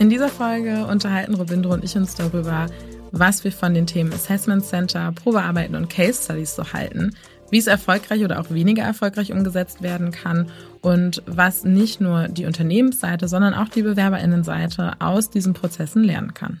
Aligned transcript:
In 0.00 0.08
dieser 0.08 0.30
Folge 0.30 0.86
unterhalten 0.86 1.34
Robindro 1.34 1.74
und 1.74 1.84
ich 1.84 1.94
uns 1.94 2.14
darüber, 2.14 2.64
was 3.12 3.44
wir 3.44 3.52
von 3.52 3.74
den 3.74 3.86
Themen 3.86 4.10
Assessment 4.14 4.64
Center, 4.64 5.12
Probearbeiten 5.12 5.76
und 5.76 5.90
Case 5.90 6.22
Studies 6.24 6.56
so 6.56 6.72
halten, 6.72 7.14
wie 7.50 7.58
es 7.58 7.66
erfolgreich 7.66 8.24
oder 8.24 8.40
auch 8.40 8.48
weniger 8.50 8.82
erfolgreich 8.82 9.30
umgesetzt 9.30 9.82
werden 9.82 10.10
kann 10.10 10.50
und 10.80 11.22
was 11.26 11.64
nicht 11.64 12.00
nur 12.00 12.28
die 12.28 12.46
Unternehmensseite, 12.46 13.28
sondern 13.28 13.52
auch 13.52 13.68
die 13.68 13.82
Bewerberinnenseite 13.82 14.94
aus 15.00 15.28
diesen 15.28 15.52
Prozessen 15.52 16.02
lernen 16.02 16.32
kann. 16.32 16.60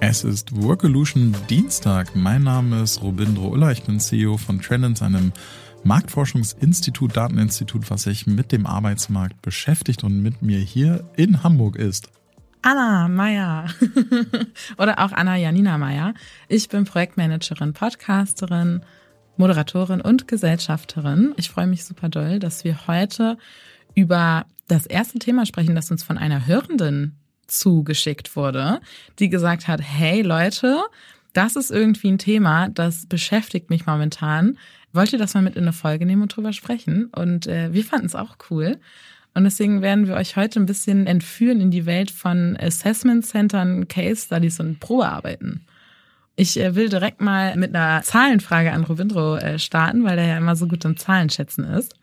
Es 0.00 0.24
ist 0.24 0.60
Workolution 0.60 1.36
Dienstag. 1.48 2.16
Mein 2.16 2.42
Name 2.42 2.82
ist 2.82 3.00
Robindro 3.00 3.50
Uller. 3.50 3.70
Ich 3.70 3.84
bin 3.84 4.00
CEO 4.00 4.38
von 4.38 4.60
Trendens, 4.60 5.02
einem 5.02 5.32
Marktforschungsinstitut, 5.84 7.16
Dateninstitut, 7.16 7.90
was 7.90 8.04
sich 8.04 8.26
mit 8.26 8.52
dem 8.52 8.66
Arbeitsmarkt 8.66 9.42
beschäftigt 9.42 10.02
und 10.02 10.22
mit 10.22 10.42
mir 10.42 10.58
hier 10.58 11.08
in 11.16 11.42
Hamburg 11.42 11.76
ist. 11.76 12.08
Anna 12.62 13.08
Meyer 13.08 13.68
oder 14.78 14.98
auch 14.98 15.12
Anna 15.12 15.36
Janina 15.36 15.76
Meyer. 15.76 16.14
Ich 16.48 16.70
bin 16.70 16.84
Projektmanagerin, 16.84 17.74
Podcasterin, 17.74 18.80
Moderatorin 19.36 20.00
und 20.00 20.26
Gesellschafterin. 20.26 21.34
Ich 21.36 21.50
freue 21.50 21.66
mich 21.66 21.84
super 21.84 22.08
doll, 22.08 22.38
dass 22.38 22.64
wir 22.64 22.86
heute 22.86 23.36
über 23.94 24.46
das 24.68 24.86
erste 24.86 25.18
Thema 25.18 25.44
sprechen, 25.44 25.74
das 25.74 25.90
uns 25.90 26.02
von 26.02 26.16
einer 26.16 26.46
Hörenden 26.46 27.18
zugeschickt 27.46 28.34
wurde, 28.36 28.80
die 29.18 29.28
gesagt 29.28 29.68
hat, 29.68 29.82
hey 29.82 30.22
Leute, 30.22 30.82
das 31.34 31.56
ist 31.56 31.70
irgendwie 31.70 32.12
ein 32.12 32.18
Thema, 32.18 32.68
das 32.70 33.06
beschäftigt 33.06 33.68
mich 33.68 33.86
momentan 33.86 34.56
wollt 34.94 35.12
ihr 35.12 35.18
das 35.18 35.34
mal 35.34 35.42
mit 35.42 35.56
in 35.56 35.64
eine 35.64 35.72
Folge 35.72 36.06
nehmen 36.06 36.22
und 36.22 36.34
drüber 36.34 36.52
sprechen. 36.52 37.10
Und 37.14 37.46
äh, 37.46 37.72
wir 37.72 37.84
fanden 37.84 38.06
es 38.06 38.14
auch 38.14 38.36
cool. 38.50 38.78
Und 39.34 39.44
deswegen 39.44 39.82
werden 39.82 40.06
wir 40.06 40.14
euch 40.14 40.36
heute 40.36 40.60
ein 40.60 40.66
bisschen 40.66 41.06
entführen 41.06 41.60
in 41.60 41.70
die 41.70 41.86
Welt 41.86 42.10
von 42.10 42.56
Assessment 42.58 43.26
Centern, 43.26 43.88
Case 43.88 44.26
Studies 44.26 44.60
und 44.60 44.78
Probearbeiten. 44.78 45.66
Ich 46.36 46.58
äh, 46.58 46.74
will 46.74 46.88
direkt 46.88 47.20
mal 47.20 47.56
mit 47.56 47.74
einer 47.74 48.02
Zahlenfrage 48.02 48.72
an 48.72 48.84
Robindro 48.84 49.36
äh, 49.36 49.58
starten, 49.58 50.04
weil 50.04 50.16
der 50.16 50.26
ja 50.26 50.38
immer 50.38 50.56
so 50.56 50.68
gut 50.68 50.84
im 50.84 50.96
Zahlenschätzen 50.96 51.64
ist. 51.64 51.94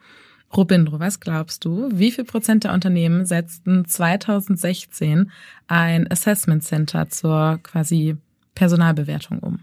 Robindro, 0.56 1.00
was 1.00 1.22
glaubst 1.22 1.63
du, 1.63 1.90
wie 1.94 2.12
viel 2.12 2.25
Prozent 2.25 2.66
der 2.66 2.73
Unternehmen 2.73 3.25
setzten 3.25 3.85
2016 3.85 5.31
ein 5.68 6.12
Assessment 6.12 6.63
Center 6.63 7.08
zur 7.09 7.59
quasi 7.63 8.18
Personalbewertung 8.53 9.40
um? 9.40 9.59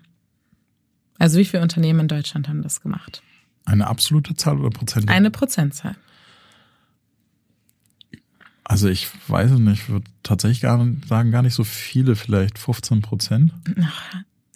Also 1.18 1.38
wie 1.38 1.44
viele 1.44 1.62
Unternehmen 1.62 2.00
in 2.00 2.08
Deutschland 2.08 2.48
haben 2.48 2.62
das 2.62 2.80
gemacht? 2.80 3.22
Eine 3.64 3.86
absolute 3.86 4.34
Zahl 4.34 4.58
oder 4.58 4.70
Prozentzahl? 4.70 5.14
Eine 5.14 5.30
Prozentzahl. 5.30 5.96
Also 8.64 8.88
ich 8.88 9.08
weiß 9.28 9.52
es 9.52 9.58
nicht, 9.58 9.82
ich 9.82 9.88
würde 9.88 10.10
tatsächlich 10.22 10.60
gar 10.60 10.86
sagen, 11.06 11.30
gar 11.30 11.42
nicht 11.42 11.54
so 11.54 11.64
viele, 11.64 12.16
vielleicht 12.16 12.58
15 12.58 13.00
Prozent. 13.00 13.54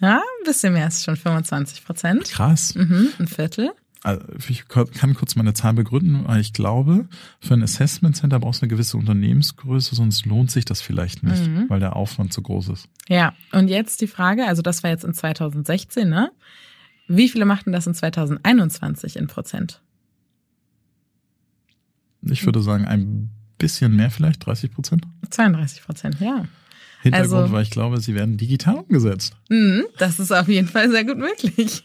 Ja, 0.01 0.17
ein 0.17 0.45
bisschen 0.45 0.73
mehr 0.73 0.89
ist 0.89 1.05
schon 1.05 1.17
25 1.17 1.85
Prozent. 1.85 2.25
Krass. 2.25 2.75
Mhm, 2.75 3.09
ein 3.19 3.29
Viertel. 3.29 3.71
Also 4.05 4.25
ich 4.49 4.67
kann 4.67 5.15
kurz 5.15 5.37
meine 5.37 5.55
Zahl 5.55 5.75
begründen, 5.75 6.25
weil 6.27 6.41
ich 6.41 6.53
glaube, 6.53 7.07
für 7.41 7.55
ein 7.55 7.63
Assessment 7.63 8.17
Center 8.17 8.41
brauchst 8.41 8.61
du 8.61 8.65
eine 8.65 8.71
gewisse 8.71 8.97
Unternehmensgröße, 8.97 9.95
sonst 9.95 10.27
lohnt 10.27 10.51
sich 10.51 10.65
das 10.65 10.81
vielleicht 10.81 11.23
nicht, 11.23 11.47
mhm. 11.47 11.67
weil 11.69 11.79
der 11.79 11.95
Aufwand 11.95 12.33
zu 12.33 12.43
groß 12.43 12.71
ist. 12.71 12.89
Ja, 13.09 13.33
und 13.53 13.69
jetzt 13.69 14.01
die 14.01 14.09
Frage, 14.09 14.47
also 14.47 14.61
das 14.61 14.83
war 14.83 14.91
jetzt 14.91 15.05
in 15.05 15.15
2016, 15.15 16.09
ne? 16.09 16.33
Wie 17.07 17.29
viele 17.29 17.45
machten 17.45 17.73
das 17.73 17.87
in 17.87 17.95
2021 17.95 19.17
in 19.17 19.29
Prozent? 19.29 19.81
Ich 22.23 22.45
würde 22.45 22.63
sagen, 22.63 22.87
ein 22.87 23.31
bisschen 23.59 23.95
mehr 23.95 24.11
vielleicht, 24.11 24.45
30 24.45 24.73
Prozent? 24.73 25.07
32 25.31 25.83
Prozent, 25.83 26.21
ja. 26.21 26.47
Hintergrund 27.03 27.43
also, 27.43 27.53
weil 27.53 27.63
ich 27.65 27.71
glaube, 27.71 28.01
sie 28.01 28.15
werden 28.15 28.37
digital 28.37 28.77
umgesetzt. 28.77 29.35
Mh, 29.49 29.83
das 29.99 30.21
ist 30.21 30.31
auf 30.31 30.47
jeden 30.47 30.69
Fall 30.69 30.89
sehr 30.89 31.05
gut 31.05 31.19
möglich. 31.19 31.83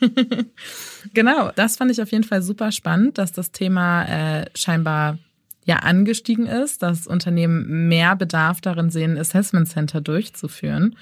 genau, 1.13 1.51
das 1.55 1.75
fand 1.75 1.89
ich 1.89 2.01
auf 2.01 2.11
jeden 2.11 2.23
Fall 2.23 2.43
super 2.43 2.71
spannend, 2.71 3.17
dass 3.17 3.31
das 3.31 3.51
Thema 3.51 4.03
äh, 4.03 4.45
scheinbar 4.55 5.17
ja 5.65 5.77
angestiegen 5.77 6.45
ist, 6.45 6.83
dass 6.83 7.07
Unternehmen 7.07 7.87
mehr 7.87 8.15
Bedarf 8.15 8.61
darin 8.61 8.91
sehen, 8.91 9.17
Assessment 9.17 9.67
Center 9.67 10.01
durchzuführen. 10.01 10.95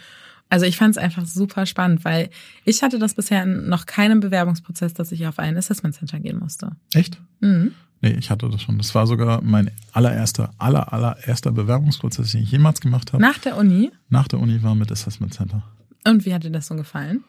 Also 0.47 0.65
ich 0.65 0.77
fand 0.77 0.95
es 0.95 0.97
einfach 0.97 1.25
super 1.25 1.65
spannend, 1.65 2.05
weil 2.05 2.29
ich 2.63 2.83
hatte 2.83 2.99
das 2.99 3.15
bisher 3.15 3.45
noch 3.45 3.85
keinen 3.85 4.21
Bewerbungsprozess, 4.21 4.93
dass 4.93 5.11
ich 5.11 5.27
auf 5.27 5.39
ein 5.39 5.57
Assessment 5.57 5.93
Center 5.95 6.19
gehen 6.19 6.39
musste. 6.39 6.71
Echt? 6.93 7.19
Mhm. 7.41 7.73
Nee, 8.05 8.17
ich 8.19 8.29
hatte 8.29 8.47
das 8.47 8.61
schon. 8.61 8.77
Das 8.77 8.93
war 8.93 9.07
sogar 9.07 9.41
mein 9.41 9.71
allererster, 9.91 10.53
aller, 10.59 10.93
allererster 10.93 11.51
Bewerbungsprozess, 11.51 12.33
den 12.33 12.43
ich 12.43 12.51
jemals 12.51 12.79
gemacht 12.79 13.11
habe. 13.11 13.19
Nach 13.19 13.39
der 13.39 13.57
Uni? 13.57 13.89
Nach 14.09 14.27
der 14.27 14.39
Uni 14.39 14.61
war 14.61 14.75
mit 14.75 14.91
Assessment 14.91 15.33
Center. 15.33 15.63
Und 16.05 16.23
wie 16.23 16.31
hat 16.31 16.43
dir 16.43 16.51
das 16.51 16.67
so 16.67 16.75
gefallen? 16.75 17.23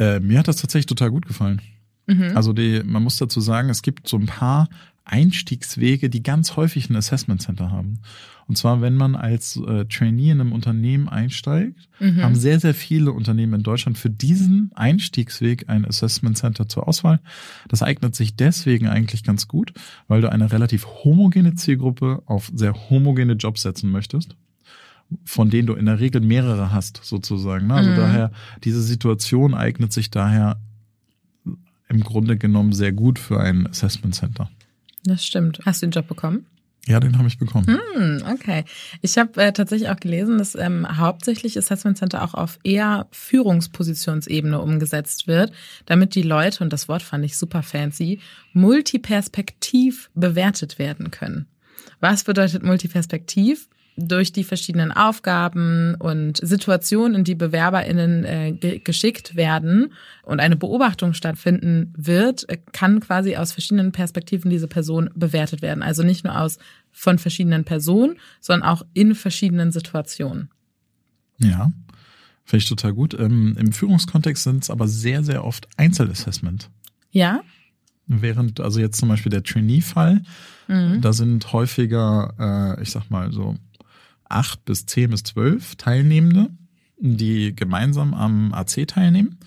Äh, 0.00 0.18
mir 0.18 0.40
hat 0.40 0.48
das 0.48 0.56
tatsächlich 0.56 0.86
total 0.86 1.12
gut 1.12 1.26
gefallen. 1.26 1.62
Mhm. 2.06 2.36
Also 2.36 2.52
die, 2.52 2.82
man 2.84 3.02
muss 3.02 3.16
dazu 3.16 3.40
sagen, 3.40 3.68
es 3.68 3.82
gibt 3.82 4.08
so 4.08 4.16
ein 4.16 4.26
paar 4.26 4.68
Einstiegswege, 5.04 6.08
die 6.08 6.22
ganz 6.22 6.56
häufig 6.56 6.88
ein 6.88 6.96
Assessment 6.96 7.42
Center 7.42 7.70
haben. 7.70 8.00
Und 8.46 8.58
zwar, 8.58 8.82
wenn 8.82 8.94
man 8.94 9.16
als 9.16 9.56
äh, 9.56 9.86
Trainee 9.86 10.30
in 10.30 10.40
einem 10.40 10.52
Unternehmen 10.52 11.08
einsteigt, 11.08 11.88
mhm. 11.98 12.22
haben 12.22 12.34
sehr, 12.34 12.60
sehr 12.60 12.74
viele 12.74 13.12
Unternehmen 13.12 13.54
in 13.54 13.62
Deutschland 13.62 13.96
für 13.96 14.10
diesen 14.10 14.70
Einstiegsweg 14.74 15.68
ein 15.68 15.86
Assessment 15.86 16.36
Center 16.36 16.68
zur 16.68 16.86
Auswahl. 16.86 17.20
Das 17.68 17.82
eignet 17.82 18.14
sich 18.14 18.36
deswegen 18.36 18.86
eigentlich 18.86 19.24
ganz 19.24 19.48
gut, 19.48 19.72
weil 20.08 20.20
du 20.20 20.30
eine 20.30 20.52
relativ 20.52 20.86
homogene 21.04 21.54
Zielgruppe 21.54 22.22
auf 22.26 22.50
sehr 22.54 22.74
homogene 22.90 23.34
Jobs 23.34 23.62
setzen 23.62 23.90
möchtest 23.90 24.36
von 25.26 25.50
denen 25.50 25.66
du 25.66 25.74
in 25.74 25.84
der 25.84 26.00
Regel 26.00 26.22
mehrere 26.22 26.72
hast, 26.72 27.00
sozusagen. 27.04 27.66
Ne? 27.66 27.74
Also 27.74 27.90
mhm. 27.90 27.96
daher, 27.96 28.32
diese 28.64 28.82
Situation 28.82 29.54
eignet 29.54 29.92
sich 29.92 30.10
daher 30.10 30.58
im 31.88 32.00
Grunde 32.00 32.36
genommen 32.36 32.72
sehr 32.72 32.92
gut 32.92 33.18
für 33.18 33.40
ein 33.40 33.66
Assessment 33.66 34.14
Center. 34.14 34.50
Das 35.04 35.24
stimmt. 35.24 35.60
Hast 35.64 35.82
du 35.82 35.86
den 35.86 35.92
Job 35.92 36.08
bekommen? 36.08 36.46
Ja, 36.86 37.00
den 37.00 37.16
habe 37.16 37.28
ich 37.28 37.38
bekommen. 37.38 37.66
Hm, 37.66 38.22
okay. 38.30 38.64
Ich 39.00 39.16
habe 39.16 39.42
äh, 39.42 39.52
tatsächlich 39.52 39.88
auch 39.88 39.96
gelesen, 39.96 40.36
dass 40.36 40.54
ähm, 40.54 40.86
hauptsächlich 40.98 41.56
Assessment 41.56 41.96
Center 41.96 42.22
auch 42.22 42.34
auf 42.34 42.58
eher 42.62 43.06
Führungspositionsebene 43.10 44.60
umgesetzt 44.60 45.26
wird, 45.26 45.52
damit 45.86 46.14
die 46.14 46.22
Leute, 46.22 46.62
und 46.62 46.72
das 46.72 46.88
Wort 46.88 47.02
fand 47.02 47.24
ich 47.24 47.38
super 47.38 47.62
fancy, 47.62 48.20
multiperspektiv 48.52 50.10
bewertet 50.14 50.78
werden 50.78 51.10
können. 51.10 51.46
Was 52.00 52.24
bedeutet 52.24 52.62
multiperspektiv? 52.62 53.68
Durch 53.96 54.32
die 54.32 54.44
verschiedenen 54.44 54.90
Aufgaben 54.92 55.94
und 55.96 56.38
Situationen, 56.38 57.18
in 57.18 57.24
die 57.24 57.34
BewerberInnen 57.34 58.24
äh, 58.24 58.52
ge 58.52 58.78
geschickt 58.80 59.36
werden 59.36 59.92
und 60.24 60.40
eine 60.40 60.56
Beobachtung 60.56 61.14
stattfinden 61.14 61.92
wird, 61.96 62.48
äh, 62.48 62.58
kann 62.72 63.00
quasi 63.00 63.36
aus 63.36 63.52
verschiedenen 63.52 63.92
Perspektiven 63.92 64.50
diese 64.50 64.68
Person 64.68 65.10
bewertet 65.14 65.62
werden. 65.62 65.82
Also 65.82 66.02
nicht 66.02 66.24
nur 66.24 66.38
aus 66.38 66.58
von 66.90 67.18
verschiedenen 67.18 67.64
Personen, 67.64 68.16
sondern 68.40 68.68
auch 68.68 68.82
in 68.94 69.14
verschiedenen 69.14 69.70
Situationen. 69.72 70.50
Ja, 71.38 71.72
finde 72.44 72.62
ich 72.62 72.68
total 72.68 72.94
gut. 72.94 73.14
Ähm, 73.14 73.56
Im 73.58 73.72
Führungskontext 73.72 74.42
sind 74.44 74.64
es 74.64 74.70
aber 74.70 74.88
sehr, 74.88 75.22
sehr 75.22 75.44
oft 75.44 75.68
Einzelassessment. 75.76 76.70
Ja. 77.10 77.42
Während, 78.06 78.60
also 78.60 78.80
jetzt 78.80 78.98
zum 78.98 79.08
Beispiel 79.08 79.30
der 79.30 79.42
Trainee-Fall, 79.42 80.22
mhm. 80.68 81.00
da 81.00 81.12
sind 81.12 81.52
häufiger, 81.52 82.76
äh, 82.76 82.82
ich 82.82 82.90
sag 82.90 83.10
mal 83.10 83.32
so, 83.32 83.56
acht 84.34 84.64
bis 84.64 84.86
zehn 84.86 85.10
bis 85.10 85.22
zwölf 85.22 85.76
Teilnehmende, 85.76 86.50
die 86.98 87.54
gemeinsam 87.54 88.14
am 88.14 88.52
AC 88.52 88.86
teilnehmen. 88.86 89.38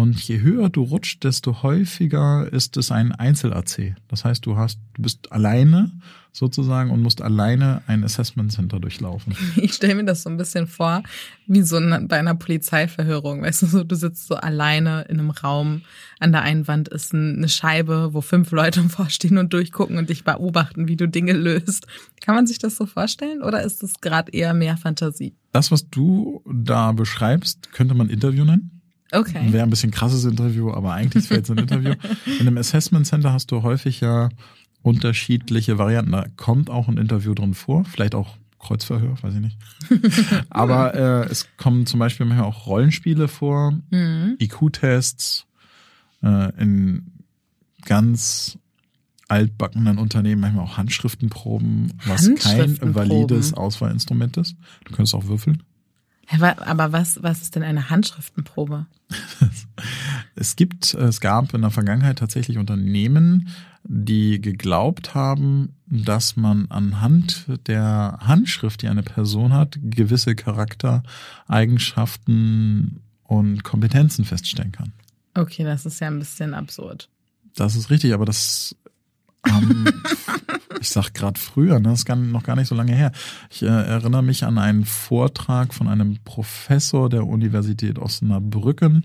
Und 0.00 0.18
je 0.18 0.40
höher 0.40 0.70
du 0.70 0.82
rutscht, 0.82 1.24
desto 1.24 1.62
häufiger 1.62 2.50
ist 2.50 2.78
es 2.78 2.90
ein 2.90 3.12
Einzel-AC. 3.12 3.96
Das 4.08 4.24
heißt, 4.24 4.46
du 4.46 4.56
hast, 4.56 4.78
du 4.94 5.02
bist 5.02 5.30
alleine 5.30 5.92
sozusagen 6.32 6.90
und 6.90 7.02
musst 7.02 7.20
alleine 7.20 7.82
ein 7.86 8.02
Assessment 8.02 8.50
Center 8.50 8.80
durchlaufen. 8.80 9.36
Ich 9.56 9.74
stelle 9.74 9.96
mir 9.96 10.04
das 10.04 10.22
so 10.22 10.30
ein 10.30 10.38
bisschen 10.38 10.66
vor, 10.66 11.02
wie 11.46 11.60
so 11.60 11.78
bei 11.78 12.18
einer 12.18 12.34
Polizeiverhörung. 12.34 13.42
Weißt 13.42 13.60
du, 13.60 13.66
so, 13.66 13.84
du 13.84 13.94
sitzt 13.94 14.26
so 14.26 14.36
alleine 14.36 15.02
in 15.02 15.20
einem 15.20 15.32
Raum. 15.32 15.82
An 16.18 16.32
der 16.32 16.40
einen 16.42 16.66
Wand 16.66 16.88
ist 16.88 17.12
eine 17.12 17.50
Scheibe, 17.50 18.14
wo 18.14 18.22
fünf 18.22 18.52
Leute 18.52 18.82
vorstehen 18.88 19.36
und 19.36 19.52
durchgucken 19.52 19.98
und 19.98 20.08
dich 20.08 20.24
beobachten, 20.24 20.88
wie 20.88 20.96
du 20.96 21.08
Dinge 21.08 21.34
löst. 21.34 21.86
Kann 22.22 22.34
man 22.34 22.46
sich 22.46 22.58
das 22.58 22.74
so 22.74 22.86
vorstellen 22.86 23.42
oder 23.42 23.62
ist 23.62 23.82
das 23.82 24.00
gerade 24.00 24.32
eher 24.32 24.54
mehr 24.54 24.78
Fantasie? 24.78 25.34
Das, 25.52 25.70
was 25.70 25.90
du 25.90 26.42
da 26.50 26.92
beschreibst, 26.92 27.70
könnte 27.72 27.94
man 27.94 28.08
Interview 28.08 28.46
nennen. 28.46 28.79
Okay. 29.12 29.52
Wäre 29.52 29.64
ein 29.64 29.70
bisschen 29.70 29.90
krasses 29.90 30.24
Interview, 30.24 30.70
aber 30.70 30.92
eigentlich 30.92 31.28
wäre 31.30 31.40
es 31.40 31.50
ein 31.50 31.58
Interview. 31.58 31.94
In 32.38 32.46
einem 32.46 32.58
Assessment 32.58 33.06
Center 33.06 33.32
hast 33.32 33.50
du 33.50 33.62
häufig 33.62 34.00
ja 34.00 34.28
unterschiedliche 34.82 35.78
Varianten. 35.78 36.12
Da 36.12 36.26
kommt 36.36 36.70
auch 36.70 36.88
ein 36.88 36.96
Interview 36.96 37.34
drin 37.34 37.54
vor, 37.54 37.84
vielleicht 37.84 38.14
auch 38.14 38.36
Kreuzverhör, 38.58 39.16
weiß 39.22 39.34
ich 39.34 39.40
nicht. 39.40 39.58
aber 40.50 40.94
äh, 40.94 41.30
es 41.30 41.48
kommen 41.56 41.86
zum 41.86 41.98
Beispiel 41.98 42.26
manchmal 42.26 42.46
auch 42.46 42.66
Rollenspiele 42.66 43.26
vor, 43.26 43.72
mhm. 43.90 44.36
IQ-Tests 44.38 45.46
äh, 46.22 46.60
in 46.60 47.06
ganz 47.84 48.58
altbackenen 49.28 49.98
Unternehmen 49.98 50.40
manchmal 50.40 50.64
auch 50.64 50.76
Handschriftenproben, 50.76 51.94
was 52.04 52.26
Handschriftenproben. 52.26 52.78
kein 52.78 52.94
valides 52.94 53.54
Auswahlinstrument 53.54 54.36
ist. 54.36 54.56
Du 54.84 54.92
könntest 54.92 55.14
auch 55.14 55.26
würfeln. 55.26 55.62
Aber 56.38 56.92
was, 56.92 57.22
was 57.22 57.42
ist 57.42 57.56
denn 57.56 57.62
eine 57.62 57.90
Handschriftenprobe? 57.90 58.86
es 60.36 60.56
gibt, 60.56 60.94
es 60.94 61.20
gab 61.20 61.52
in 61.54 61.60
der 61.62 61.70
Vergangenheit 61.70 62.18
tatsächlich 62.18 62.58
Unternehmen, 62.58 63.48
die 63.82 64.40
geglaubt 64.40 65.14
haben, 65.14 65.74
dass 65.86 66.36
man 66.36 66.70
anhand 66.70 67.46
der 67.66 68.18
Handschrift, 68.20 68.82
die 68.82 68.88
eine 68.88 69.02
Person 69.02 69.52
hat, 69.52 69.78
gewisse 69.82 70.36
Charaktereigenschaften 70.36 73.00
und 73.24 73.64
Kompetenzen 73.64 74.24
feststellen 74.24 74.72
kann. 74.72 74.92
Okay, 75.34 75.64
das 75.64 75.84
ist 75.86 76.00
ja 76.00 76.08
ein 76.08 76.18
bisschen 76.18 76.52
absurd. 76.54 77.08
Das 77.54 77.76
ist 77.76 77.90
richtig, 77.90 78.14
aber 78.14 78.26
das 78.26 78.74
haben 79.48 79.84
ich 80.80 80.88
sag 80.88 81.12
gerade 81.12 81.38
früher, 81.38 81.78
ne, 81.78 81.90
das 81.90 82.00
ist 82.00 82.08
noch 82.08 82.42
gar 82.42 82.56
nicht 82.56 82.68
so 82.68 82.74
lange 82.74 82.94
her. 82.94 83.12
Ich 83.50 83.62
äh, 83.62 83.66
erinnere 83.66 84.22
mich 84.22 84.44
an 84.44 84.58
einen 84.58 84.84
Vortrag 84.84 85.74
von 85.74 85.88
einem 85.88 86.18
Professor 86.24 87.08
der 87.08 87.26
Universität 87.26 87.98
Osnabrücken. 87.98 89.04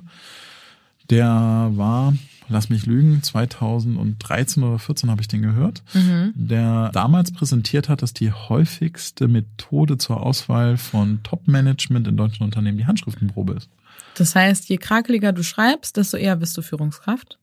Der 1.10 1.70
war, 1.74 2.14
lass 2.48 2.70
mich 2.70 2.86
lügen, 2.86 3.22
2013 3.22 4.64
oder 4.64 4.80
14 4.80 5.12
habe 5.12 5.22
ich 5.22 5.28
den 5.28 5.42
gehört, 5.42 5.84
mhm. 5.94 6.34
der 6.34 6.90
damals 6.94 7.32
präsentiert 7.32 7.90
hat, 7.90 8.02
dass 8.02 8.14
die 8.14 8.32
häufigste 8.32 9.28
Methode 9.28 9.98
zur 9.98 10.24
Auswahl 10.24 10.78
von 10.78 11.22
Top-Management 11.24 12.08
in 12.08 12.18
deutschen 12.18 12.44
Unternehmen 12.44 12.78
die 12.78 12.88
Handschriftenprobe 12.88 13.54
ist. 13.54 13.70
Das 14.16 14.34
heißt, 14.34 14.70
je 14.70 14.78
krakeliger 14.78 15.34
du 15.34 15.44
schreibst, 15.44 15.98
desto 15.98 16.16
eher 16.16 16.38
bist 16.38 16.58
du 16.58 16.62
Führungskraft? 16.62 17.38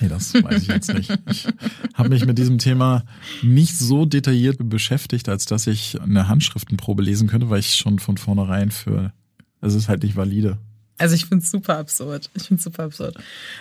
Nee, 0.00 0.08
das 0.08 0.34
weiß 0.34 0.62
ich 0.62 0.68
jetzt 0.68 0.92
nicht. 0.92 1.10
Ich 1.30 1.46
habe 1.94 2.08
mich 2.08 2.26
mit 2.26 2.38
diesem 2.38 2.58
Thema 2.58 3.04
nicht 3.42 3.76
so 3.76 4.06
detailliert 4.06 4.56
beschäftigt, 4.60 5.28
als 5.28 5.46
dass 5.46 5.66
ich 5.66 6.00
eine 6.00 6.28
Handschriftenprobe 6.28 7.02
lesen 7.02 7.28
könnte, 7.28 7.50
weil 7.50 7.60
ich 7.60 7.74
schon 7.74 7.98
von 7.98 8.16
vornherein 8.16 8.70
für, 8.70 9.12
es 9.60 9.74
ist 9.74 9.88
halt 9.88 10.02
nicht 10.02 10.16
valide. 10.16 10.58
Also 11.00 11.14
ich 11.14 11.26
finde 11.26 11.42
es 11.42 11.50
super 11.50 11.78
absurd. 11.78 12.30
Ich 12.34 12.44
finde 12.44 12.58
es 12.58 12.64
super 12.64 12.84
absurd. 12.84 13.16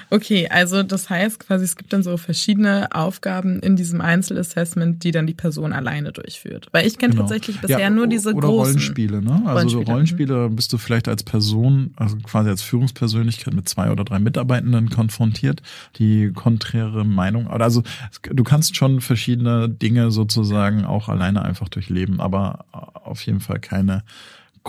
Okay, 0.09 0.47
also 0.49 0.83
das 0.83 1.09
heißt 1.09 1.39
quasi, 1.39 1.63
es 1.63 1.75
gibt 1.75 1.93
dann 1.93 2.03
so 2.03 2.17
verschiedene 2.17 2.93
Aufgaben 2.93 3.59
in 3.59 3.75
diesem 3.75 4.01
Einzelassessment, 4.01 5.03
die 5.03 5.11
dann 5.11 5.25
die 5.25 5.33
Person 5.33 5.73
alleine 5.73 6.11
durchführt. 6.11 6.67
Weil 6.71 6.85
ich 6.85 6.97
kenne 6.97 7.13
genau. 7.13 7.23
tatsächlich 7.23 7.61
bisher 7.61 7.79
ja, 7.79 7.89
nur 7.89 8.07
diese 8.07 8.33
oder 8.33 8.47
großen 8.47 8.73
Rollenspiele, 8.73 9.21
ne? 9.21 9.41
Also 9.45 9.47
Rollenspiele. 9.47 9.85
so 9.85 9.91
Rollenspiele 9.91 10.49
bist 10.49 10.73
du 10.73 10.77
vielleicht 10.77 11.07
als 11.07 11.23
Person, 11.23 11.93
also 11.95 12.17
quasi 12.17 12.49
als 12.49 12.61
Führungspersönlichkeit 12.61 13.53
mit 13.53 13.69
zwei 13.69 13.91
oder 13.91 14.03
drei 14.03 14.19
Mitarbeitenden 14.19 14.89
konfrontiert, 14.89 15.61
die 15.97 16.31
konträre 16.33 17.05
Meinung. 17.05 17.47
Also 17.47 17.83
du 18.21 18.43
kannst 18.43 18.75
schon 18.75 19.01
verschiedene 19.01 19.69
Dinge 19.69 20.11
sozusagen 20.11 20.85
auch 20.85 21.09
alleine 21.09 21.43
einfach 21.43 21.69
durchleben, 21.69 22.19
aber 22.19 22.65
auf 22.71 23.21
jeden 23.25 23.39
Fall 23.39 23.59
keine 23.59 24.03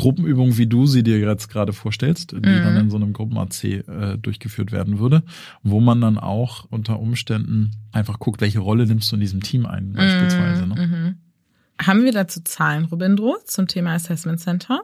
Gruppenübung, 0.00 0.56
wie 0.56 0.66
du 0.66 0.86
sie 0.86 1.02
dir 1.02 1.18
jetzt 1.18 1.48
gerade 1.48 1.74
vorstellst, 1.74 2.32
die 2.32 2.36
mhm. 2.36 2.42
dann 2.64 2.76
in 2.78 2.90
so 2.90 2.96
einem 2.96 3.12
Gruppen-AC 3.12 3.64
äh, 3.64 4.16
durchgeführt 4.16 4.72
werden 4.72 4.98
würde, 4.98 5.22
wo 5.62 5.78
man 5.78 6.00
dann 6.00 6.18
auch 6.18 6.64
unter 6.70 6.98
Umständen 6.98 7.72
einfach 7.92 8.18
guckt, 8.18 8.40
welche 8.40 8.60
Rolle 8.60 8.86
nimmst 8.86 9.12
du 9.12 9.16
in 9.16 9.20
diesem 9.20 9.42
Team 9.42 9.66
ein, 9.66 9.92
beispielsweise. 9.92 10.66
Ne? 10.66 10.86
Mhm. 10.86 11.86
Haben 11.86 12.04
wir 12.04 12.12
dazu 12.12 12.40
Zahlen, 12.42 12.86
Robindro, 12.86 13.36
zum 13.44 13.66
Thema 13.66 13.92
Assessment 13.92 14.40
Center? 14.40 14.80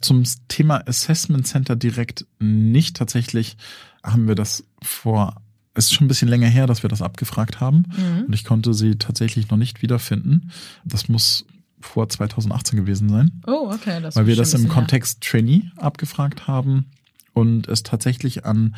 Zum 0.00 0.24
Thema 0.48 0.88
Assessment 0.88 1.46
Center 1.46 1.76
direkt 1.76 2.26
nicht. 2.40 2.96
Tatsächlich 2.96 3.56
haben 4.02 4.26
wir 4.26 4.34
das 4.34 4.64
vor 4.82 5.36
es 5.74 5.86
ist 5.86 5.94
schon 5.94 6.04
ein 6.04 6.08
bisschen 6.08 6.28
länger 6.28 6.48
her, 6.48 6.66
dass 6.66 6.82
wir 6.82 6.90
das 6.90 7.00
abgefragt 7.00 7.60
haben 7.60 7.84
mhm. 7.96 8.24
und 8.26 8.32
ich 8.34 8.44
konnte 8.44 8.74
sie 8.74 8.96
tatsächlich 8.96 9.48
noch 9.50 9.56
nicht 9.56 9.80
wiederfinden. 9.80 10.50
Das 10.84 11.08
muss 11.08 11.46
vor 11.82 12.08
2018 12.08 12.78
gewesen 12.78 13.08
sein. 13.08 13.42
Oh, 13.46 13.70
okay. 13.72 14.00
Das 14.00 14.16
weil 14.16 14.26
wir 14.26 14.36
das 14.36 14.54
im 14.54 14.68
Kontext 14.68 15.22
Trainee 15.22 15.70
abgefragt 15.76 16.46
haben 16.46 16.86
und 17.32 17.68
es 17.68 17.82
tatsächlich 17.82 18.44
an, 18.44 18.76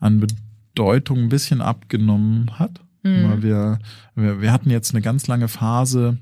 an 0.00 0.20
Bedeutung 0.20 1.18
ein 1.18 1.28
bisschen 1.28 1.60
abgenommen 1.60 2.58
hat. 2.58 2.80
Mhm. 3.02 3.30
Weil 3.30 3.42
wir, 3.42 3.78
wir, 4.14 4.40
wir 4.40 4.52
hatten 4.52 4.70
jetzt 4.70 4.92
eine 4.92 5.02
ganz 5.02 5.26
lange 5.26 5.48
Phase, 5.48 6.18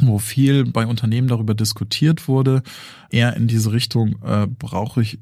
wo 0.00 0.18
viel 0.18 0.64
bei 0.64 0.86
Unternehmen 0.86 1.28
darüber 1.28 1.54
diskutiert 1.54 2.28
wurde, 2.28 2.62
eher 3.10 3.34
in 3.36 3.48
diese 3.48 3.72
Richtung, 3.72 4.16
äh, 4.22 4.46
brauche 4.46 5.02
ich 5.02 5.18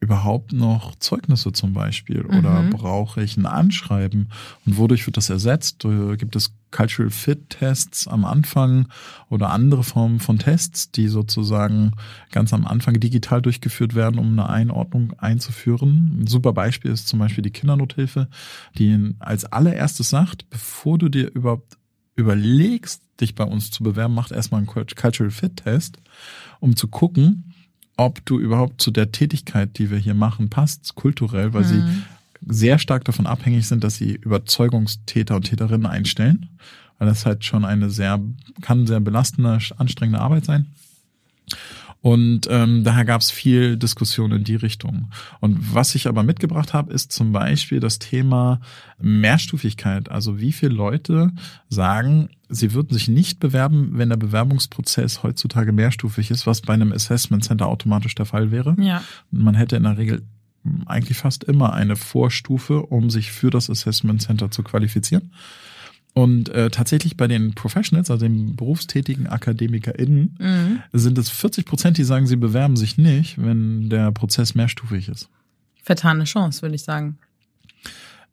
überhaupt 0.00 0.54
noch 0.54 0.94
Zeugnisse 0.96 1.52
zum 1.52 1.74
Beispiel 1.74 2.22
oder 2.22 2.62
mhm. 2.62 2.70
brauche 2.70 3.22
ich 3.22 3.36
ein 3.36 3.44
Anschreiben 3.44 4.30
und 4.64 4.78
wodurch 4.78 5.06
wird 5.06 5.18
das 5.18 5.28
ersetzt? 5.28 5.84
Äh, 5.84 6.16
gibt 6.16 6.34
es 6.36 6.54
Cultural 6.70 7.10
Fit 7.10 7.50
Tests 7.50 8.08
am 8.08 8.24
Anfang 8.24 8.88
oder 9.28 9.50
andere 9.50 9.84
Formen 9.84 10.18
von 10.18 10.38
Tests, 10.38 10.90
die 10.90 11.08
sozusagen 11.08 11.92
ganz 12.30 12.54
am 12.54 12.66
Anfang 12.66 12.98
digital 12.98 13.42
durchgeführt 13.42 13.94
werden, 13.94 14.18
um 14.18 14.32
eine 14.32 14.48
Einordnung 14.48 15.12
einzuführen? 15.18 16.20
Ein 16.20 16.26
super 16.26 16.54
Beispiel 16.54 16.90
ist 16.90 17.06
zum 17.06 17.18
Beispiel 17.18 17.42
die 17.42 17.50
Kindernothilfe, 17.50 18.28
die 18.78 19.14
als 19.18 19.44
allererstes 19.44 20.08
sagt, 20.08 20.48
bevor 20.48 20.96
du 20.96 21.10
dir 21.10 21.30
überhaupt 21.30 21.76
überlegst, 22.16 23.02
dich 23.20 23.34
bei 23.34 23.44
uns 23.44 23.70
zu 23.70 23.82
bewerben, 23.82 24.14
macht 24.14 24.32
erstmal 24.32 24.58
einen 24.58 24.66
Cultural 24.66 25.30
Fit 25.30 25.56
Test, 25.56 25.98
um 26.58 26.76
zu 26.76 26.88
gucken, 26.88 27.49
ob 28.00 28.24
du 28.24 28.40
überhaupt 28.40 28.80
zu 28.80 28.90
der 28.90 29.12
Tätigkeit, 29.12 29.76
die 29.76 29.90
wir 29.90 29.98
hier 29.98 30.14
machen, 30.14 30.48
passt, 30.48 30.94
kulturell, 30.94 31.52
weil 31.52 31.64
mhm. 31.64 31.66
sie 31.66 31.82
sehr 32.48 32.78
stark 32.78 33.04
davon 33.04 33.26
abhängig 33.26 33.68
sind, 33.68 33.84
dass 33.84 33.96
sie 33.96 34.14
Überzeugungstäter 34.14 35.36
und 35.36 35.42
Täterinnen 35.42 35.84
einstellen. 35.84 36.48
Weil 36.98 37.08
das 37.08 37.26
halt 37.26 37.44
schon 37.44 37.66
eine 37.66 37.90
sehr, 37.90 38.18
kann 38.62 38.86
sehr 38.86 39.00
belastende, 39.00 39.58
anstrengende 39.76 40.18
Arbeit 40.18 40.46
sein. 40.46 40.66
Und 42.02 42.48
ähm, 42.50 42.82
daher 42.82 43.04
gab 43.04 43.20
es 43.20 43.30
viel 43.30 43.76
Diskussion 43.76 44.32
in 44.32 44.44
die 44.44 44.54
Richtung. 44.54 45.10
Und 45.40 45.74
was 45.74 45.94
ich 45.94 46.06
aber 46.08 46.22
mitgebracht 46.22 46.72
habe, 46.72 46.92
ist 46.92 47.12
zum 47.12 47.32
Beispiel 47.32 47.78
das 47.78 47.98
Thema 47.98 48.60
Mehrstufigkeit. 48.98 50.10
Also 50.10 50.40
wie 50.40 50.52
viele 50.52 50.74
Leute 50.74 51.30
sagen, 51.68 52.30
sie 52.48 52.72
würden 52.72 52.94
sich 52.94 53.08
nicht 53.08 53.38
bewerben, 53.38 53.90
wenn 53.94 54.08
der 54.08 54.16
Bewerbungsprozess 54.16 55.22
heutzutage 55.22 55.72
mehrstufig 55.72 56.30
ist, 56.30 56.46
was 56.46 56.62
bei 56.62 56.72
einem 56.72 56.92
Assessment 56.92 57.44
Center 57.44 57.66
automatisch 57.66 58.14
der 58.14 58.26
Fall 58.26 58.50
wäre. 58.50 58.76
Ja. 58.78 59.02
Man 59.30 59.54
hätte 59.54 59.76
in 59.76 59.82
der 59.82 59.98
Regel 59.98 60.22
eigentlich 60.86 61.18
fast 61.18 61.44
immer 61.44 61.72
eine 61.72 61.96
Vorstufe, 61.96 62.82
um 62.82 63.10
sich 63.10 63.32
für 63.32 63.50
das 63.50 63.70
Assessment 63.70 64.22
Center 64.22 64.50
zu 64.50 64.62
qualifizieren. 64.62 65.32
Und 66.12 66.48
äh, 66.48 66.70
tatsächlich 66.70 67.16
bei 67.16 67.28
den 67.28 67.54
Professionals, 67.54 68.10
also 68.10 68.24
den 68.26 68.56
berufstätigen 68.56 69.26
AkademikerInnen, 69.28 70.36
Mhm. 70.40 70.80
sind 70.92 71.16
es 71.18 71.30
40 71.30 71.64
Prozent, 71.66 71.98
die 71.98 72.04
sagen, 72.04 72.26
sie 72.26 72.36
bewerben 72.36 72.76
sich 72.76 72.98
nicht, 72.98 73.42
wenn 73.42 73.88
der 73.90 74.10
Prozess 74.10 74.54
mehrstufig 74.54 75.08
ist. 75.08 75.28
Vertane 75.82 76.24
Chance, 76.24 76.62
würde 76.62 76.74
ich 76.74 76.82
sagen. 76.82 77.18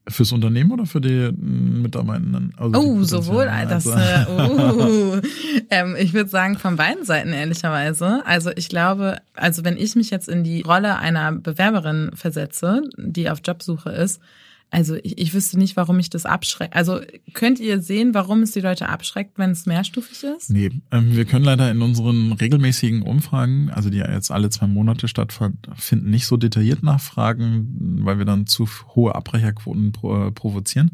Fürs 0.10 0.32
Unternehmen 0.32 0.72
oder 0.72 0.86
für 0.86 1.02
die 1.02 1.30
mm, 1.32 1.82
Mitarbeitenden? 1.82 2.54
Also 2.58 2.72
die 2.72 2.78
Oh, 2.78 2.94
Potenzialen? 2.94 3.24
sowohl 3.24 3.46
das. 3.46 3.86
Also- 3.88 3.92
Äh, 3.92 5.18
uh, 5.18 5.22
ähm, 5.70 5.96
ich 6.00 6.14
würde 6.14 6.30
sagen 6.30 6.58
von 6.58 6.78
beiden 6.78 7.04
Seiten 7.04 7.34
ehrlicherweise. 7.34 8.26
Also 8.26 8.50
ich 8.56 8.70
glaube, 8.70 9.18
also 9.36 9.66
wenn 9.66 9.76
ich 9.78 9.96
mich 9.96 10.10
jetzt 10.10 10.30
in 10.30 10.44
die 10.46 10.62
Rolle 10.62 10.98
einer 10.98 11.34
Bewerberin 11.34 12.12
versetze, 12.16 12.84
die 12.98 13.30
auf 13.30 13.40
Jobsuche 13.46 13.90
ist, 13.90 14.22
also 14.70 14.96
ich, 14.96 15.18
ich 15.18 15.34
wüsste 15.34 15.58
nicht, 15.58 15.78
warum 15.78 15.96
mich 15.96 16.10
das 16.10 16.26
abschreckt. 16.26 16.76
Also 16.76 17.00
könnt 17.34 17.60
ihr 17.60 17.82
sehen, 17.82 18.14
warum 18.14 18.42
es 18.42 18.52
die 18.52 18.60
Leute 18.60 18.90
abschreckt, 18.90 19.38
wenn 19.38 19.52
es 19.52 19.66
mehrstufig 19.66 20.24
ist? 20.24 20.50
Nee, 20.50 20.72
ähm, 20.92 21.16
wir 21.16 21.26
können 21.26 21.46
leider 21.46 21.72
in 21.72 21.82
unseren 21.82 22.34
regelmäßigen 22.34 23.02
Umfragen, 23.02 23.70
also 23.70 23.90
die 23.90 24.00
jetzt 24.00 24.30
alle 24.30 24.50
zwei 24.50 24.68
Monate 24.68 25.08
stattfinden, 25.08 26.10
nicht 26.10 26.28
so 26.28 26.36
detailliert 26.36 26.84
nachfragen, 26.84 28.00
weil 28.04 28.18
wir 28.18 28.26
dann 28.26 28.46
zu 28.46 28.68
hohe 28.94 29.16
Abbrecherquoten 29.16 29.94
pro, 29.94 30.28
äh, 30.28 30.32
provozieren. 30.32 30.92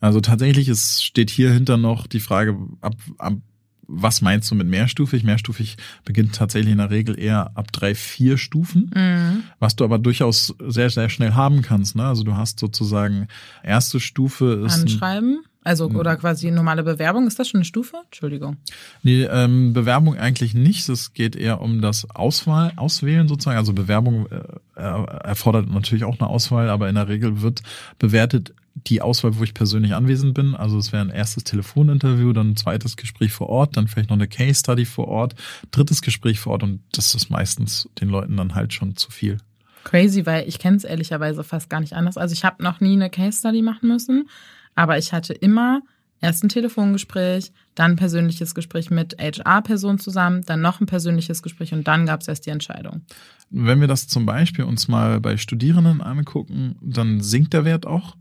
Also 0.00 0.20
tatsächlich 0.20 0.68
es 0.68 1.02
steht 1.02 1.30
hier 1.30 1.50
hinter 1.52 1.78
noch 1.78 2.06
die 2.06 2.20
Frage, 2.20 2.58
ab, 2.82 2.96
ab 3.16 3.34
was 3.88 4.20
meinst 4.22 4.50
du 4.50 4.54
mit 4.54 4.66
mehrstufig? 4.68 5.22
Mehrstufig 5.24 5.76
beginnt 6.04 6.34
tatsächlich 6.34 6.72
in 6.72 6.78
der 6.78 6.90
Regel 6.90 7.18
eher 7.18 7.50
ab 7.54 7.70
drei, 7.72 7.94
vier 7.94 8.36
Stufen, 8.38 8.90
Mhm. 8.94 9.42
was 9.58 9.76
du 9.76 9.84
aber 9.84 9.98
durchaus 9.98 10.54
sehr, 10.66 10.90
sehr 10.90 11.08
schnell 11.08 11.34
haben 11.34 11.62
kannst. 11.62 11.96
Ne? 11.96 12.04
Also 12.04 12.24
du 12.24 12.34
hast 12.36 12.58
sozusagen 12.58 13.28
erste 13.62 14.00
Stufe 14.00 14.64
ist 14.66 14.80
Anschreiben? 14.82 15.40
Also, 15.62 15.88
oder 15.88 16.14
quasi 16.16 16.48
normale 16.52 16.84
Bewerbung, 16.84 17.26
ist 17.26 17.40
das 17.40 17.48
schon 17.48 17.58
eine 17.58 17.64
Stufe? 17.64 17.96
Entschuldigung. 18.04 18.56
Nee, 19.02 19.24
ähm, 19.24 19.72
Bewerbung 19.72 20.16
eigentlich 20.16 20.54
nicht. 20.54 20.88
Es 20.88 21.12
geht 21.12 21.34
eher 21.34 21.60
um 21.60 21.80
das 21.80 22.08
Auswahl, 22.08 22.72
Auswählen 22.76 23.26
sozusagen. 23.26 23.58
Also 23.58 23.72
Bewerbung 23.72 24.26
äh, 24.30 24.82
erfordert 25.24 25.68
natürlich 25.68 26.04
auch 26.04 26.20
eine 26.20 26.28
Auswahl, 26.30 26.70
aber 26.70 26.88
in 26.88 26.94
der 26.94 27.08
Regel 27.08 27.42
wird 27.42 27.62
bewertet 27.98 28.54
die 28.76 29.00
Auswahl, 29.00 29.38
wo 29.38 29.42
ich 29.42 29.54
persönlich 29.54 29.94
anwesend 29.94 30.34
bin. 30.34 30.54
Also 30.54 30.78
es 30.78 30.92
wäre 30.92 31.02
ein 31.02 31.10
erstes 31.10 31.44
Telefoninterview, 31.44 32.32
dann 32.32 32.50
ein 32.50 32.56
zweites 32.56 32.96
Gespräch 32.96 33.32
vor 33.32 33.48
Ort, 33.48 33.76
dann 33.76 33.88
vielleicht 33.88 34.10
noch 34.10 34.16
eine 34.16 34.28
Case 34.28 34.60
Study 34.60 34.84
vor 34.84 35.08
Ort, 35.08 35.34
drittes 35.70 36.02
Gespräch 36.02 36.38
vor 36.38 36.52
Ort 36.52 36.62
und 36.62 36.80
das 36.92 37.14
ist 37.14 37.30
meistens 37.30 37.88
den 38.00 38.08
Leuten 38.08 38.36
dann 38.36 38.54
halt 38.54 38.72
schon 38.72 38.96
zu 38.96 39.10
viel. 39.10 39.38
Crazy, 39.84 40.26
weil 40.26 40.48
ich 40.48 40.58
kenne 40.58 40.76
es 40.76 40.84
ehrlicherweise 40.84 41.44
fast 41.44 41.70
gar 41.70 41.80
nicht 41.80 41.94
anders. 41.94 42.16
Also 42.16 42.32
ich 42.32 42.44
habe 42.44 42.62
noch 42.62 42.80
nie 42.80 42.94
eine 42.94 43.08
Case 43.08 43.38
Study 43.38 43.62
machen 43.62 43.88
müssen, 43.88 44.28
aber 44.74 44.98
ich 44.98 45.12
hatte 45.12 45.32
immer 45.32 45.80
erst 46.20 46.44
ein 46.44 46.48
Telefongespräch, 46.48 47.52
dann 47.74 47.92
ein 47.92 47.96
persönliches 47.96 48.54
Gespräch 48.54 48.90
mit 48.90 49.16
HR-Personen 49.18 49.98
zusammen, 49.98 50.42
dann 50.44 50.60
noch 50.60 50.80
ein 50.80 50.86
persönliches 50.86 51.42
Gespräch 51.42 51.72
und 51.72 51.86
dann 51.86 52.06
gab 52.06 52.20
es 52.20 52.28
erst 52.28 52.46
die 52.46 52.50
Entscheidung. 52.50 53.02
Wenn 53.50 53.80
wir 53.80 53.88
das 53.88 54.08
zum 54.08 54.26
Beispiel 54.26 54.64
uns 54.64 54.88
mal 54.88 55.20
bei 55.20 55.36
Studierenden 55.36 56.00
angucken, 56.00 56.76
dann 56.82 57.20
sinkt 57.20 57.52
der 57.52 57.64
Wert 57.64 57.86
auch. 57.86 58.16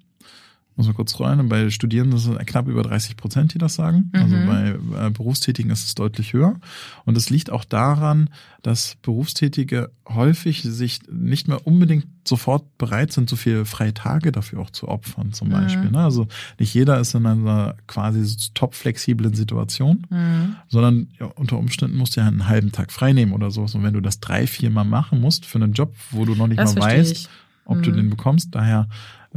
Muss 0.78 0.88
man 0.88 0.96
kurz 0.96 1.18
rein. 1.22 1.48
Bei 1.48 1.70
Studierenden 1.70 2.20
sind 2.20 2.38
es 2.38 2.46
knapp 2.46 2.68
über 2.68 2.84
30 2.84 3.16
Prozent, 3.16 3.54
die 3.54 3.58
das 3.58 3.76
sagen. 3.76 4.12
Also 4.14 4.36
Mhm. 4.36 4.46
bei 4.46 5.06
äh, 5.08 5.10
Berufstätigen 5.10 5.72
ist 5.72 5.86
es 5.86 5.96
deutlich 5.96 6.34
höher. 6.34 6.60
Und 7.06 7.16
es 7.16 7.30
liegt 7.30 7.50
auch 7.50 7.64
daran, 7.64 8.30
dass 8.62 8.98
Berufstätige 9.02 9.90
häufig 10.10 10.64
sich 10.64 11.00
nicht 11.10 11.48
mehr 11.48 11.66
unbedingt 11.66 12.08
sofort 12.28 12.78
bereit 12.78 13.14
sind, 13.14 13.30
so 13.30 13.36
viele 13.38 13.64
freie 13.66 13.94
Tage 13.94 14.32
dafür 14.34 14.60
auch 14.60 14.70
zu 14.70 14.90
opfern, 14.90 15.32
zum 15.32 15.48
Mhm. 15.48 15.52
Beispiel. 15.54 15.92
Ne? 15.92 16.00
Also 16.00 16.28
nicht 16.60 16.74
jeder 16.74 17.00
ist 17.00 17.14
in 17.16 17.26
einer 17.26 17.76
quasi 17.88 18.36
top 18.54 18.76
flexiblen 18.76 19.34
Situation 19.34 20.06
Mhm. 20.10 20.56
sondern 20.68 21.08
ja, 21.20 21.28
unter 21.28 21.58
Umständen 21.58 21.96
musst 21.98 22.18
du 22.18 22.22
ja 22.22 22.28
einen 22.28 22.48
halben 22.50 22.72
Tag 22.74 22.92
frei 22.92 23.14
nehmen 23.14 23.32
oder 23.32 23.50
sowas. 23.50 23.76
Und 23.76 23.84
wenn 23.84 23.94
du 23.94 24.02
das 24.02 24.20
drei, 24.20 24.46
vier 24.46 24.72
Mal 24.72 24.84
machen 24.84 25.22
musst 25.22 25.46
für 25.46 25.58
einen 25.58 25.72
Job, 25.74 25.94
wo 26.12 26.26
du 26.26 26.36
noch 26.36 26.48
nicht 26.48 26.60
Das 26.60 26.76
mal 26.76 26.82
weißt, 26.82 27.12
ich. 27.14 27.30
ob 27.64 27.82
du 27.82 27.92
Mhm. 27.92 27.96
den 27.96 28.10
bekommst, 28.10 28.54
daher 28.54 28.90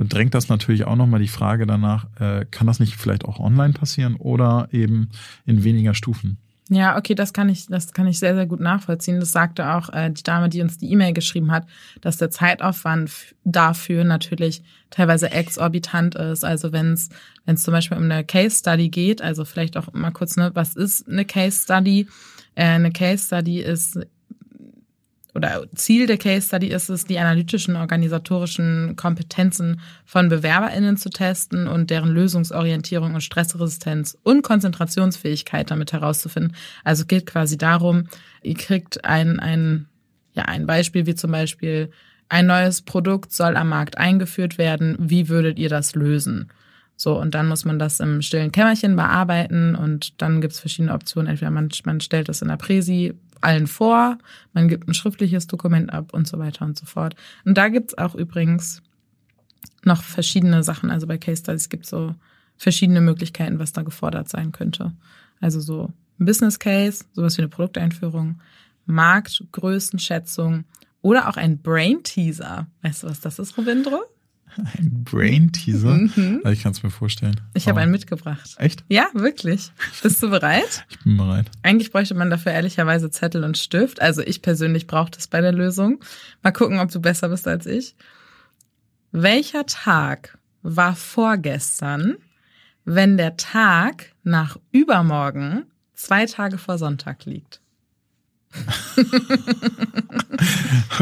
drängt 0.05 0.35
das 0.35 0.49
natürlich 0.49 0.85
auch 0.85 0.97
nochmal 0.97 1.21
die 1.21 1.29
Frage 1.29 1.67
danach, 1.67 2.07
äh, 2.21 2.47
kann 2.51 2.67
das 2.67 2.81
nicht 2.81 2.97
vielleicht 2.97 3.25
auch 3.25 3.41
online 3.41 3.73
passieren 3.75 4.17
oder 4.17 4.69
eben 4.73 5.09
in 5.47 5.65
weniger 5.65 5.95
Stufen? 5.95 6.39
Ja, 6.71 6.99
okay, 6.99 7.15
das 7.15 7.33
kann 7.33 7.49
ich, 7.49 7.67
das 7.67 7.95
kann 7.95 8.07
ich 8.07 8.19
sehr, 8.19 8.35
sehr 8.35 8.47
gut 8.47 8.61
nachvollziehen. 8.61 9.21
Das 9.21 9.33
sagte 9.33 9.71
auch 9.73 9.89
äh, 9.89 10.11
die 10.11 10.23
Dame, 10.23 10.51
die 10.51 10.61
uns 10.61 10.77
die 10.77 10.93
E-Mail 10.93 11.15
geschrieben 11.15 11.51
hat, 11.51 11.67
dass 12.03 12.19
der 12.19 12.31
Zeitaufwand 12.31 13.11
dafür 13.45 14.05
natürlich 14.05 14.63
teilweise 14.91 15.31
exorbitant 15.31 16.15
ist. 16.15 16.45
Also 16.45 16.71
wenn 16.71 16.93
es 16.93 17.09
wenn 17.47 17.55
es 17.55 17.63
zum 17.63 17.73
Beispiel 17.73 17.97
um 17.97 18.05
eine 18.05 18.23
Case 18.23 18.59
Study 18.59 18.91
geht, 18.91 19.23
also 19.23 19.47
vielleicht 19.47 19.79
auch 19.79 19.95
mal 19.95 20.11
kurz, 20.11 20.37
ne, 20.37 20.51
was 20.53 20.77
ist 20.77 21.09
eine 21.09 21.25
Case 21.25 21.63
Study? 21.63 22.07
Äh, 22.55 22.65
eine 22.65 22.93
Case 22.93 23.27
Study 23.27 23.61
ist 23.61 23.99
oder 25.35 25.67
Ziel 25.75 26.07
der 26.07 26.17
Case 26.17 26.49
Study 26.49 26.69
ist 26.69 26.89
es, 26.89 27.05
die 27.05 27.19
analytischen, 27.19 27.77
organisatorischen 27.77 28.97
Kompetenzen 28.97 29.81
von 30.05 30.29
BewerberInnen 30.29 30.97
zu 30.97 31.11
testen 31.11 31.69
und 31.69 31.91
deren 31.91 32.11
Lösungsorientierung 32.11 33.15
und 33.15 33.21
Stressresistenz 33.21 34.17
und 34.23 34.43
Konzentrationsfähigkeit 34.43 35.71
damit 35.71 35.93
herauszufinden. 35.93 36.57
Also 36.83 37.05
geht 37.05 37.27
quasi 37.27 37.59
darum, 37.59 38.09
ihr 38.43 38.55
kriegt 38.55 39.05
ein, 39.05 39.39
ein, 39.39 39.87
ja, 40.33 40.45
ein 40.45 40.67
Beispiel 40.67 41.07
wie 41.07 41.15
zum 41.15 41.33
Beispiel 41.33 41.91
ein 42.31 42.47
neues 42.47 42.83
Produkt 42.83 43.33
soll 43.33 43.57
am 43.57 43.69
Markt 43.69 43.99
eingeführt 43.99 44.59
werden. 44.59 44.97
Wie 44.99 45.29
würdet 45.29 45.59
ihr 45.59 45.69
das 45.69 45.95
lösen? 45.95 46.51
So, 46.97 47.19
und 47.19 47.35
dann 47.35 47.47
muss 47.47 47.65
man 47.65 47.79
das 47.79 48.01
im 48.01 48.23
stillen 48.23 48.51
Kämmerchen 48.51 48.97
bearbeiten 48.97 49.77
und 49.77 50.21
dann 50.21 50.41
gibt's 50.41 50.59
verschiedene 50.59 50.93
Optionen. 50.93 51.31
Entweder 51.31 51.53
man, 51.53 51.69
man 51.85 52.01
stellt 52.01 52.29
das 52.29 52.43
in 52.43 52.49
der 52.49 52.57
Präsi 52.57 53.15
allen 53.41 53.67
vor, 53.67 54.19
man 54.53 54.69
gibt 54.69 54.89
ein 54.89 54.95
schriftliches 54.95 55.47
Dokument 55.47 55.93
ab 55.93 56.13
und 56.15 56.27
so 56.27 56.39
weiter 56.39 56.65
und 56.65 56.79
so 56.79 56.87
fort. 56.87 57.15
Und 57.45 57.57
da 57.57 57.69
gibt's 57.69 57.97
auch 57.97 58.15
übrigens 58.15 58.83
noch 59.85 60.03
verschiedene 60.03 60.63
Sachen. 60.63 60.91
Also 60.91 61.07
bei 61.07 61.19
Case 61.19 61.43
Studies 61.43 61.69
gibt's 61.69 61.91
so 61.91 62.15
verschiedene 62.57 63.01
Möglichkeiten, 63.01 63.59
was 63.59 63.73
da 63.73 63.83
gefordert 63.83 64.29
sein 64.29 64.53
könnte. 64.53 64.93
Also 65.41 65.61
so 65.61 65.93
ein 66.19 66.27
Business 66.27 66.59
Case, 66.59 67.05
sowas 67.13 67.37
wie 67.39 67.43
eine 67.43 67.49
Produkteinführung, 67.49 68.41
Marktgrößenschätzung 68.87 70.65
oder 71.03 71.29
auch 71.29 71.37
ein 71.37 71.59
Brain 71.59 72.03
Teaser. 72.03 72.67
Weißt 72.83 73.03
du, 73.03 73.09
was 73.09 73.21
das 73.21 73.39
ist, 73.39 73.57
Robindro? 73.57 74.03
Ein 74.57 75.05
Brain-Teaser? 75.05 75.95
Mhm. 75.95 76.41
Also 76.45 76.53
ich 76.53 76.63
kann 76.63 76.73
es 76.73 76.83
mir 76.83 76.91
vorstellen. 76.91 77.41
Ich 77.55 77.69
habe 77.69 77.81
einen 77.81 77.93
mitgebracht. 77.93 78.55
Echt? 78.59 78.85
Ja, 78.89 79.07
wirklich. 79.15 79.73
Bist 80.03 80.23
du 80.23 80.31
bereit? 80.31 80.87
Ich 80.91 80.99
bin 81.05 81.17
bereit. 81.17 81.51
Eigentlich 81.63 81.93
bräuchte 81.93 82.15
man 82.15 82.31
dafür 82.31 82.53
ehrlicherweise 82.53 83.11
Zettel 83.11 83.45
und 83.45 83.57
Stift. 83.59 84.01
Also 84.01 84.23
ich 84.23 84.43
persönlich 84.43 84.87
brauche 84.87 85.11
das 85.11 85.29
bei 85.29 85.41
der 85.41 85.53
Lösung. 85.53 86.01
Mal 86.43 86.53
gucken, 86.53 86.79
ob 86.81 86.91
du 86.91 87.01
besser 87.01 87.29
bist 87.29 87.47
als 87.47 87.67
ich. 87.67 87.95
Welcher 89.13 89.65
Tag 89.67 90.39
war 90.63 90.95
vorgestern, 90.97 92.17
wenn 92.85 93.17
der 93.17 93.37
Tag 93.37 94.13
nach 94.23 94.59
übermorgen 94.73 95.65
zwei 95.95 96.27
Tage 96.27 96.59
vor 96.59 96.79
Sonntag 96.79 97.25
liegt? 97.25 97.61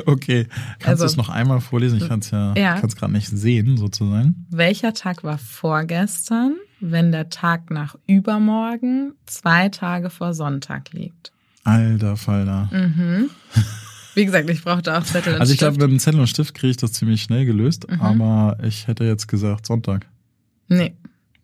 Okay. 0.06 0.46
Kannst 0.78 1.02
Also- 1.02 1.04
du 1.04 1.10
es 1.10 1.16
noch 1.16 1.28
einmal 1.28 1.60
vorlesen? 1.60 1.98
Ich 1.98 2.08
kann 2.08 2.20
es 2.20 2.30
ja, 2.30 2.54
Ja. 2.56 2.80
gerade 2.80 3.12
nicht 3.12 3.28
sehen, 3.28 3.76
sozusagen. 3.76 4.46
Welcher 4.50 4.94
Tag 4.94 5.24
war 5.24 5.38
vorgestern, 5.38 6.56
wenn 6.80 7.12
der 7.12 7.28
Tag 7.30 7.70
nach 7.70 7.96
übermorgen 8.06 9.12
zwei 9.26 9.68
Tage 9.68 10.10
vor 10.10 10.34
Sonntag 10.34 10.92
liegt? 10.92 11.32
Alter 11.64 12.16
Falter. 12.16 12.68
Mhm. 12.72 13.30
Wie 14.14 14.24
gesagt, 14.24 14.48
ich 14.48 14.62
brauchte 14.62 14.96
auch 14.96 15.02
Zettel 15.04 15.34
und 15.34 15.40
Also 15.40 15.52
ich 15.52 15.58
glaube, 15.58 15.74
Stift. 15.74 15.82
mit 15.82 15.90
einem 15.90 15.98
Zettel 15.98 16.20
und 16.20 16.26
Stift 16.28 16.54
kriege 16.54 16.70
ich 16.70 16.76
das 16.76 16.92
ziemlich 16.92 17.22
schnell 17.22 17.44
gelöst, 17.44 17.90
Mhm. 17.90 18.00
aber 18.00 18.56
ich 18.62 18.86
hätte 18.86 19.04
jetzt 19.04 19.26
gesagt 19.28 19.66
Sonntag. 19.66 20.06
Nee. 20.68 20.94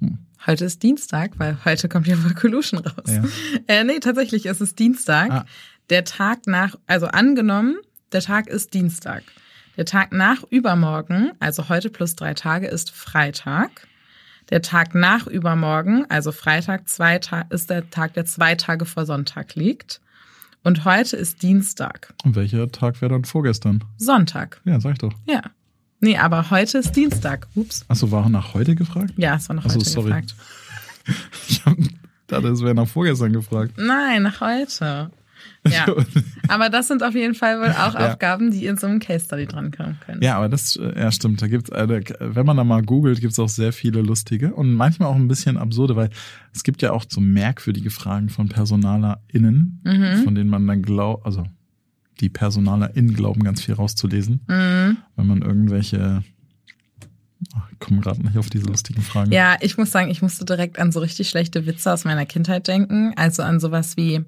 Hm. 0.01 0.19
Heute 0.47 0.65
ist 0.65 0.83
Dienstag, 0.83 1.39
weil 1.39 1.57
heute 1.65 1.89
kommt 1.89 2.07
ja 2.07 2.17
Collusion 2.35 2.81
raus. 2.81 3.05
Ja. 3.09 3.23
Äh, 3.69 3.85
nee, 3.85 3.99
tatsächlich 4.01 4.47
ist 4.47 4.61
es 4.61 4.75
Dienstag. 4.75 5.31
Ah. 5.31 5.45
Der 5.93 6.05
Tag 6.05 6.47
nach, 6.47 6.75
also 6.87 7.07
angenommen, 7.09 7.77
der 8.13 8.23
Tag 8.23 8.47
ist 8.47 8.73
Dienstag. 8.73 9.25
Der 9.77 9.85
Tag 9.85 10.11
nach 10.11 10.43
übermorgen, 10.49 11.33
also 11.39 11.69
heute 11.69 11.91
plus 11.91 12.17
drei 12.17 12.33
Tage, 12.33 12.67
ist 12.67 12.91
Freitag. 12.91 13.87
Der 14.49 14.63
Tag 14.63 14.95
nach 14.95 15.27
übermorgen, 15.27 16.07
also 16.09 16.33
Freitag, 16.33 16.89
zwei 16.89 17.19
Ta 17.19 17.43
ist 17.51 17.69
der 17.69 17.91
Tag, 17.91 18.15
der 18.15 18.25
zwei 18.25 18.55
Tage 18.55 18.87
vor 18.87 19.05
Sonntag 19.05 19.55
liegt. 19.55 20.01
Und 20.65 20.87
heute 20.87 21.19
ist 21.19 21.43
Dienstag. 21.43 22.15
Und 22.25 22.37
welcher 22.37 22.73
Tag 22.73 23.03
wäre 23.03 23.13
dann 23.13 23.27
vorgestern? 23.27 23.85
Sonntag. 23.99 24.63
Ja, 24.65 24.81
sag 24.81 24.93
ich 24.93 24.99
doch. 24.99 25.13
Ja. 25.27 25.43
Nee, 26.01 26.17
aber 26.17 26.49
heute 26.49 26.79
ist 26.79 26.97
Dienstag. 26.97 27.49
Ups. 27.55 27.85
Achso, 27.89 28.11
war 28.11 28.31
nach 28.31 28.55
heute 28.55 28.75
gefragt? 28.75 29.13
Ja, 29.19 29.37
es 29.37 29.47
war 29.51 29.57
noch 29.57 29.67
Ach 29.67 29.71
so, 29.71 29.81
heute 29.81 29.91
sorry. 29.91 30.07
gefragt. 30.09 30.37
Ich 32.25 32.39
dachte, 32.39 32.49
es 32.49 32.63
wäre 32.63 32.75
nach 32.75 32.89
vorgestern 32.89 33.35
gefragt. 33.35 33.75
Nein, 33.77 34.23
nach 34.23 34.41
heute. 34.41 35.11
Ja. 35.69 35.87
aber 36.49 36.71
das 36.71 36.89
sind 36.89 37.03
auf 37.03 37.15
jeden 37.15 37.35
Fall 37.35 37.61
wohl 37.61 37.71
auch 37.71 37.95
ja. 37.95 38.11
Aufgaben, 38.11 38.51
die 38.51 38.67
in 38.67 38.77
so 38.77 38.87
einem 38.87 38.99
Case 38.99 39.25
Study 39.25 39.47
drankommen 39.47 39.99
können. 40.05 40.23
Ja, 40.23 40.37
aber 40.37 40.49
das, 40.49 40.77
äh, 40.77 40.99
ja, 40.99 41.13
stimmt. 41.13 41.41
Da 41.41 41.47
gibt's, 41.47 41.71
äh, 41.71 42.03
wenn 42.21 42.47
man 42.47 42.57
da 42.57 42.65
mal 42.65 42.83
googelt, 42.83 43.21
gibt's 43.21 43.39
auch 43.39 43.49
sehr 43.49 43.73
viele 43.73 44.03
lustige 44.03 44.55
und 44.55 44.75
manchmal 44.75 45.09
auch 45.09 45.17
ein 45.17 45.29
bisschen 45.29 45.57
absurde, 45.57 45.95
weil 45.95 46.11
es 46.53 46.65
gibt 46.65 46.83
ja 46.83 46.93
auch 46.93 47.05
so 47.09 47.21
merkwürdige 47.21 47.91
Fragen 47.91 48.29
von 48.29 48.49
PersonalerInnen, 48.49 49.81
mhm. 49.85 50.25
von 50.25 50.35
denen 50.35 50.51
man 50.51 50.67
dann 50.67 50.83
glaubt, 50.83 51.25
also 51.27 51.45
die 52.21 52.29
PersonalerInnen 52.29 53.15
glauben, 53.15 53.43
ganz 53.43 53.63
viel 53.63 53.75
rauszulesen, 53.75 54.41
mhm. 54.47 54.99
wenn 55.17 55.27
man 55.27 55.43
irgendwelche 55.43 56.23
ich 57.73 57.79
komme 57.81 58.01
gerade 58.01 58.23
nicht 58.23 58.39
auf 58.39 58.51
diese 58.51 58.67
lustigen 58.67 59.03
Fragen. 59.03 59.33
Ja, 59.33 59.57
ich 59.61 59.77
muss 59.77 59.91
sagen, 59.91 60.11
ich 60.11 60.23
musste 60.23 60.45
direkt 60.45 60.79
an 60.79 60.93
so 60.93 61.01
richtig 61.01 61.29
schlechte 61.29 61.67
Witze 61.67 61.93
aus 61.93 62.05
meiner 62.05 62.25
Kindheit 62.25 62.69
denken. 62.69 63.15
Also 63.17 63.43
an 63.43 63.59
sowas 63.59 63.97
wie, 63.97 64.25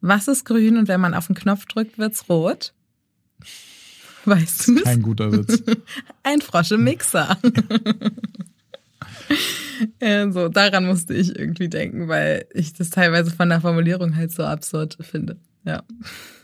was 0.00 0.28
ist 0.28 0.44
grün 0.44 0.76
und 0.76 0.88
wenn 0.88 1.00
man 1.00 1.14
auf 1.14 1.26
den 1.26 1.36
Knopf 1.36 1.66
drückt, 1.66 1.98
wird's 1.98 2.28
rot? 2.28 2.72
Weißt 4.24 4.68
du 4.68 4.82
Kein 4.82 5.02
guter 5.02 5.32
Witz. 5.32 5.62
Ein 6.24 6.40
Frosch 6.40 6.72
im 6.72 6.84
Mixer. 6.84 7.38
so, 10.32 10.48
daran 10.48 10.86
musste 10.86 11.14
ich 11.14 11.38
irgendwie 11.38 11.68
denken, 11.68 12.08
weil 12.08 12.46
ich 12.52 12.72
das 12.72 12.90
teilweise 12.90 13.30
von 13.30 13.48
der 13.48 13.60
Formulierung 13.60 14.16
halt 14.16 14.32
so 14.32 14.44
absurd 14.44 14.98
finde. 15.00 15.36
Ja. 15.64 15.82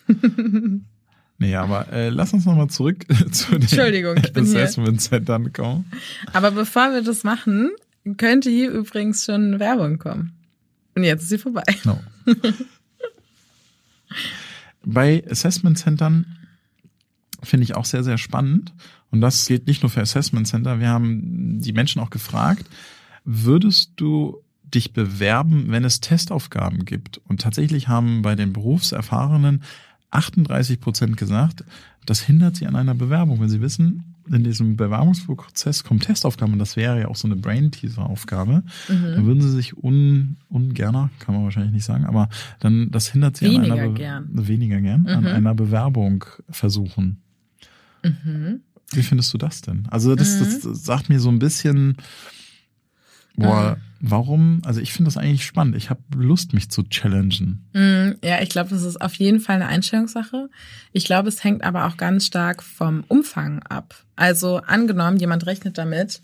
Nee, 1.38 1.56
aber 1.56 1.92
äh, 1.92 2.08
lass 2.08 2.32
uns 2.32 2.44
nochmal 2.46 2.68
zurück 2.68 3.04
zu 3.32 3.50
den 3.50 3.62
Entschuldigung, 3.62 4.16
ich 4.16 4.32
bin 4.32 4.44
Assessment 4.44 5.00
Centern 5.00 5.52
kommen. 5.52 5.90
Aber 6.32 6.52
bevor 6.52 6.92
wir 6.92 7.02
das 7.02 7.24
machen, 7.24 7.72
könnte 8.16 8.48
hier 8.48 8.70
übrigens 8.70 9.24
schon 9.24 9.58
Werbung 9.58 9.98
kommen. 9.98 10.34
Und 10.94 11.02
jetzt 11.02 11.22
ist 11.22 11.30
sie 11.30 11.38
vorbei. 11.38 11.64
No. 11.82 11.98
Bei 14.84 15.22
Assessment 15.30 15.78
Centern 15.78 16.26
finde 17.42 17.64
ich 17.64 17.76
auch 17.76 17.84
sehr, 17.84 18.04
sehr 18.04 18.18
spannend. 18.18 18.72
Und 19.10 19.20
das 19.20 19.46
gilt 19.46 19.66
nicht 19.66 19.82
nur 19.82 19.90
für 19.90 20.00
Assessment 20.00 20.46
Center. 20.46 20.80
Wir 20.80 20.88
haben 20.88 21.60
die 21.60 21.72
Menschen 21.72 22.00
auch 22.00 22.10
gefragt, 22.10 22.66
würdest 23.24 23.92
du 23.96 24.38
dich 24.62 24.92
bewerben, 24.92 25.66
wenn 25.68 25.84
es 25.84 26.00
Testaufgaben 26.00 26.84
gibt? 26.84 27.18
Und 27.28 27.40
tatsächlich 27.40 27.88
haben 27.88 28.22
bei 28.22 28.34
den 28.34 28.52
Berufserfahrenen 28.52 29.62
38 30.10 30.80
Prozent 30.80 31.16
gesagt, 31.16 31.64
das 32.06 32.20
hindert 32.20 32.56
sie 32.56 32.66
an 32.66 32.76
einer 32.76 32.94
Bewerbung, 32.94 33.40
wenn 33.40 33.48
sie 33.48 33.60
wissen, 33.60 34.11
in 34.30 34.44
diesem 34.44 34.76
Bewerbungsprozess 34.76 35.84
kommen 35.84 36.00
Testaufgaben 36.00 36.52
und 36.52 36.58
das 36.58 36.76
wäre 36.76 37.00
ja 37.00 37.08
auch 37.08 37.16
so 37.16 37.26
eine 37.26 37.36
Brain-Teaser-Aufgabe. 37.36 38.62
Mhm. 38.88 39.02
Dann 39.02 39.26
würden 39.26 39.40
sie 39.40 39.50
sich 39.50 39.76
un, 39.76 40.36
ungerner, 40.48 41.10
kann 41.18 41.34
man 41.34 41.44
wahrscheinlich 41.44 41.72
nicht 41.72 41.84
sagen, 41.84 42.04
aber 42.04 42.28
dann 42.60 42.90
das 42.90 43.08
hindert 43.08 43.36
sie 43.36 43.46
weniger 43.46 43.72
an 43.72 43.78
einer 43.78 43.92
gern. 43.92 44.28
weniger 44.30 44.80
gern 44.80 45.02
mhm. 45.02 45.08
an 45.08 45.26
einer 45.26 45.54
Bewerbung 45.54 46.24
versuchen. 46.50 47.18
Mhm. 48.04 48.60
Wie 48.92 49.02
findest 49.02 49.32
du 49.32 49.38
das 49.38 49.62
denn? 49.62 49.86
Also 49.90 50.14
das, 50.14 50.38
das, 50.38 50.60
das 50.60 50.84
sagt 50.84 51.08
mir 51.08 51.18
so 51.18 51.30
ein 51.30 51.38
bisschen, 51.38 51.96
boah, 53.36 53.76
mhm 53.76 53.92
Warum? 54.04 54.62
Also 54.64 54.80
ich 54.80 54.92
finde 54.92 55.10
das 55.10 55.16
eigentlich 55.16 55.46
spannend. 55.46 55.76
Ich 55.76 55.88
habe 55.88 56.00
Lust, 56.16 56.54
mich 56.54 56.68
zu 56.70 56.82
challengen. 56.82 57.64
Mm, 57.72 58.14
ja, 58.24 58.42
ich 58.42 58.48
glaube, 58.48 58.70
das 58.70 58.82
ist 58.82 59.00
auf 59.00 59.14
jeden 59.14 59.38
Fall 59.38 59.54
eine 59.54 59.68
Einstellungssache. 59.68 60.50
Ich 60.90 61.04
glaube, 61.04 61.28
es 61.28 61.44
hängt 61.44 61.62
aber 61.62 61.86
auch 61.86 61.96
ganz 61.96 62.26
stark 62.26 62.64
vom 62.64 63.04
Umfang 63.06 63.62
ab. 63.62 63.94
Also 64.16 64.56
angenommen, 64.56 65.18
jemand 65.18 65.46
rechnet 65.46 65.78
damit, 65.78 66.20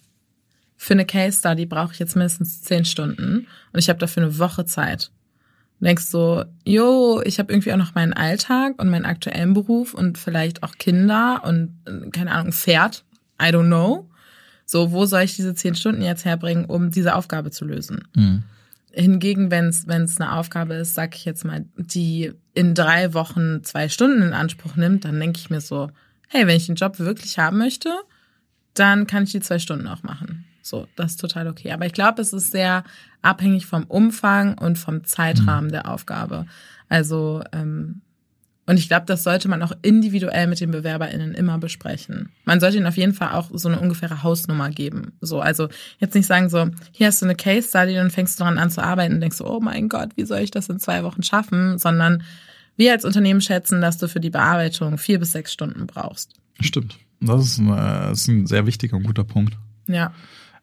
für 0.77 0.95
eine 0.95 1.07
Case 1.07 1.38
Study 1.38 1.67
brauche 1.67 1.93
ich 1.93 2.00
jetzt 2.00 2.17
mindestens 2.17 2.62
zehn 2.62 2.85
Stunden 2.85 3.47
und 3.73 3.79
ich 3.79 3.88
habe 3.88 4.00
dafür 4.00 4.25
eine 4.25 4.38
Woche 4.41 4.65
Zeit. 4.65 5.12
Du 5.79 5.85
denkst 5.85 6.07
so, 6.07 6.45
jo, 6.65 7.23
ich 7.25 7.38
habe 7.38 7.53
irgendwie 7.53 7.73
auch 7.73 7.77
noch 7.77 7.95
meinen 7.95 8.12
Alltag 8.12 8.75
und 8.79 8.91
meinen 8.91 9.05
aktuellen 9.05 9.55
Beruf 9.55 9.95
und 9.95 10.19
vielleicht 10.19 10.65
auch 10.65 10.75
Kinder 10.79 11.43
und 11.45 11.77
äh, 11.87 12.11
keine 12.11 12.33
Ahnung, 12.33 12.53
Pferd. 12.53 13.05
I 13.41 13.47
don't 13.47 13.67
know. 13.67 14.11
So, 14.71 14.93
wo 14.93 15.07
soll 15.07 15.23
ich 15.23 15.35
diese 15.35 15.55
zehn 15.55 15.75
Stunden 15.75 16.03
jetzt 16.03 16.27
herbringen, 16.27 16.67
um 16.67 16.91
diese 16.91 17.15
Aufgabe 17.15 17.51
zu 17.51 17.65
lösen? 17.65 18.07
Mhm. 18.15 18.43
Hingegen, 18.93 19.51
wenn 19.51 19.69
es 19.69 20.21
eine 20.21 20.35
Aufgabe 20.35 20.75
ist, 20.75 20.95
sag 20.95 21.17
ich 21.17 21.25
jetzt 21.25 21.47
mal, 21.47 21.65
die 21.79 22.33
in 22.53 22.75
drei 22.75 23.15
Wochen 23.15 23.65
zwei 23.65 23.89
Stunden 23.89 24.21
in 24.21 24.35
Anspruch 24.35 24.77
nimmt, 24.77 25.07
dann 25.07 25.19
denke 25.19 25.39
ich 25.39 25.49
mir 25.49 25.63
so, 25.63 25.91
hey, 26.29 26.47
wenn 26.47 26.59
ich 26.59 26.67
den 26.67 26.75
Job 26.75 26.99
wirklich 26.99 27.39
haben 27.39 27.57
möchte, 27.57 27.89
dann 28.75 29.07
kann 29.07 29.23
ich 29.23 29.33
die 29.33 29.41
zwei 29.41 29.59
Stunden 29.59 29.87
auch 29.87 30.03
machen. 30.03 30.45
So, 30.61 30.87
das 30.97 31.13
ist 31.13 31.21
total 31.21 31.49
okay. 31.49 31.73
Aber 31.73 31.87
ich 31.87 31.95
glaube, 31.95 32.21
es 32.21 32.35
ist 32.35 32.51
sehr 32.51 32.85
abhängig 33.23 33.65
vom 33.65 33.85
Umfang 33.85 34.59
und 34.59 34.77
vom 34.77 35.03
Zeitrahmen 35.05 35.69
mhm. 35.69 35.73
der 35.73 35.90
Aufgabe. 35.90 36.45
Also 36.90 37.42
ähm, 37.53 38.03
und 38.68 38.78
ich 38.78 38.88
glaube, 38.88 39.07
das 39.07 39.24
sollte 39.24 39.48
man 39.48 39.62
auch 39.62 39.72
individuell 39.81 40.46
mit 40.46 40.61
den 40.61 40.72
BewerberInnen 40.72 41.33
immer 41.33 41.57
besprechen. 41.57 42.28
Man 42.44 42.61
sollte 42.61 42.76
ihnen 42.76 42.87
auf 42.87 42.98
jeden 42.98 43.14
Fall 43.14 43.31
auch 43.31 43.48
so 43.54 43.66
eine 43.66 43.81
ungefähre 43.81 44.22
Hausnummer 44.22 44.68
geben. 44.68 45.12
So, 45.22 45.40
also 45.40 45.70
jetzt 46.00 46.14
nicht 46.14 46.26
sagen 46.26 46.50
so, 46.50 46.68
hier 46.92 47.07
hast 47.07 47.22
du 47.22 47.24
eine 47.24 47.35
Case 47.35 47.66
Study 47.66 47.98
und 47.98 48.11
fängst 48.11 48.38
du 48.38 48.44
daran 48.44 48.59
an 48.59 48.70
zu 48.70 48.85
arbeiten 48.85 49.14
und 49.14 49.20
denkst 49.22 49.38
so, 49.38 49.46
oh 49.46 49.61
mein 49.61 49.88
Gott, 49.88 50.11
wie 50.16 50.26
soll 50.26 50.40
ich 50.40 50.50
das 50.50 50.68
in 50.68 50.78
zwei 50.78 51.02
Wochen 51.02 51.22
schaffen? 51.22 51.78
Sondern 51.78 52.22
wir 52.76 52.92
als 52.92 53.07
Unternehmen 53.07 53.40
schätzen, 53.40 53.81
dass 53.81 53.96
du 53.96 54.07
für 54.07 54.20
die 54.20 54.28
Bearbeitung 54.28 54.98
vier 54.98 55.18
bis 55.18 55.33
sechs 55.33 55.50
Stunden 55.50 55.87
brauchst. 55.87 56.35
Stimmt. 56.61 56.98
Das 57.22 57.46
ist, 57.46 57.59
ein, 57.59 57.68
das 57.68 58.20
ist 58.20 58.28
ein 58.28 58.46
sehr 58.46 58.66
wichtiger 58.66 58.98
und 58.98 59.04
guter 59.04 59.24
Punkt. 59.24 59.57
Ja. 59.87 60.12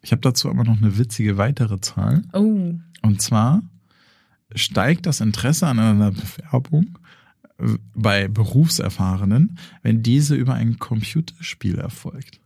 Ich 0.03 0.11
habe 0.11 0.21
dazu 0.21 0.47
aber 0.51 0.63
noch 0.63 0.77
eine 0.77 0.99
witzige 0.99 1.39
weitere 1.39 1.81
Zahl. 1.81 2.21
Oh. 2.33 2.71
Und 3.01 3.21
zwar 3.23 3.63
steigt 4.53 5.07
das 5.07 5.21
Interesse 5.21 5.65
an 5.65 5.79
einer 5.79 6.11
Bewerbung 6.11 6.99
bei 7.93 8.27
Berufserfahrenen, 8.27 9.57
wenn 9.81 10.03
diese 10.03 10.35
über 10.35 10.53
ein 10.53 10.77
Computerspiel 10.77 11.79
erfolgt. 11.79 12.39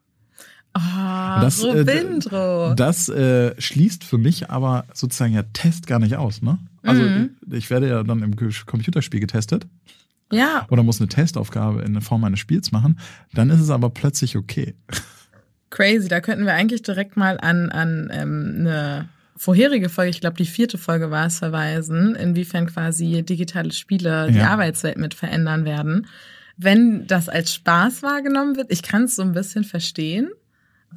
Oh, 0.76 1.42
das, 1.42 1.64
Robindro. 1.64 2.72
Äh, 2.72 2.76
das 2.76 3.10
äh, 3.10 3.60
schließt 3.60 4.04
für 4.04 4.20
mich 4.20 4.50
aber 4.52 4.86
sozusagen 4.94 5.34
ja 5.34 5.44
Test 5.44 5.88
gar 5.88 6.00
nicht 6.00 6.16
aus, 6.16 6.42
ne? 6.42 6.60
Also 6.84 7.02
mhm. 7.02 7.32
ich, 7.48 7.54
ich 7.54 7.70
werde 7.70 7.90
ja 7.90 8.04
dann 8.04 8.22
im 8.22 8.36
Computerspiel 8.36 9.20
getestet. 9.20 9.68
Ja. 10.32 10.68
Oder 10.70 10.84
muss 10.84 11.02
eine 11.02 11.10
Testaufgabe 11.10 11.82
in 11.82 11.94
der 11.94 12.04
Form 12.04 12.24
eines 12.24 12.40
Spiels 12.40 12.72
machen. 12.72 13.00
Dann 13.34 13.50
ist 13.50 13.62
es 13.62 13.72
aber 13.72 13.90
plötzlich 13.90 14.38
okay. 14.38 14.76
Crazy, 15.72 16.08
da 16.08 16.22
könnten 16.22 16.46
wir 16.46 16.54
eigentlich 16.54 16.84
direkt 16.84 17.18
mal 17.18 17.40
an, 17.40 17.72
an 17.72 18.10
ähm, 18.14 18.56
eine 18.60 19.10
vorherige 19.40 19.88
Folge, 19.88 20.12
ich 20.12 20.20
glaube 20.20 20.36
die 20.36 20.46
vierte 20.46 20.78
Folge 20.78 21.12
war 21.12 21.28
es, 21.28 21.40
verweisen, 21.40 22.14
inwiefern 22.16 22.68
quasi 22.68 23.24
digitale 23.24 23.72
Spiele 23.72 24.28
die 24.30 24.38
ja. 24.38 24.50
Arbeitswelt 24.50 24.98
mit 24.98 25.14
verändern 25.14 25.64
werden. 25.64 26.08
Wenn 26.58 27.08
das 27.08 27.30
als 27.30 27.54
Spaß 27.54 28.04
wahrgenommen 28.04 28.58
wird, 28.58 28.70
ich 28.70 28.84
kann 28.84 29.04
es 29.04 29.16
so 29.16 29.22
ein 29.22 29.32
bisschen 29.32 29.64
verstehen, 29.64 30.30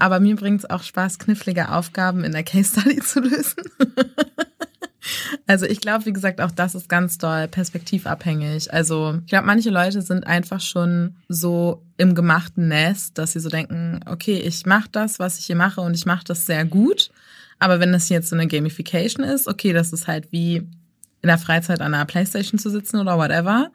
aber 0.00 0.18
mir 0.18 0.34
bringt 0.34 0.58
es 0.58 0.70
auch 0.70 0.82
Spaß, 0.82 1.20
knifflige 1.20 1.70
Aufgaben 1.70 2.24
in 2.24 2.32
der 2.32 2.42
Case 2.42 2.72
Study 2.72 2.98
zu 2.98 3.20
lösen. 3.20 3.62
also 5.46 5.64
ich 5.64 5.80
glaube, 5.80 6.06
wie 6.06 6.12
gesagt, 6.12 6.40
auch 6.40 6.50
das 6.50 6.74
ist 6.74 6.88
ganz 6.88 7.18
doll 7.18 7.46
perspektivabhängig. 7.46 8.72
Also 8.72 9.20
ich 9.20 9.30
glaube, 9.30 9.46
manche 9.46 9.70
Leute 9.70 10.02
sind 10.02 10.26
einfach 10.26 10.60
schon 10.60 11.14
so 11.28 11.84
im 11.96 12.16
gemachten 12.16 12.66
Nest, 12.66 13.18
dass 13.18 13.34
sie 13.34 13.40
so 13.40 13.50
denken, 13.50 14.00
okay, 14.06 14.40
ich 14.40 14.66
mache 14.66 14.88
das, 14.90 15.20
was 15.20 15.38
ich 15.38 15.46
hier 15.46 15.56
mache 15.56 15.80
und 15.80 15.94
ich 15.94 16.06
mache 16.06 16.24
das 16.24 16.44
sehr 16.44 16.64
gut. 16.64 17.12
Aber 17.58 17.80
wenn 17.80 17.92
das 17.92 18.08
jetzt 18.08 18.28
so 18.28 18.36
eine 18.36 18.46
Gamification 18.46 19.24
ist, 19.24 19.48
okay, 19.48 19.72
das 19.72 19.92
ist 19.92 20.06
halt 20.06 20.32
wie 20.32 20.56
in 20.56 21.28
der 21.28 21.38
Freizeit 21.38 21.80
an 21.80 21.94
einer 21.94 22.04
Playstation 22.04 22.58
zu 22.58 22.70
sitzen 22.70 22.98
oder 22.98 23.16
whatever. 23.16 23.70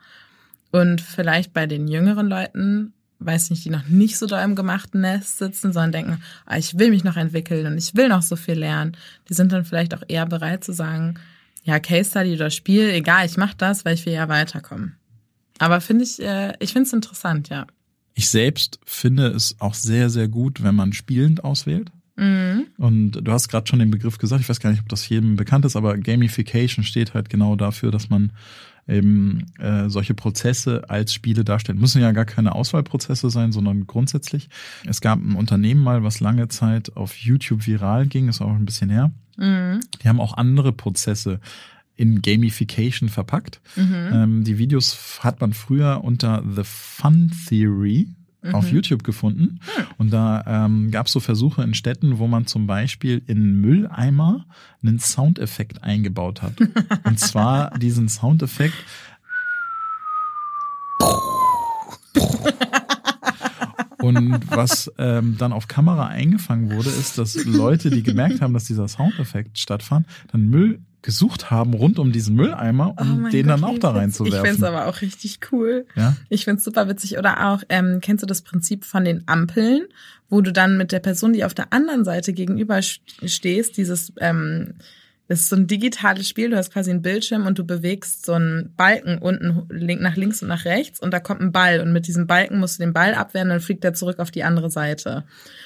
Und 0.71 1.01
vielleicht 1.01 1.53
bei 1.53 1.65
den 1.65 1.87
jüngeren 1.87 2.27
Leuten, 2.27 2.93
weiß 3.19 3.49
nicht, 3.49 3.63
die 3.65 3.69
noch 3.69 3.87
nicht 3.87 4.17
so 4.17 4.27
da 4.27 4.43
im 4.43 4.55
gemachten 4.55 5.01
Nest 5.01 5.37
sitzen, 5.37 5.71
sondern 5.71 5.91
denken, 5.91 6.21
ah, 6.45 6.57
ich 6.57 6.77
will 6.77 6.89
mich 6.89 7.03
noch 7.03 7.15
entwickeln 7.15 7.65
und 7.65 7.77
ich 7.77 7.95
will 7.95 8.09
noch 8.09 8.21
so 8.21 8.35
viel 8.35 8.55
lernen. 8.55 8.97
Die 9.29 9.33
sind 9.33 9.51
dann 9.51 9.65
vielleicht 9.65 9.95
auch 9.95 10.03
eher 10.07 10.25
bereit 10.25 10.63
zu 10.63 10.73
sagen, 10.73 11.15
ja, 11.63 11.79
Case 11.79 12.11
Study 12.11 12.35
oder 12.35 12.49
Spiel, 12.49 12.89
egal, 12.89 13.25
ich 13.25 13.37
mache 13.37 13.55
das, 13.57 13.85
weil 13.85 13.95
ich 13.95 14.05
will 14.05 14.13
ja 14.13 14.29
weiterkommen. 14.29 14.95
Aber 15.59 15.81
finde 15.81 16.03
ich, 16.03 16.21
äh, 16.21 16.53
ich 16.59 16.73
finde 16.73 16.87
es 16.87 16.93
interessant, 16.93 17.49
ja. 17.49 17.65
Ich 18.13 18.29
selbst 18.29 18.79
finde 18.85 19.27
es 19.27 19.55
auch 19.59 19.73
sehr, 19.73 20.09
sehr 20.09 20.27
gut, 20.27 20.63
wenn 20.63 20.75
man 20.75 20.93
spielend 20.93 21.43
auswählt. 21.43 21.91
Mhm. 22.17 22.67
Und 22.77 23.11
du 23.11 23.31
hast 23.31 23.47
gerade 23.47 23.67
schon 23.67 23.79
den 23.79 23.91
Begriff 23.91 24.17
gesagt, 24.17 24.41
ich 24.41 24.49
weiß 24.49 24.59
gar 24.59 24.71
nicht, 24.71 24.81
ob 24.81 24.89
das 24.89 25.07
jedem 25.07 25.35
bekannt 25.35 25.65
ist, 25.65 25.75
aber 25.75 25.97
Gamification 25.97 26.83
steht 26.83 27.13
halt 27.13 27.29
genau 27.29 27.55
dafür, 27.55 27.91
dass 27.91 28.09
man 28.09 28.31
eben 28.87 29.45
äh, 29.59 29.89
solche 29.89 30.13
Prozesse 30.13 30.89
als 30.89 31.13
Spiele 31.13 31.43
darstellt. 31.43 31.77
Müssen 31.77 32.01
ja 32.01 32.11
gar 32.11 32.25
keine 32.25 32.55
Auswahlprozesse 32.55 33.29
sein, 33.29 33.51
sondern 33.51 33.85
grundsätzlich. 33.85 34.49
Es 34.85 35.01
gab 35.01 35.19
ein 35.19 35.35
Unternehmen 35.35 35.83
mal, 35.83 36.03
was 36.03 36.19
lange 36.19 36.47
Zeit 36.47 36.95
auf 36.95 37.17
YouTube 37.17 37.67
viral 37.67 38.07
ging, 38.07 38.29
ist 38.29 38.41
auch 38.41 38.53
ein 38.53 38.65
bisschen 38.65 38.89
her. 38.89 39.11
Mhm. 39.37 39.81
Die 40.01 40.07
haben 40.07 40.21
auch 40.21 40.37
andere 40.37 40.71
Prozesse 40.71 41.39
in 41.95 42.21
Gamification 42.21 43.09
verpackt. 43.09 43.59
Mhm. 43.75 44.09
Ähm, 44.13 44.43
die 44.43 44.57
Videos 44.57 45.19
hat 45.21 45.41
man 45.41 45.53
früher 45.53 46.03
unter 46.03 46.43
The 46.47 46.63
Fun 46.63 47.31
Theory 47.47 48.07
mhm. 48.41 48.55
auf 48.55 48.71
YouTube 48.71 49.03
gefunden. 49.03 49.59
Hm. 49.75 49.85
Und 49.97 50.11
da 50.11 50.43
ähm, 50.47 50.91
gab 50.91 51.07
es 51.07 51.13
so 51.13 51.19
Versuche 51.19 51.63
in 51.63 51.73
Städten, 51.73 52.19
wo 52.19 52.27
man 52.27 52.45
zum 52.45 52.67
Beispiel 52.67 53.21
in 53.27 53.61
Mülleimer 53.61 54.45
einen 54.81 54.99
Soundeffekt 54.99 55.83
eingebaut 55.83 56.41
hat. 56.41 56.53
Und 57.03 57.19
zwar 57.19 57.77
diesen 57.77 58.09
Soundeffekt. 58.09 58.75
Und 64.07 64.39
was 64.49 64.91
ähm, 64.97 65.35
dann 65.37 65.51
auf 65.51 65.67
Kamera 65.67 66.07
eingefangen 66.07 66.71
wurde, 66.71 66.89
ist, 66.89 67.17
dass 67.17 67.43
Leute, 67.45 67.89
die 67.89 68.03
gemerkt 68.03 68.41
haben, 68.41 68.53
dass 68.53 68.63
dieser 68.63 68.87
Soundeffekt 68.87 69.59
stattfand, 69.59 70.07
dann 70.31 70.49
Müll 70.49 70.79
gesucht 71.01 71.51
haben 71.51 71.73
rund 71.73 71.99
um 71.99 72.11
diesen 72.11 72.35
Mülleimer, 72.35 72.95
um 72.99 73.25
oh 73.25 73.29
den 73.29 73.47
Gott, 73.47 73.53
dann 73.53 73.63
auch 73.63 73.77
da 73.77 73.91
reinzuwerfen. 73.91 74.39
Ich 74.39 74.49
finde 74.49 74.57
es 74.57 74.63
aber 74.63 74.87
auch 74.87 75.01
richtig 75.01 75.39
cool. 75.51 75.85
Ja? 75.95 76.17
Ich 76.29 76.43
finde 76.45 76.57
es 76.57 76.63
super 76.63 76.89
witzig. 76.89 77.17
Oder 77.17 77.49
auch, 77.49 77.63
ähm, 77.69 77.99
kennst 78.01 78.23
du 78.23 78.27
das 78.27 78.41
Prinzip 78.41 78.83
von 78.83 79.05
den 79.05 79.23
Ampeln, 79.27 79.83
wo 80.29 80.41
du 80.41 80.51
dann 80.51 80.77
mit 80.77 80.91
der 80.91 80.99
Person, 80.99 81.33
die 81.33 81.45
auf 81.45 81.53
der 81.53 81.71
anderen 81.71 82.03
Seite 82.03 82.33
gegenüber 82.33 82.81
stehst, 82.81 83.77
dieses 83.77 84.11
ähm, 84.19 84.73
das 85.27 85.41
ist 85.41 85.49
so 85.49 85.55
ein 85.57 85.67
digitales 85.67 86.29
Spiel, 86.29 86.49
du 86.49 86.57
hast 86.57 86.71
quasi 86.71 86.89
einen 86.89 87.01
Bildschirm 87.01 87.45
und 87.45 87.59
du 87.59 87.65
bewegst 87.65 88.25
so 88.25 88.33
einen 88.33 88.73
Balken 88.75 89.17
unten 89.17 89.67
nach 90.01 90.15
links 90.15 90.41
und 90.41 90.47
nach 90.47 90.63
rechts 90.63 91.01
und 91.01 91.11
da 91.11 91.19
kommt 91.19 91.41
ein 91.41 91.51
Ball 91.51 91.81
und 91.81 91.91
mit 91.91 92.07
diesem 92.07 92.27
Balken 92.27 92.59
musst 92.59 92.79
du 92.79 92.83
den 92.83 92.93
Ball 92.93 93.13
abwehren, 93.13 93.49
dann 93.49 93.59
fliegt 93.59 93.83
er 93.83 93.93
zurück 93.93 94.19
auf 94.19 94.31
die 94.31 94.43
andere 94.43 94.69
Seite. 94.69 95.25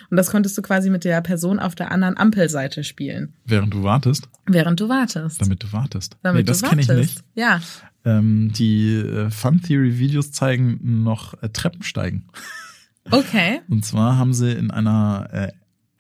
Und 0.10 0.18
das 0.18 0.32
konntest 0.32 0.58
du 0.58 0.62
quasi 0.64 0.90
mit 0.90 1.04
der 1.04 1.22
Person 1.22 1.60
auf 1.60 1.76
der 1.76 1.92
anderen 1.92 2.18
Ampelseite 2.18 2.84
spielen. 2.84 3.34
Während 3.46 3.74
du 3.74 3.84
wartest? 3.84 4.30
Während 4.48 4.80
du 4.80 4.90
wartest. 4.90 5.40
Damit 5.40 5.62
du 5.62 5.72
wartest. 5.72 6.18
Damit 6.24 6.40
nee, 6.40 6.44
das 6.44 6.64
kenne 6.64 6.82
ich 6.82 6.88
nicht. 6.88 7.24
Ja. 7.36 7.62
Ähm, 8.04 8.52
die 8.54 8.96
äh, 8.96 9.30
Fun 9.30 9.62
Theory 9.62 10.00
Videos 10.00 10.32
zeigen 10.32 11.04
noch 11.04 11.42
äh, 11.44 11.50
Treppensteigen. 11.50 12.26
Okay. 13.10 13.62
Und 13.70 13.86
zwar 13.86 14.18
haben 14.18 14.34
sie 14.34 14.52
in 14.52 14.72
einer 14.72 15.28
äh, 15.32 15.52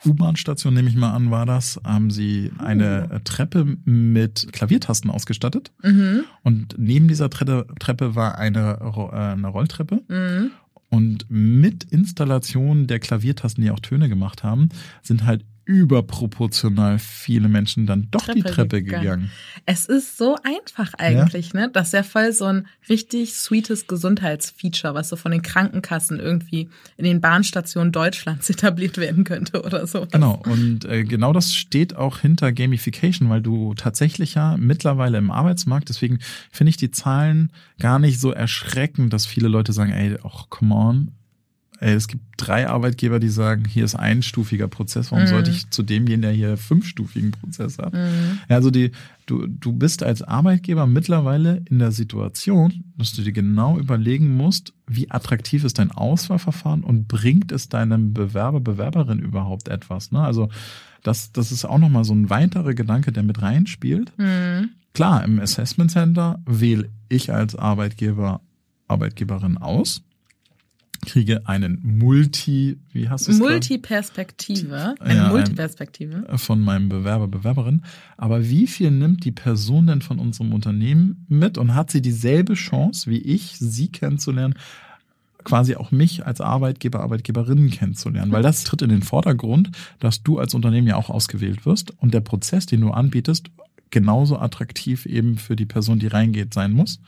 U-Bahn-Station, 0.05 0.73
nehme 0.73 0.89
ich 0.89 0.95
mal 0.95 1.13
an, 1.13 1.31
war 1.31 1.45
das, 1.45 1.79
haben 1.83 2.09
sie 2.09 2.51
eine 2.57 3.09
oh. 3.11 3.17
Treppe 3.23 3.77
mit 3.85 4.47
Klaviertasten 4.51 5.09
ausgestattet. 5.09 5.71
Mhm. 5.83 6.23
Und 6.43 6.75
neben 6.77 7.07
dieser 7.07 7.29
Treppe, 7.29 7.67
Treppe 7.79 8.15
war 8.15 8.37
eine, 8.37 8.79
äh, 8.81 9.15
eine 9.15 9.47
Rolltreppe. 9.47 10.01
Mhm. 10.07 10.51
Und 10.89 11.25
mit 11.29 11.85
Installation 11.85 12.87
der 12.87 12.99
Klaviertasten, 12.99 13.63
die 13.63 13.71
auch 13.71 13.79
Töne 13.79 14.09
gemacht 14.09 14.43
haben, 14.43 14.69
sind 15.01 15.25
halt 15.25 15.45
überproportional 15.71 16.99
viele 16.99 17.47
Menschen 17.47 17.85
dann 17.85 18.07
doch 18.11 18.25
Treppe 18.25 18.35
die 18.35 18.43
Treppe 18.43 18.83
gegangen. 18.83 19.03
gegangen. 19.03 19.31
Es 19.65 19.85
ist 19.85 20.17
so 20.17 20.35
einfach 20.43 20.93
eigentlich, 20.95 21.53
ja? 21.53 21.61
ne? 21.61 21.69
Das 21.71 21.87
ist 21.87 21.93
ja 21.93 22.03
voll 22.03 22.33
so 22.33 22.45
ein 22.45 22.67
richtig 22.89 23.33
sweetes 23.35 23.87
Gesundheitsfeature, 23.87 24.93
was 24.93 25.09
so 25.09 25.15
von 25.15 25.31
den 25.31 25.41
Krankenkassen 25.41 26.19
irgendwie 26.19 26.69
in 26.97 27.05
den 27.05 27.21
Bahnstationen 27.21 27.91
Deutschlands 27.91 28.49
etabliert 28.49 28.97
werden 28.97 29.23
könnte 29.23 29.63
oder 29.63 29.87
so. 29.87 30.05
Genau, 30.11 30.41
und 30.45 30.85
äh, 30.85 31.03
genau 31.03 31.31
das 31.33 31.55
steht 31.55 31.95
auch 31.95 32.19
hinter 32.19 32.51
Gamification, 32.51 33.29
weil 33.29 33.41
du 33.41 33.73
tatsächlich 33.73 34.35
ja 34.35 34.57
mittlerweile 34.57 35.17
im 35.17 35.31
Arbeitsmarkt, 35.31 35.89
deswegen 35.89 36.19
finde 36.51 36.69
ich 36.69 36.77
die 36.77 36.91
Zahlen 36.91 37.51
gar 37.79 37.99
nicht 37.99 38.19
so 38.19 38.31
erschreckend, 38.31 39.13
dass 39.13 39.25
viele 39.25 39.47
Leute 39.47 39.73
sagen, 39.73 39.91
ey, 39.91 40.17
ach, 40.23 40.49
come 40.49 40.75
on, 40.75 41.11
Ey, 41.81 41.95
es 41.95 42.07
gibt 42.07 42.23
drei 42.37 42.69
Arbeitgeber, 42.69 43.19
die 43.19 43.29
sagen, 43.29 43.65
hier 43.65 43.83
ist 43.83 43.95
einstufiger 43.95 44.67
Prozess. 44.67 45.11
Warum 45.11 45.25
mhm. 45.25 45.29
sollte 45.29 45.49
ich 45.49 45.67
zu 45.71 45.81
dem 45.81 46.05
gehen, 46.05 46.21
der 46.21 46.31
hier 46.31 46.55
fünfstufigen 46.55 47.31
Prozess 47.31 47.79
hat? 47.79 47.93
Mhm. 47.93 48.37
Also 48.47 48.69
die, 48.69 48.91
du, 49.25 49.47
du 49.47 49.73
bist 49.73 50.03
als 50.03 50.21
Arbeitgeber 50.21 50.85
mittlerweile 50.85 51.63
in 51.71 51.79
der 51.79 51.91
Situation, 51.91 52.83
dass 52.97 53.13
du 53.13 53.23
dir 53.23 53.31
genau 53.31 53.79
überlegen 53.79 54.37
musst, 54.37 54.73
wie 54.85 55.09
attraktiv 55.09 55.63
ist 55.63 55.79
dein 55.79 55.89
Auswahlverfahren 55.89 56.83
und 56.83 57.07
bringt 57.07 57.51
es 57.51 57.67
deinem 57.67 58.13
Bewerber, 58.13 58.59
Bewerberin 58.59 59.17
überhaupt 59.17 59.67
etwas? 59.67 60.11
Ne? 60.11 60.19
Also 60.19 60.49
das, 61.01 61.31
das 61.31 61.51
ist 61.51 61.65
auch 61.65 61.79
nochmal 61.79 62.03
so 62.03 62.13
ein 62.13 62.29
weiterer 62.29 62.75
Gedanke, 62.75 63.11
der 63.11 63.23
mit 63.23 63.41
reinspielt. 63.41 64.13
Mhm. 64.19 64.69
Klar, 64.93 65.23
im 65.23 65.39
Assessment 65.39 65.89
Center 65.89 66.43
wähle 66.45 66.89
ich 67.09 67.33
als 67.33 67.55
Arbeitgeber, 67.55 68.41
Arbeitgeberin 68.87 69.57
aus 69.57 70.03
kriege 71.01 71.47
einen 71.47 71.79
Multi, 71.83 72.77
wie 72.91 73.09
hast 73.09 73.27
du 73.27 73.31
es 73.31 73.39
Multiperspektive, 73.39 74.95
eine 74.99 75.15
ja, 75.15 75.29
Multiperspektive 75.29 76.25
von 76.37 76.61
meinem 76.61 76.89
Bewerber, 76.89 77.27
Bewerberin. 77.27 77.83
Aber 78.17 78.47
wie 78.49 78.67
viel 78.67 78.91
nimmt 78.91 79.25
die 79.25 79.31
Person 79.31 79.87
denn 79.87 80.01
von 80.01 80.19
unserem 80.19 80.53
Unternehmen 80.53 81.25
mit 81.27 81.57
und 81.57 81.75
hat 81.75 81.91
sie 81.91 82.01
dieselbe 82.01 82.53
Chance 82.53 83.09
wie 83.09 83.19
ich, 83.19 83.57
sie 83.57 83.89
kennenzulernen? 83.89 84.55
quasi 85.43 85.75
auch 85.75 85.89
mich 85.89 86.25
als 86.25 86.39
Arbeitgeber, 86.39 87.01
Arbeitgeberinnen 87.01 87.71
kennenzulernen, 87.71 88.31
weil 88.31 88.43
das 88.43 88.63
tritt 88.63 88.83
in 88.83 88.89
den 88.89 89.01
Vordergrund, 89.01 89.71
dass 89.99 90.21
du 90.21 90.37
als 90.37 90.53
Unternehmen 90.53 90.87
ja 90.87 90.97
auch 90.97 91.09
ausgewählt 91.09 91.65
wirst 91.65 91.91
und 91.99 92.13
der 92.13 92.21
Prozess, 92.21 92.67
den 92.67 92.81
du 92.81 92.91
anbietest, 92.91 93.49
genauso 93.91 94.39
attraktiv 94.39 95.05
eben 95.05 95.37
für 95.37 95.55
die 95.55 95.65
Person, 95.65 95.99
die 95.99 96.07
reingeht, 96.07 96.53
sein 96.53 96.71
muss. 96.71 96.99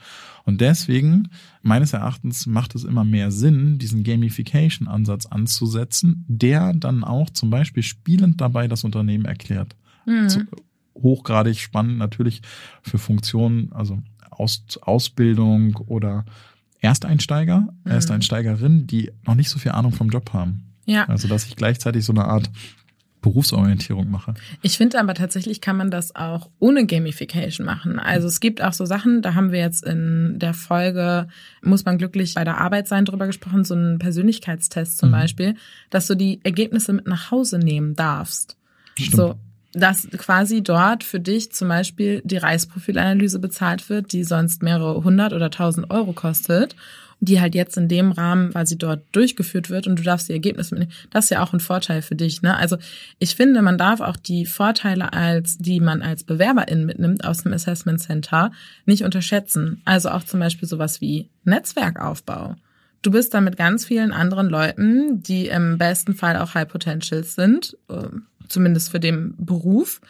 Und 0.44 0.60
deswegen, 0.60 1.30
meines 1.62 1.94
Erachtens, 1.94 2.46
macht 2.46 2.74
es 2.74 2.84
immer 2.84 3.04
mehr 3.04 3.30
Sinn, 3.30 3.78
diesen 3.78 4.04
Gamification-Ansatz 4.04 5.26
anzusetzen, 5.26 6.24
der 6.28 6.74
dann 6.74 7.02
auch 7.02 7.30
zum 7.30 7.50
Beispiel 7.50 7.82
spielend 7.82 8.40
dabei 8.40 8.68
das 8.68 8.84
Unternehmen 8.84 9.24
erklärt. 9.24 9.74
Mhm. 10.06 10.28
Zu, 10.28 10.40
hochgradig 10.94 11.58
spannend 11.58 11.98
natürlich 11.98 12.42
für 12.82 12.98
Funktionen, 12.98 13.72
also 13.72 14.00
Aus, 14.30 14.64
Ausbildung 14.82 15.76
oder 15.86 16.24
Ersteinsteiger, 16.80 17.68
mhm. 17.84 17.90
Ersteinsteigerinnen, 17.90 18.86
die 18.86 19.10
noch 19.26 19.34
nicht 19.34 19.48
so 19.48 19.58
viel 19.58 19.72
Ahnung 19.72 19.92
vom 19.92 20.10
Job 20.10 20.32
haben. 20.32 20.74
Ja. 20.84 21.06
Also, 21.08 21.28
dass 21.28 21.46
ich 21.46 21.56
gleichzeitig 21.56 22.04
so 22.04 22.12
eine 22.12 22.26
Art 22.26 22.50
Berufsorientierung 23.24 24.10
mache. 24.10 24.34
Ich 24.60 24.76
finde 24.76 25.00
aber 25.00 25.14
tatsächlich 25.14 25.62
kann 25.62 25.78
man 25.78 25.90
das 25.90 26.14
auch 26.14 26.50
ohne 26.58 26.84
Gamification 26.84 27.64
machen. 27.64 27.98
Also 27.98 28.28
es 28.28 28.38
gibt 28.38 28.62
auch 28.62 28.74
so 28.74 28.84
Sachen, 28.84 29.22
da 29.22 29.34
haben 29.34 29.50
wir 29.50 29.60
jetzt 29.60 29.82
in 29.82 30.38
der 30.38 30.52
Folge, 30.52 31.28
muss 31.62 31.86
man 31.86 31.96
glücklich 31.96 32.34
bei 32.34 32.44
der 32.44 32.60
Arbeit 32.60 32.86
sein, 32.86 33.06
drüber 33.06 33.26
gesprochen, 33.26 33.64
so 33.64 33.74
einen 33.74 33.98
Persönlichkeitstest 33.98 34.98
zum 34.98 35.08
mhm. 35.08 35.12
Beispiel, 35.12 35.54
dass 35.88 36.06
du 36.06 36.14
die 36.14 36.40
Ergebnisse 36.44 36.92
mit 36.92 37.06
nach 37.06 37.30
Hause 37.30 37.58
nehmen 37.58 37.96
darfst. 37.96 38.58
Stimmt. 38.94 39.16
So, 39.16 39.34
dass 39.72 40.06
quasi 40.18 40.62
dort 40.62 41.02
für 41.02 41.18
dich 41.18 41.50
zum 41.50 41.68
Beispiel 41.68 42.20
die 42.26 42.36
Reisprofilanalyse 42.36 43.38
bezahlt 43.38 43.88
wird, 43.88 44.12
die 44.12 44.22
sonst 44.22 44.62
mehrere 44.62 45.02
hundert 45.02 45.32
oder 45.32 45.50
tausend 45.50 45.90
Euro 45.90 46.12
kostet 46.12 46.76
die 47.24 47.40
halt 47.40 47.54
jetzt 47.54 47.76
in 47.76 47.88
dem 47.88 48.12
Rahmen 48.12 48.50
quasi 48.50 48.76
dort 48.78 49.04
durchgeführt 49.12 49.70
wird 49.70 49.86
und 49.86 49.98
du 49.98 50.02
darfst 50.02 50.28
die 50.28 50.32
Ergebnisse 50.32 50.74
mitnehmen. 50.74 50.92
Das 51.10 51.26
ist 51.26 51.30
ja 51.30 51.42
auch 51.42 51.52
ein 51.52 51.60
Vorteil 51.60 52.02
für 52.02 52.14
dich. 52.14 52.42
Ne? 52.42 52.56
Also 52.56 52.76
ich 53.18 53.34
finde, 53.34 53.62
man 53.62 53.78
darf 53.78 54.00
auch 54.00 54.16
die 54.16 54.46
Vorteile, 54.46 55.12
als 55.12 55.58
die 55.58 55.80
man 55.80 56.02
als 56.02 56.24
Bewerberin 56.24 56.84
mitnimmt 56.84 57.24
aus 57.24 57.42
dem 57.42 57.52
Assessment 57.52 58.00
Center, 58.00 58.52
nicht 58.86 59.04
unterschätzen. 59.04 59.82
Also 59.84 60.10
auch 60.10 60.24
zum 60.24 60.40
Beispiel 60.40 60.68
sowas 60.68 61.00
wie 61.00 61.30
Netzwerkaufbau. 61.44 62.56
Du 63.02 63.10
bist 63.10 63.34
da 63.34 63.42
mit 63.42 63.58
ganz 63.58 63.84
vielen 63.84 64.12
anderen 64.12 64.48
Leuten, 64.48 65.22
die 65.22 65.48
im 65.48 65.76
besten 65.76 66.14
Fall 66.14 66.38
auch 66.38 66.54
High 66.54 66.68
Potentials 66.68 67.34
sind, 67.34 67.76
äh, 67.90 68.08
zumindest 68.48 68.90
für 68.90 69.00
den 69.00 69.34
Beruf, 69.36 70.00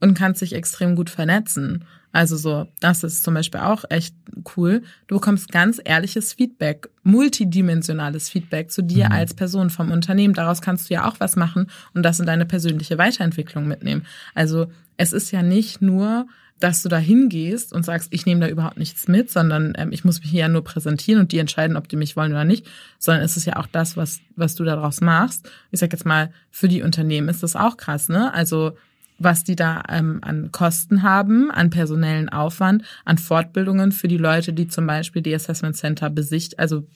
und 0.00 0.14
kannst 0.14 0.42
dich 0.42 0.54
extrem 0.54 0.96
gut 0.96 1.10
vernetzen. 1.10 1.84
Also 2.12 2.36
so, 2.36 2.66
das 2.80 3.04
ist 3.04 3.22
zum 3.22 3.34
Beispiel 3.34 3.60
auch 3.60 3.84
echt 3.88 4.14
cool. 4.56 4.82
Du 5.06 5.16
bekommst 5.16 5.52
ganz 5.52 5.80
ehrliches 5.84 6.32
Feedback, 6.32 6.88
multidimensionales 7.04 8.28
Feedback 8.28 8.70
zu 8.70 8.82
dir 8.82 9.06
mhm. 9.06 9.12
als 9.12 9.34
Person 9.34 9.70
vom 9.70 9.92
Unternehmen. 9.92 10.34
Daraus 10.34 10.60
kannst 10.60 10.90
du 10.90 10.94
ja 10.94 11.08
auch 11.08 11.20
was 11.20 11.36
machen 11.36 11.68
und 11.94 12.02
das 12.02 12.18
in 12.18 12.26
deine 12.26 12.46
persönliche 12.46 12.98
Weiterentwicklung 12.98 13.68
mitnehmen. 13.68 14.06
Also 14.34 14.66
es 14.96 15.12
ist 15.12 15.30
ja 15.30 15.42
nicht 15.42 15.82
nur, 15.82 16.26
dass 16.58 16.82
du 16.82 16.88
da 16.88 16.98
hingehst 16.98 17.72
und 17.72 17.84
sagst, 17.84 18.08
ich 18.12 18.26
nehme 18.26 18.40
da 18.40 18.48
überhaupt 18.48 18.76
nichts 18.76 19.08
mit, 19.08 19.30
sondern 19.30 19.72
ähm, 19.78 19.92
ich 19.92 20.04
muss 20.04 20.20
mich 20.20 20.30
hier 20.30 20.40
ja 20.40 20.48
nur 20.48 20.62
präsentieren 20.62 21.20
und 21.20 21.32
die 21.32 21.38
entscheiden, 21.38 21.76
ob 21.76 21.88
die 21.88 21.96
mich 21.96 22.16
wollen 22.16 22.32
oder 22.32 22.44
nicht, 22.44 22.66
sondern 22.98 23.24
es 23.24 23.36
ist 23.36 23.46
ja 23.46 23.56
auch 23.56 23.66
das, 23.66 23.96
was, 23.96 24.20
was 24.36 24.56
du 24.56 24.64
daraus 24.64 25.00
machst. 25.00 25.48
Ich 25.70 25.80
sag 25.80 25.92
jetzt 25.92 26.04
mal, 26.04 26.32
für 26.50 26.68
die 26.68 26.82
Unternehmen 26.82 27.28
ist 27.28 27.42
das 27.42 27.56
auch 27.56 27.78
krass, 27.78 28.08
ne? 28.10 28.34
Also 28.34 28.72
was 29.20 29.44
die 29.44 29.54
da 29.54 29.82
ähm, 29.88 30.18
an 30.22 30.50
Kosten 30.50 31.02
haben, 31.02 31.50
an 31.50 31.70
personellen 31.70 32.28
Aufwand, 32.30 32.82
an 33.04 33.18
Fortbildungen 33.18 33.92
für 33.92 34.08
die 34.08 34.16
Leute, 34.16 34.52
die 34.52 34.66
zum 34.66 34.86
Beispiel 34.86 35.22
die 35.22 35.34
Assessment 35.34 35.76
Center 35.76 36.10
besicht, 36.10 36.58
also 36.58 36.86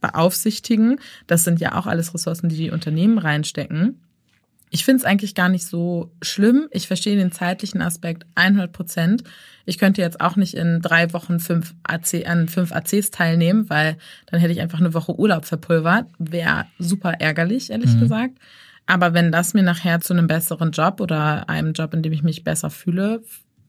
beaufsichtigen. 0.00 1.00
Das 1.26 1.44
sind 1.44 1.58
ja 1.58 1.74
auch 1.74 1.86
alles 1.86 2.14
Ressourcen, 2.14 2.50
die 2.50 2.56
die 2.56 2.70
Unternehmen 2.70 3.18
reinstecken. 3.18 4.02
Ich 4.70 4.84
finde 4.84 5.00
es 5.00 5.04
eigentlich 5.04 5.34
gar 5.34 5.48
nicht 5.48 5.64
so 5.64 6.12
schlimm. 6.20 6.68
Ich 6.72 6.88
verstehe 6.88 7.16
den 7.16 7.32
zeitlichen 7.32 7.80
Aspekt 7.80 8.26
100 8.34 8.72
Prozent. 8.72 9.22
Ich 9.64 9.78
könnte 9.78 10.02
jetzt 10.02 10.20
auch 10.20 10.36
nicht 10.36 10.54
in 10.54 10.82
drei 10.82 11.12
Wochen 11.12 11.40
fünf 11.40 11.74
AC, 11.84 12.26
an 12.26 12.48
fünf 12.48 12.72
ACs 12.72 13.10
teilnehmen, 13.10 13.70
weil 13.70 13.96
dann 14.26 14.40
hätte 14.40 14.52
ich 14.52 14.60
einfach 14.60 14.80
eine 14.80 14.92
Woche 14.92 15.18
Urlaub 15.18 15.46
verpulvert. 15.46 16.06
Wäre 16.18 16.66
super 16.78 17.12
ärgerlich, 17.12 17.70
ehrlich 17.70 17.94
mhm. 17.94 18.00
gesagt. 18.00 18.38
Aber 18.86 19.14
wenn 19.14 19.32
das 19.32 19.52
mir 19.52 19.62
nachher 19.62 20.00
zu 20.00 20.12
einem 20.12 20.28
besseren 20.28 20.70
Job 20.70 21.00
oder 21.00 21.48
einem 21.48 21.72
Job, 21.72 21.92
in 21.92 22.02
dem 22.02 22.12
ich 22.12 22.22
mich 22.22 22.44
besser 22.44 22.70
fühle, 22.70 23.22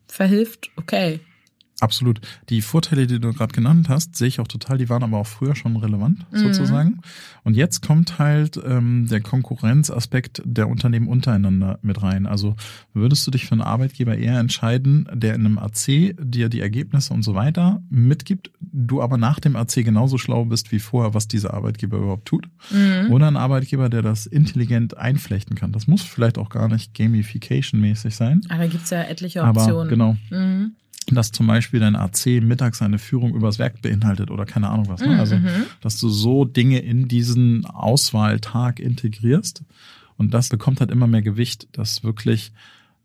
verhilft, 0.08 0.70
okay. 0.78 1.20
Absolut. 1.80 2.22
Die 2.50 2.64
Vorteile, 2.64 3.06
die 3.06 3.20
du 3.20 3.34
gerade 3.34 3.54
genannt 3.54 3.88
hast, 3.88 4.16
sehe 4.16 4.28
ich 4.28 4.40
auch 4.40 4.48
total. 4.48 4.80
Die 4.80 4.90
waren 4.90 5.04
aber 5.04 5.18
auch 5.20 5.28
früher 5.28 5.56
schon 5.56 5.76
relevant, 5.76 6.26
mhm. 6.32 6.38
sozusagen. 6.38 7.00
Und 7.44 7.56
jetzt 7.56 7.86
kommt 7.86 8.18
halt 8.18 8.60
ähm, 8.66 9.06
der 9.08 9.22
Konkurrenzaspekt 9.22 10.42
der 10.44 10.70
Unternehmen 10.70 11.08
untereinander 11.08 11.78
mit 11.84 12.02
rein. 12.02 12.26
Also 12.26 12.56
würdest 12.94 13.28
du 13.28 13.32
dich 13.32 13.46
für 13.46 13.52
einen 13.52 13.62
Arbeitgeber 13.62 14.18
eher 14.18 14.40
entscheiden, 14.40 15.08
der 15.14 15.36
in 15.36 15.46
einem 15.46 15.60
AC 15.60 16.16
dir 16.20 16.50
die 16.50 16.62
Ergebnisse 16.62 17.14
und 17.14 17.22
so 17.22 17.36
weiter 17.36 17.84
mitgibt, 17.92 18.50
du 18.60 19.04
aber 19.04 19.18
nach 19.18 19.40
dem 19.40 19.56
AC 19.56 19.76
genauso 19.76 20.18
schlau 20.18 20.46
bist 20.46 20.72
wie 20.72 20.80
vorher, 20.80 21.14
was 21.14 21.28
dieser 21.28 21.54
Arbeitgeber 21.54 21.98
überhaupt 21.98 22.26
tut? 22.26 22.50
Mhm. 22.72 23.12
Oder 23.12 23.28
ein 23.28 23.38
Arbeitgeber, 23.38 23.90
der 23.90 24.02
das 24.02 24.26
intelligent 24.26 24.98
einflechten 24.98 25.56
kann? 25.56 25.74
Das 25.74 25.86
muss 25.86 26.02
vielleicht 26.02 26.40
auch 26.40 26.50
gar 26.50 26.70
nicht 26.70 26.96
gamification-mäßig 26.96 28.16
sein. 28.16 28.42
Aber 28.50 28.64
da 28.64 28.68
gibt's 28.68 28.90
ja 28.90 29.04
etliche 29.04 29.44
Optionen. 29.44 29.76
Aber 29.76 29.88
genau. 29.88 30.18
Mhm 30.32 30.72
dass 31.16 31.32
zum 31.32 31.48
Beispiel 31.48 31.80
dein 31.80 31.96
AC 31.96 32.42
mittags 32.42 32.82
eine 32.82 33.00
Führung 33.00 33.34
übers 33.34 33.60
Werk 33.60 33.82
beinhaltet 33.82 34.30
oder 34.30 34.46
keine 34.46 34.70
Ahnung 34.70 34.90
was. 34.90 35.02
Ne? 35.02 35.14
Mhm, 35.14 35.20
also, 35.20 35.38
mhm. 35.38 35.66
dass 35.82 36.00
du 36.00 36.10
so 36.10 36.44
Dinge 36.44 36.80
in 36.80 37.08
diesen 37.08 37.66
Auswahltag 37.66 38.80
integrierst. 38.80 39.64
Und 40.18 40.34
das 40.34 40.50
bekommt 40.50 40.80
halt 40.82 40.92
immer 40.92 41.08
mehr 41.08 41.22
Gewicht, 41.22 41.68
dass 41.72 42.04
wirklich 42.04 42.52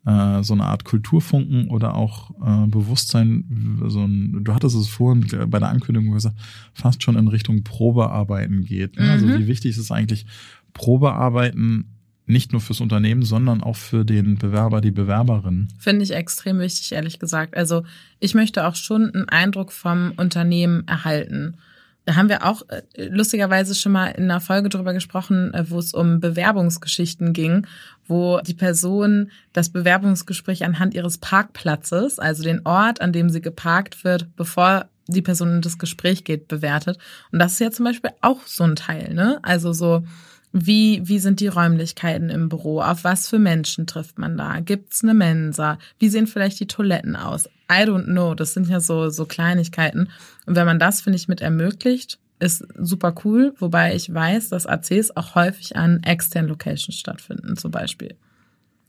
äh, 0.05 0.43
so 0.43 0.55
eine 0.55 0.65
Art 0.65 0.85
Kulturfunken 0.85 1.69
oder 1.69 1.95
auch 1.95 2.31
äh, 2.45 2.67
Bewusstsein, 2.67 3.79
so 3.87 4.01
ein, 4.05 4.43
du 4.43 4.53
hattest 4.53 4.75
es 4.75 4.89
vorhin 4.89 5.27
bei 5.49 5.61
der 5.61 5.69
Ankündigung 5.69 6.13
gesagt, 6.13 6.37
fast 6.73 7.03
schon 7.03 7.17
in 7.17 7.29
Richtung 7.29 7.63
Probearbeiten 7.63 8.65
geht. 8.65 8.97
Ne? 8.99 9.11
Also 9.11 9.27
mhm. 9.27 9.33
Also 9.33 9.45
wie 9.45 9.49
wichtig 9.49 9.73
ist 9.73 9.79
es 9.79 9.93
eigentlich, 9.93 10.27
Probearbeiten 10.73 11.85
nicht 12.27 12.53
nur 12.53 12.61
fürs 12.61 12.81
Unternehmen, 12.81 13.23
sondern 13.23 13.63
auch 13.63 13.77
für 13.77 14.05
den 14.05 14.37
Bewerber, 14.37 14.81
die 14.81 14.91
Bewerberin. 14.91 15.69
Finde 15.79 16.05
ich 16.05 16.13
extrem 16.13 16.61
wichtig, 16.61 16.93
ehrlich 16.93 17.19
gesagt. 17.19 17.57
Also 17.57 17.85
ich 18.21 18.35
möchte 18.35 18.67
auch 18.67 18.77
schon 18.77 19.13
einen 19.13 19.29
Eindruck 19.29 19.73
vom 19.73 20.13
Unternehmen 20.17 20.87
erhalten. 20.87 21.57
Da 22.05 22.17
haben 22.17 22.29
wir 22.29 22.45
auch 22.45 22.63
äh, 22.69 22.83
lustigerweise 23.09 23.75
schon 23.75 23.93
mal 23.93 24.09
in 24.09 24.25
einer 24.25 24.41
Folge 24.41 24.69
drüber 24.69 24.93
gesprochen, 24.93 25.55
äh, 25.55 25.71
wo 25.71 25.79
es 25.79 25.95
um 25.95 26.19
Bewerbungsgeschichten 26.21 27.33
ging, 27.33 27.67
wo 28.07 28.41
die 28.41 28.55
Person 28.55 29.31
das 29.53 29.71
Bewerbungsgespräch 29.71 30.65
anhand 30.65 30.95
ihres 30.95 31.19
Parkplatzes, 31.19 32.19
also 32.19 32.43
den 32.43 32.67
Ort, 32.67 33.01
an 33.01 33.13
dem 33.13 33.31
sie 33.31 33.41
geparkt 33.41 34.03
wird, 34.03 34.35
bevor 34.35 34.89
die 35.07 35.23
Person 35.23 35.57
in 35.57 35.61
das 35.63 35.79
Gespräch 35.79 36.25
geht, 36.25 36.49
bewertet. 36.49 36.99
Und 37.31 37.39
das 37.39 37.53
ist 37.53 37.61
ja 37.61 37.71
zum 37.71 37.85
Beispiel 37.85 38.11
auch 38.21 38.47
so 38.47 38.65
ein 38.65 38.77
Teil, 38.77 39.15
ne? 39.15 39.39
Also 39.43 39.73
so, 39.73 40.05
wie, 40.53 41.01
wie 41.09 41.19
sind 41.19 41.41
die 41.41 41.49
Räumlichkeiten 41.49 42.29
im 42.29 42.49
Büro? 42.49 42.81
Auf 42.83 43.05
was 43.05 43.29
für 43.29 43.39
Menschen 43.39 43.87
trifft 43.87 44.19
man 44.19 44.37
da? 44.37 44.61
Gibt's 44.61 45.03
eine 45.03 45.15
Mensa? 45.15 45.79
Wie 45.99 46.09
sehen 46.09 46.27
vielleicht 46.27 46.61
die 46.61 46.67
Toiletten 46.67 47.17
aus? 47.17 47.47
I 47.71 47.85
don't 47.85 48.05
know. 48.05 48.35
Das 48.35 48.53
sind 48.53 48.69
ja 48.69 48.81
so, 48.81 49.09
so 49.09 49.25
Kleinigkeiten. 49.25 50.11
Und 50.45 50.57
wenn 50.57 50.67
man 50.67 50.79
das, 50.79 51.01
finde 51.01 51.17
ich, 51.17 51.27
mit 51.27 51.41
ermöglicht, 51.41 52.19
ist 52.39 52.67
super 52.77 53.15
cool. 53.25 53.55
Wobei 53.59 53.95
ich 53.95 54.13
weiß, 54.13 54.51
dass 54.51 54.67
ACs 54.67 55.17
auch 55.17 55.35
häufig 55.35 55.77
an 55.77 56.03
externen 56.03 56.51
Locations 56.51 56.99
stattfinden, 56.99 57.57
zum 57.57 57.71
Beispiel. 57.71 58.17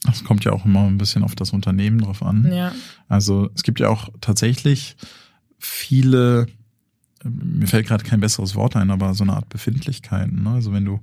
Das 0.04 0.26
kommt 0.26 0.44
ja 0.44 0.52
auch 0.52 0.66
immer 0.66 0.86
ein 0.86 0.98
bisschen 0.98 1.24
auf 1.24 1.36
das 1.36 1.52
Unternehmen 1.52 2.00
drauf 2.00 2.24
an. 2.24 2.52
Ja. 2.52 2.74
Also 3.08 3.50
es 3.56 3.64
gibt 3.64 3.80
ja 3.80 3.88
auch 3.88 4.10
tatsächlich 4.20 4.98
viele, 5.58 6.48
mir 7.24 7.68
fällt 7.68 7.88
gerade 7.88 8.04
kein 8.04 8.20
besseres 8.20 8.56
Wort 8.56 8.76
ein, 8.76 8.92
aber 8.92 9.14
so 9.14 9.24
eine 9.24 9.34
Art 9.34 9.48
Befindlichkeiten. 9.48 10.44
Ne? 10.44 10.50
Also 10.50 10.74
wenn 10.74 10.84
du 10.84 11.00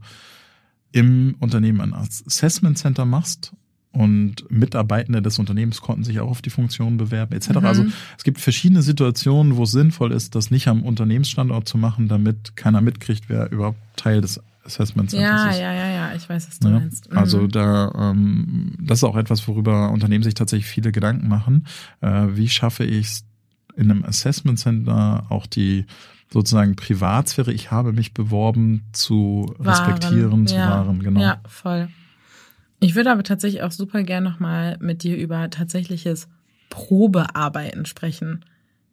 im 0.93 1.37
Unternehmen 1.39 1.81
ein 1.81 1.95
Assessment 1.95 2.79
Center 2.79 3.05
machst 3.05 3.53
und 3.93 4.49
Mitarbeitende 4.51 5.21
des 5.21 5.39
Unternehmens 5.39 5.81
konnten 5.81 6.05
sich 6.05 6.21
auch 6.21 6.31
auf 6.31 6.43
die 6.43 6.51
Funktion 6.51 6.97
bewerben 6.97 7.35
etc. 7.35 7.51
Mhm. 7.51 7.65
Also 7.65 7.85
es 8.17 8.25
gibt 8.25 8.41
verschiedene 8.41 8.83
Situationen, 8.83 9.57
wo 9.57 9.65
es 9.65 9.73
sinnvoll 9.73 10.13
ist, 10.13 10.35
das 10.35 10.51
nicht 10.51 10.69
am 10.69 10.83
Unternehmensstandort 10.83 11.69
zu 11.69 11.77
machen, 11.77 12.09
damit 12.09 12.57
keiner 12.57 12.81
mitkriegt, 12.81 13.25
wer 13.29 13.51
überhaupt 13.51 13.79
Teil 13.97 14.21
des 14.21 14.41
Assessment 14.65 15.11
Centers 15.11 15.29
ja, 15.29 15.51
ist. 15.51 15.59
Ja, 15.59 15.73
ja, 15.73 15.91
ja, 15.91 16.15
ich 16.15 16.29
weiß, 16.29 16.49
was 16.49 16.59
du 16.61 16.69
ja, 16.69 16.79
meinst. 16.79 17.11
Mhm. 17.11 17.19
Also 17.19 17.47
da, 17.47 18.11
ähm, 18.13 18.77
das 18.81 18.99
ist 18.99 19.05
auch 19.05 19.17
etwas, 19.17 19.47
worüber 19.49 19.91
Unternehmen 19.91 20.23
sich 20.23 20.35
tatsächlich 20.35 20.67
viele 20.67 20.93
Gedanken 20.93 21.29
machen. 21.29 21.67
Äh, 22.01 22.29
wie 22.31 22.49
schaffe 22.49 22.85
ich 22.85 23.07
es 23.07 23.25
in 23.77 23.91
einem 23.91 24.05
Assessment 24.05 24.59
Center 24.59 25.27
auch 25.31 25.47
die 25.47 25.87
sozusagen 26.33 26.77
Privatsphäre, 26.77 27.53
ich 27.53 27.71
habe 27.71 27.93
mich 27.93 28.15
beworben, 28.15 28.85
zu 28.93 29.55
respektieren, 29.59 30.31
wahren. 30.31 30.47
zu 30.47 30.55
ja. 30.55 30.71
wahren, 30.71 31.03
genau. 31.03 31.21
Ja, 31.21 31.41
voll. 31.47 31.89
Ich 32.79 32.95
würde 32.95 33.11
aber 33.13 33.23
tatsächlich 33.23 33.63
auch 33.63 33.73
super 33.73 34.03
gern 34.03 34.25
nochmal 34.25 34.79
mit 34.81 35.03
dir 35.03 35.17
über 35.17 35.51
tatsächliches 35.51 36.29
Probearbeiten 36.71 37.85
sprechen. 37.85 38.45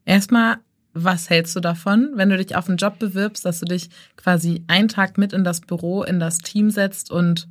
Erstmal, 0.04 0.58
was 0.94 1.30
hältst 1.30 1.56
du 1.56 1.60
davon, 1.60 2.12
wenn 2.16 2.30
du 2.30 2.38
dich 2.38 2.56
auf 2.56 2.68
einen 2.68 2.78
Job 2.78 3.00
bewirbst, 3.00 3.46
dass 3.46 3.60
du 3.60 3.66
dich 3.66 3.90
quasi 4.18 4.64
einen 4.68 4.88
Tag 4.88 5.18
mit 5.18 5.32
in 5.32 5.44
das 5.44 5.62
Büro, 5.62 6.04
in 6.04 6.20
das 6.20 6.40
Team 6.40 6.72
setzt 6.72 7.12
und 7.12 7.48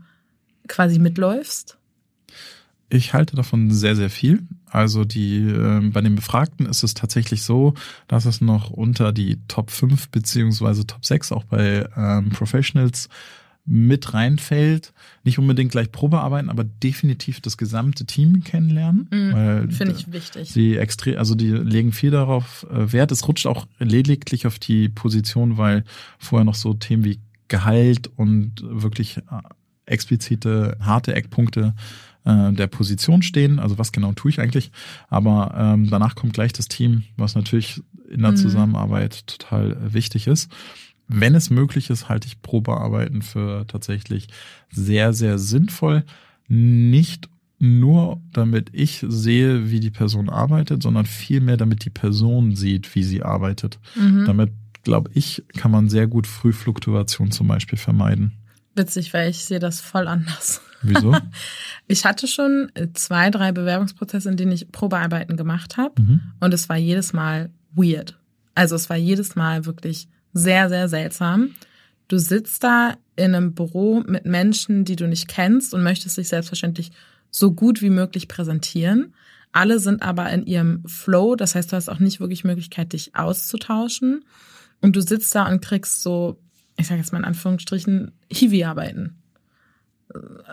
quasi 0.69 0.99
mitläufst? 0.99 1.79
Ich 2.89 3.15
halte 3.15 3.35
davon 3.37 3.71
sehr, 3.73 3.97
sehr 3.97 4.11
viel. 4.11 4.43
Also 4.71 5.05
die 5.05 5.39
äh, 5.39 5.81
bei 5.91 6.01
den 6.01 6.15
Befragten 6.15 6.67
ist 6.67 6.83
es 6.83 6.95
tatsächlich 6.95 7.43
so, 7.43 7.75
dass 8.09 8.27
es 8.27 8.41
noch 8.41 8.71
unter 8.71 9.13
die 9.13 9.39
Top 9.49 9.71
5 9.71 10.11
beziehungsweise 10.11 10.87
Top 10.87 11.05
6 11.05 11.33
auch 11.33 11.45
bei 11.45 11.89
ähm, 11.97 12.31
Professionals 12.31 13.09
mit 13.67 14.15
reinfällt. 14.15 14.93
Nicht 15.25 15.39
unbedingt 15.39 15.73
gleich 15.73 15.91
Probearbeiten, 15.91 16.51
aber 16.51 16.63
definitiv 16.63 17.41
das 17.41 17.57
gesamte 17.57 18.07
Team 18.07 18.45
kennenlernen. 18.45 19.09
Mhm, 19.11 19.71
Finde 19.73 19.95
ich 19.95 20.13
wichtig. 20.13 20.53
Die 20.53 20.77
extrem, 20.77 21.19
also 21.19 21.35
die 21.35 21.51
legen 21.51 21.93
viel 21.93 22.13
darauf 22.13 22.65
äh, 22.71 22.93
Wert. 22.93 23.11
Es 23.11 23.27
rutscht 23.27 23.47
auch 23.47 23.67
lediglich 23.79 24.47
auf 24.47 24.61
die 24.61 24.89
Position, 24.89 25.59
weil 25.59 25.85
vorher 26.19 26.45
noch 26.45 26.55
so 26.55 26.75
Themen 26.75 27.05
wie 27.05 27.19
Gehalt 27.49 28.09
und 28.17 28.63
wirklich 28.63 29.19
äh, 29.19 29.23
explizite 29.87 30.77
harte 30.81 31.15
Eckpunkte 31.15 31.75
äh, 32.27 32.53
der 32.53 32.67
Position 32.67 33.23
stehen. 33.23 33.59
Also 33.59 33.79
was 33.79 33.93
genau 33.93 34.13
tue 34.13 34.31
ich 34.31 34.41
eigentlich? 34.41 34.71
Aber 35.09 35.55
ähm, 35.57 35.89
danach 35.89 36.15
kommt 36.15 36.35
gleich 36.35 36.53
das 36.53 36.69
Team, 36.69 37.05
was 37.17 37.35
natürlich 37.35 37.83
in 38.11 38.23
der 38.23 38.33
mhm. 38.33 38.37
Zusammenarbeit 38.37 39.27
total 39.27 39.77
wichtig 39.93 40.27
ist. 40.27 40.51
Wenn 41.09 41.35
es 41.35 41.51
möglich 41.51 41.89
ist, 41.89 42.09
halte 42.09 42.27
ich 42.27 42.43
Probearbeiten 42.43 43.23
für 43.23 43.67
tatsächlich 43.69 44.27
sehr, 44.71 45.13
sehr 45.13 45.39
sinnvoll. 45.39 46.05
Nicht 46.49 47.29
nur 47.59 48.21
damit 48.33 48.71
ich 48.73 49.05
sehe, 49.09 49.71
wie 49.71 49.81
die 49.81 49.91
Person 49.91 50.29
arbeitet, 50.29 50.83
sondern 50.83 51.07
vielmehr 51.07 51.57
damit 51.57 51.85
die 51.85 51.91
Person 51.91 52.55
sieht, 52.55 52.95
wie 52.95 53.03
sie 53.03 53.23
arbeitet. 53.23 53.79
Mhm. 53.95 54.25
Damit, 54.27 54.51
glaube 54.83 55.11
ich, 55.15 55.45
kann 55.57 55.71
man 55.71 55.89
sehr 55.89 56.07
gut 56.07 56.27
Frühfluktuation 56.27 57.31
zum 57.31 57.47
Beispiel 57.47 57.79
vermeiden. 57.79 58.33
Witzig, 58.77 59.13
weil 59.15 59.31
ich 59.31 59.45
sehe 59.45 59.59
das 59.59 59.81
voll 59.81 60.07
anders. 60.09 60.61
Wieso? 60.83 61.17
Ich 61.89 62.05
hatte 62.05 62.27
schon 62.27 62.73
zwei, 62.95 63.31
drei 63.31 63.53
Bewerbungsprozesse, 63.53 64.29
in 64.29 64.37
denen 64.37 64.51
ich 64.51 64.73
Probearbeiten 64.73 65.37
gemacht 65.37 65.77
habe. 65.77 66.03
Mhm. 66.03 66.21
Und 66.41 66.53
es 66.53 66.69
war 66.69 66.77
jedes 66.77 67.13
Mal 67.13 67.51
weird. 67.77 68.19
Also 68.57 68.75
es 68.75 68.91
war 68.91 68.97
jedes 68.97 69.37
Mal 69.37 69.67
wirklich 69.67 70.09
sehr, 70.33 70.69
sehr 70.69 70.89
seltsam. 70.89 71.55
Du 72.09 72.19
sitzt 72.19 72.65
da 72.65 72.97
in 73.15 73.37
einem 73.37 73.55
Büro 73.55 74.03
mit 74.05 74.27
Menschen, 74.27 74.85
die 74.85 74.97
du 74.97 75.07
nicht 75.07 75.29
kennst 75.29 75.75
und 75.75 75.85
möchtest 75.85 76.17
dich 76.17 76.27
selbstverständlich 76.27 76.91
so 77.31 77.53
gut 77.53 77.83
wie 77.83 77.91
möglich 77.91 78.27
präsentieren. 78.27 79.15
Alle 79.53 79.79
sind 79.79 80.03
aber 80.03 80.29
in 80.31 80.45
ihrem 80.45 80.83
Flow. 80.87 81.37
Das 81.37 81.55
heißt, 81.55 81.71
du 81.71 81.77
hast 81.77 81.89
auch 81.89 82.01
nicht 82.01 82.19
wirklich 82.19 82.43
Möglichkeit, 82.43 82.93
dich 82.93 83.15
auszutauschen. 83.15 84.25
Und 84.81 84.97
du 84.97 85.01
sitzt 85.01 85.35
da 85.35 85.49
und 85.49 85.61
kriegst 85.61 86.03
so 86.03 86.39
ich 86.77 86.87
sage 86.87 87.01
jetzt 87.01 87.13
mal 87.13 87.19
in 87.19 87.25
Anführungsstrichen, 87.25 88.13
Hiwi-Arbeiten. 88.31 89.17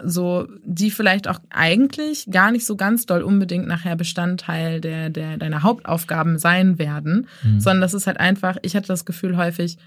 So, 0.03 0.47
die 0.65 0.89
vielleicht 0.89 1.27
auch 1.27 1.39
eigentlich 1.49 2.27
gar 2.31 2.51
nicht 2.51 2.65
so 2.65 2.75
ganz 2.75 3.05
doll 3.05 3.21
unbedingt 3.21 3.67
nachher 3.67 3.95
Bestandteil 3.95 4.81
der, 4.81 5.09
der, 5.09 5.38
deiner 5.38 5.63
Hauptaufgaben 5.63 6.39
sein 6.39 6.79
werden, 6.79 7.27
mhm. 7.43 7.59
sondern 7.59 7.81
das 7.81 7.93
ist 7.93 8.07
halt 8.07 8.19
einfach, 8.19 8.57
ich 8.63 8.75
hatte 8.75 8.88
das 8.88 9.05
Gefühl 9.05 9.38
häufig, 9.38 9.77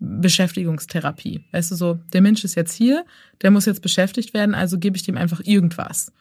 Beschäftigungstherapie. 0.00 1.44
Weißt 1.52 1.70
du, 1.70 1.74
so, 1.74 2.00
der 2.14 2.22
Mensch 2.22 2.42
ist 2.42 2.54
jetzt 2.54 2.72
hier, 2.72 3.04
der 3.42 3.50
muss 3.50 3.66
jetzt 3.66 3.82
beschäftigt 3.82 4.32
werden, 4.32 4.54
also 4.54 4.78
gebe 4.78 4.96
ich 4.96 5.02
dem 5.02 5.18
einfach 5.18 5.42
irgendwas. 5.44 6.12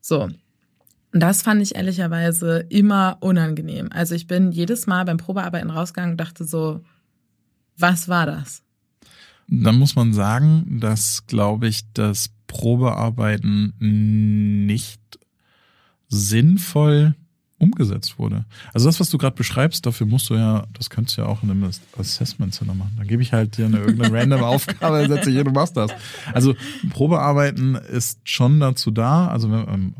So. 0.00 0.22
Und 0.24 1.20
das 1.20 1.42
fand 1.42 1.62
ich 1.62 1.76
ehrlicherweise 1.76 2.66
immer 2.68 3.18
unangenehm. 3.20 3.90
Also 3.92 4.16
ich 4.16 4.26
bin 4.26 4.50
jedes 4.50 4.86
Mal 4.88 5.04
beim 5.04 5.18
Probearbeiten 5.18 5.70
rausgegangen 5.70 6.12
und 6.12 6.20
dachte 6.20 6.44
so, 6.44 6.80
was 7.76 8.08
war 8.08 8.26
das? 8.26 8.62
Dann 9.48 9.78
muss 9.78 9.96
man 9.96 10.12
sagen, 10.12 10.78
dass, 10.80 11.26
glaube 11.26 11.68
ich, 11.68 11.82
das 11.92 12.30
Probearbeiten 12.46 13.74
nicht 13.78 15.00
sinnvoll 16.08 17.14
umgesetzt 17.62 18.18
wurde. 18.18 18.44
Also 18.74 18.88
das, 18.88 18.98
was 18.98 19.08
du 19.08 19.18
gerade 19.18 19.36
beschreibst, 19.36 19.86
dafür 19.86 20.06
musst 20.06 20.28
du 20.28 20.34
ja, 20.34 20.66
das 20.72 20.90
könntest 20.90 21.16
du 21.16 21.22
ja 21.22 21.28
auch 21.28 21.42
in 21.44 21.50
einem 21.50 21.70
Assessment 21.96 22.52
Center 22.52 22.74
machen. 22.74 22.92
Da 22.98 23.04
gebe 23.04 23.22
ich 23.22 23.32
halt 23.32 23.56
dir 23.56 23.66
eine 23.66 23.78
irgendeine 23.78 24.12
random 24.18 24.42
Aufgabe, 24.42 25.06
setze 25.06 25.30
ich 25.30 25.36
hier, 25.36 25.44
du 25.44 25.52
machst 25.52 25.76
das. 25.76 25.92
Also 26.34 26.54
Probearbeiten 26.90 27.76
ist 27.76 28.18
schon 28.24 28.58
dazu 28.58 28.90
da, 28.90 29.28
also 29.28 29.48
ähm, 29.48 29.94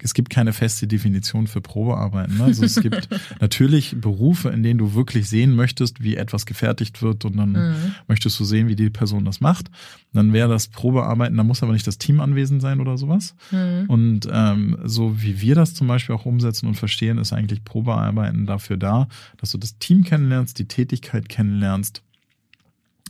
es 0.00 0.14
gibt 0.14 0.30
keine 0.30 0.52
feste 0.52 0.86
Definition 0.86 1.46
für 1.46 1.60
Probearbeiten. 1.60 2.38
Ne? 2.38 2.44
Also 2.44 2.64
es 2.64 2.80
gibt 2.80 3.08
natürlich 3.40 3.96
Berufe, 4.00 4.50
in 4.50 4.62
denen 4.62 4.78
du 4.78 4.94
wirklich 4.94 5.28
sehen 5.28 5.54
möchtest, 5.54 6.02
wie 6.02 6.16
etwas 6.16 6.46
gefertigt 6.46 7.02
wird 7.02 7.24
und 7.24 7.36
dann 7.36 7.52
mhm. 7.52 7.94
möchtest 8.08 8.38
du 8.38 8.44
sehen, 8.44 8.68
wie 8.68 8.76
die 8.76 8.90
Person 8.90 9.24
das 9.24 9.40
macht. 9.40 9.70
Dann 10.12 10.32
wäre 10.32 10.48
das 10.48 10.68
Probearbeiten, 10.68 11.36
da 11.36 11.44
muss 11.44 11.62
aber 11.62 11.72
nicht 11.72 11.86
das 11.86 11.98
Team 11.98 12.20
anwesend 12.20 12.62
sein 12.62 12.80
oder 12.80 12.98
sowas. 12.98 13.34
Mhm. 13.50 13.84
Und 13.88 14.28
ähm, 14.30 14.78
so 14.84 15.22
wie 15.22 15.40
wir 15.40 15.54
das 15.54 15.74
zum 15.74 15.86
Beispiel 15.86 16.14
auch 16.14 16.26
umsetzen 16.26 16.66
und 16.66 16.74
verstehen, 16.74 17.18
ist 17.18 17.32
eigentlich 17.32 17.64
Probearbeiten 17.64 18.46
dafür 18.46 18.76
da, 18.76 19.08
dass 19.38 19.52
du 19.52 19.58
das 19.58 19.78
Team 19.78 20.04
kennenlernst, 20.04 20.58
die 20.58 20.66
Tätigkeit 20.66 21.28
kennenlernst 21.28 22.02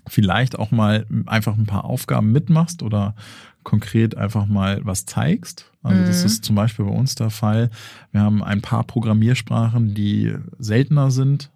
vielleicht 0.09 0.59
auch 0.59 0.71
mal 0.71 1.07
einfach 1.27 1.57
ein 1.57 1.67
paar 1.67 1.85
Aufgaben 1.85 2.33
mitmachst 2.33 2.83
oder 2.83 3.15
konkret 3.63 4.17
einfach 4.17 4.47
mal 4.47 4.81
was 4.85 5.07
zeigst. 5.07 5.71
Also 5.83 6.01
mhm. 6.01 6.07
das 6.07 6.25
ist 6.25 6.45
zum 6.45 6.57
Beispiel 6.57 6.85
bei 6.85 6.93
uns 6.93 7.15
der 7.15 7.31
Fall. 7.31 7.71
Wir 8.11 8.21
haben 8.21 8.43
ein 8.43 8.61
paar 8.61 8.85
Programmiersprachen, 8.85 9.95
die 9.95 10.35
seltener 10.59 11.11
sind. 11.11 11.51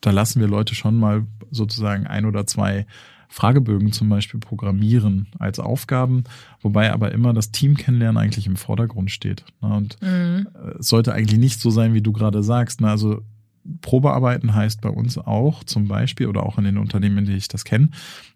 Da 0.00 0.10
lassen 0.10 0.40
wir 0.40 0.48
Leute 0.48 0.74
schon 0.74 0.96
mal 0.96 1.26
sozusagen 1.50 2.06
ein 2.06 2.26
oder 2.26 2.46
zwei 2.46 2.86
Fragebögen 3.28 3.92
zum 3.92 4.08
Beispiel 4.08 4.40
programmieren 4.40 5.26
als 5.38 5.58
Aufgaben, 5.58 6.24
wobei 6.62 6.92
aber 6.92 7.12
immer 7.12 7.34
das 7.34 7.50
Team 7.50 7.76
kennenlernen 7.76 8.18
eigentlich 8.18 8.46
im 8.46 8.56
Vordergrund 8.56 9.10
steht. 9.10 9.44
Und 9.60 10.00
mhm. 10.00 10.48
es 10.78 10.88
sollte 10.88 11.12
eigentlich 11.12 11.38
nicht 11.38 11.60
so 11.60 11.70
sein, 11.70 11.92
wie 11.92 12.02
du 12.02 12.12
gerade 12.12 12.42
sagst. 12.42 12.82
Also 12.82 13.22
Probearbeiten 13.80 14.54
heißt 14.54 14.80
bei 14.80 14.88
uns 14.88 15.18
auch 15.18 15.64
zum 15.64 15.88
Beispiel 15.88 16.26
oder 16.26 16.44
auch 16.44 16.58
in 16.58 16.64
den 16.64 16.78
Unternehmen, 16.78 17.18
in 17.18 17.24
denen 17.26 17.38
ich 17.38 17.48
das 17.48 17.64
kenne, 17.64 17.90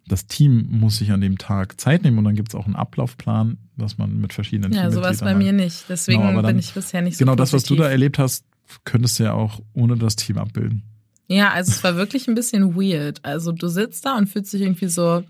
das 0.06 0.26
Team 0.26 0.66
muss 0.70 0.98
sich 0.98 1.12
an 1.12 1.20
dem 1.20 1.38
Tag 1.38 1.80
Zeit 1.80 2.02
nehmen 2.02 2.18
und 2.18 2.24
dann 2.24 2.34
gibt 2.34 2.48
es 2.50 2.54
auch 2.54 2.66
einen 2.66 2.76
Ablaufplan, 2.76 3.58
dass 3.76 3.98
man 3.98 4.20
mit 4.20 4.32
verschiedenen 4.32 4.72
Ja, 4.72 4.90
sowas 4.90 5.20
bei 5.20 5.34
mir 5.34 5.52
nicht. 5.52 5.84
Deswegen 5.88 6.20
genau, 6.22 6.42
dann, 6.42 6.46
bin 6.46 6.58
ich 6.58 6.72
bisher 6.72 7.02
nicht 7.02 7.16
so 7.16 7.24
Genau 7.24 7.36
positiv. 7.36 7.52
das, 7.52 7.62
was 7.62 7.68
du 7.68 7.76
da 7.76 7.88
erlebt 7.88 8.18
hast, 8.18 8.44
könntest 8.84 9.18
du 9.18 9.24
ja 9.24 9.32
auch 9.32 9.60
ohne 9.72 9.96
das 9.96 10.16
Team 10.16 10.38
abbilden. 10.38 10.82
Ja, 11.28 11.50
also 11.50 11.70
es 11.70 11.84
war 11.84 11.96
wirklich 11.96 12.26
ein 12.26 12.34
bisschen 12.34 12.74
weird. 12.74 13.24
Also 13.24 13.52
du 13.52 13.68
sitzt 13.68 14.04
da 14.04 14.16
und 14.16 14.28
fühlst 14.28 14.52
dich 14.52 14.62
irgendwie 14.62 14.88
so 14.88 15.22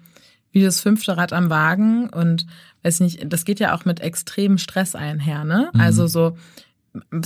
wie 0.52 0.62
das 0.62 0.80
fünfte 0.80 1.16
Rad 1.16 1.32
am 1.32 1.50
Wagen 1.50 2.08
und 2.08 2.46
weiß 2.82 3.00
nicht, 3.00 3.20
das 3.32 3.44
geht 3.44 3.60
ja 3.60 3.74
auch 3.74 3.84
mit 3.84 4.00
extremem 4.00 4.58
Stress 4.58 4.94
einher, 4.94 5.44
ne? 5.44 5.70
Mhm. 5.72 5.80
Also 5.80 6.06
so 6.06 6.36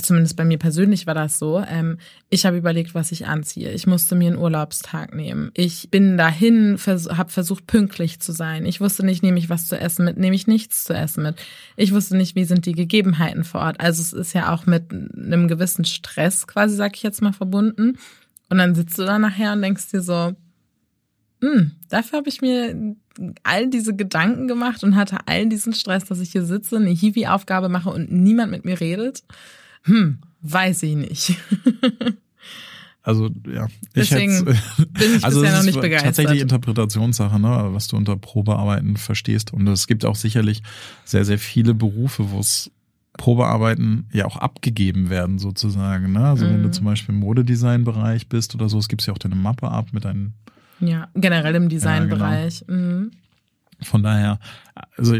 zumindest 0.01 0.35
bei 0.35 0.45
mir 0.45 0.57
persönlich 0.57 1.07
war 1.07 1.13
das 1.13 1.39
so, 1.39 1.63
ähm, 1.67 1.97
ich 2.29 2.45
habe 2.45 2.57
überlegt, 2.57 2.93
was 2.93 3.11
ich 3.11 3.25
anziehe. 3.25 3.71
Ich 3.71 3.87
musste 3.87 4.15
mir 4.15 4.27
einen 4.27 4.37
Urlaubstag 4.37 5.13
nehmen. 5.15 5.51
Ich 5.53 5.89
bin 5.89 6.17
dahin, 6.17 6.77
vers 6.77 7.09
habe 7.09 7.31
versucht, 7.31 7.65
pünktlich 7.67 8.19
zu 8.19 8.31
sein. 8.31 8.65
Ich 8.65 8.81
wusste 8.81 9.05
nicht, 9.05 9.23
nehme 9.23 9.39
ich 9.39 9.49
was 9.49 9.67
zu 9.67 9.79
essen 9.79 10.05
mit, 10.05 10.17
nehme 10.17 10.35
ich 10.35 10.47
nichts 10.47 10.83
zu 10.83 10.93
essen 10.93 11.23
mit. 11.23 11.35
Ich 11.75 11.93
wusste 11.93 12.15
nicht, 12.15 12.35
wie 12.35 12.45
sind 12.45 12.65
die 12.65 12.73
Gegebenheiten 12.73 13.43
vor 13.43 13.61
Ort. 13.61 13.79
Also 13.79 14.01
es 14.01 14.13
ist 14.13 14.33
ja 14.33 14.53
auch 14.53 14.65
mit 14.65 14.91
einem 14.91 15.47
gewissen 15.47 15.85
Stress 15.85 16.47
quasi, 16.47 16.75
sag 16.75 16.95
ich 16.95 17.03
jetzt 17.03 17.21
mal, 17.21 17.33
verbunden. 17.33 17.97
Und 18.49 18.57
dann 18.59 18.75
sitzt 18.75 18.99
du 18.99 19.03
da 19.03 19.17
nachher 19.17 19.53
und 19.53 19.61
denkst 19.61 19.89
dir 19.91 20.01
so, 20.01 20.35
hm, 21.45 21.71
dafür 21.89 22.17
habe 22.17 22.29
ich 22.29 22.41
mir 22.41 22.95
all 23.43 23.67
diese 23.69 23.95
Gedanken 23.95 24.47
gemacht 24.47 24.83
und 24.83 24.95
hatte 24.95 25.19
all 25.27 25.47
diesen 25.47 25.73
Stress, 25.73 26.05
dass 26.05 26.19
ich 26.19 26.31
hier 26.31 26.43
sitze, 26.43 26.77
eine 26.77 26.89
Hiwi-Aufgabe 26.89 27.69
mache 27.69 27.89
und 27.89 28.11
niemand 28.11 28.51
mit 28.51 28.65
mir 28.65 28.79
redet. 28.79 29.23
Hm, 29.83 30.19
weiß 30.41 30.83
ich 30.83 30.95
nicht. 30.95 31.35
Also 33.07 33.29
ja, 33.45 33.67
ich 33.93 34.09
Deswegen 34.09 34.45
bin 34.45 35.15
ich 35.15 35.23
also 35.23 35.41
bisher 35.41 35.57
noch 35.57 35.63
nicht 35.63 35.79
begeistert. 35.79 36.15
Tatsächlich 36.15 36.41
Interpretationssache, 36.41 37.39
ne, 37.39 37.67
was 37.69 37.87
du 37.87 37.97
unter 37.97 38.17
Probearbeiten 38.17 38.97
verstehst. 38.97 39.53
Und 39.53 39.67
es 39.67 39.85
gibt 39.85 40.05
auch 40.05 40.15
sicherlich 40.15 40.63
sehr, 41.03 41.23
sehr 41.23 41.37
viele 41.37 41.75
Berufe, 41.75 42.31
wo 42.31 42.39
es 42.39 42.71
Probearbeiten 43.13 44.09
ja 44.11 44.25
auch 44.25 44.37
abgegeben 44.37 45.11
werden 45.11 45.37
sozusagen. 45.37 46.13
Ne? 46.13 46.25
Also 46.25 46.45
mhm. 46.45 46.49
wenn 46.49 46.61
du 46.63 46.67
mhm. 46.69 46.73
zum 46.73 46.85
Beispiel 46.85 47.13
im 47.13 47.21
Modedesign-Bereich 47.21 48.27
bist 48.27 48.55
oder 48.55 48.69
so, 48.69 48.79
es 48.79 48.87
gibt 48.87 49.05
ja 49.05 49.13
auch 49.13 49.19
deine 49.19 49.35
Mappe 49.35 49.69
ab 49.69 49.89
mit 49.91 50.03
deinen 50.03 50.33
ja, 50.79 51.09
generell 51.15 51.55
im 51.55 51.69
Designbereich. 51.69 52.61
Ja, 52.61 52.67
genau. 52.67 52.81
mhm. 52.81 53.11
Von 53.81 54.03
daher, 54.03 54.39
also 54.97 55.17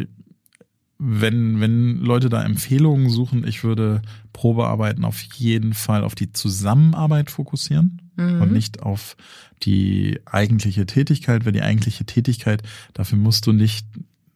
wenn, 0.97 1.59
wenn 1.59 1.97
Leute 1.97 2.29
da 2.29 2.43
Empfehlungen 2.43 3.09
suchen, 3.09 3.45
ich 3.45 3.63
würde 3.63 4.01
Probearbeiten 4.33 5.03
auf 5.03 5.21
jeden 5.21 5.73
Fall 5.73 6.03
auf 6.03 6.15
die 6.15 6.31
Zusammenarbeit 6.31 7.31
fokussieren 7.31 8.01
mhm. 8.15 8.41
und 8.41 8.51
nicht 8.53 8.81
auf 8.81 9.17
die 9.63 10.19
eigentliche 10.25 10.85
Tätigkeit, 10.85 11.45
weil 11.45 11.51
die 11.51 11.61
eigentliche 11.61 12.05
Tätigkeit, 12.05 12.63
dafür 12.93 13.17
musst 13.17 13.45
du 13.45 13.51
nicht 13.51 13.85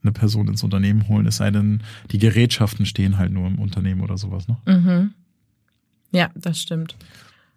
eine 0.01 0.11
Person 0.11 0.47
ins 0.47 0.63
Unternehmen 0.63 1.07
holen, 1.07 1.27
es 1.27 1.37
sei 1.37 1.51
denn, 1.51 1.83
die 2.11 2.19
Gerätschaften 2.19 2.85
stehen 2.85 3.17
halt 3.17 3.31
nur 3.31 3.47
im 3.47 3.59
Unternehmen 3.59 4.01
oder 4.01 4.17
sowas. 4.17 4.47
Ne? 4.47 4.57
Mhm. 4.65 5.13
Ja, 6.11 6.29
das 6.35 6.61
stimmt. 6.61 6.95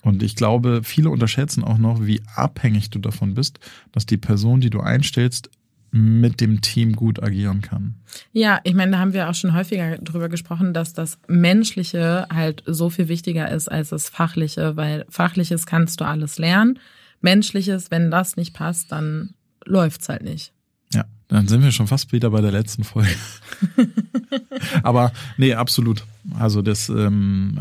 Und 0.03 0.23
ich 0.23 0.37
glaube, 0.37 0.83
viele 0.83 1.11
unterschätzen 1.11 1.65
auch 1.65 1.79
noch, 1.79 2.05
wie 2.05 2.21
abhängig 2.35 2.91
du 2.91 2.99
davon 2.99 3.35
bist, 3.35 3.61
dass 3.93 4.05
die 4.05 4.19
Person, 4.19 4.61
die 4.61 4.71
du 4.71 4.81
einstellst, 4.81 5.49
mit 5.93 6.41
dem 6.41 6.63
Team 6.63 6.97
gut 6.97 7.23
agieren 7.23 7.61
kann. 7.61 7.97
Ja, 8.33 8.61
ich 8.65 8.75
meine, 8.75 8.93
da 8.93 8.99
haben 8.99 9.13
wir 9.13 9.29
auch 9.29 9.35
schon 9.35 9.55
häufiger 9.55 9.99
drüber 9.99 10.31
gesprochen, 10.31 10.73
dass 10.73 10.95
das 10.95 11.19
Menschliche 11.29 12.27
halt 12.33 12.63
so 12.67 12.89
viel 12.89 13.09
wichtiger 13.09 13.51
ist 13.51 13.71
als 13.71 13.91
das 13.91 14.09
Fachliche, 14.09 14.77
weil 14.77 15.05
Fachliches 15.11 15.67
kannst 15.67 16.01
du 16.01 16.07
alles 16.07 16.39
lernen. 16.39 16.79
Menschliches, 17.21 17.91
wenn 17.91 18.11
das 18.11 18.37
nicht 18.37 18.55
passt, 18.55 18.91
dann 18.91 19.35
läuft's 19.67 20.09
halt 20.09 20.23
nicht. 20.23 20.53
Ja, 20.95 21.05
dann 21.29 21.47
sind 21.47 21.63
wir 21.63 21.73
schon 21.73 21.87
fast 21.87 22.11
wieder 22.13 22.31
bei 22.31 22.41
der 22.41 22.53
letzten 22.53 22.85
Folge. 22.85 23.15
Aber 24.83 25.13
nee, 25.37 25.53
absolut. 25.53 26.05
Also 26.39 26.63
das 26.63 26.89
ähm, 26.89 27.61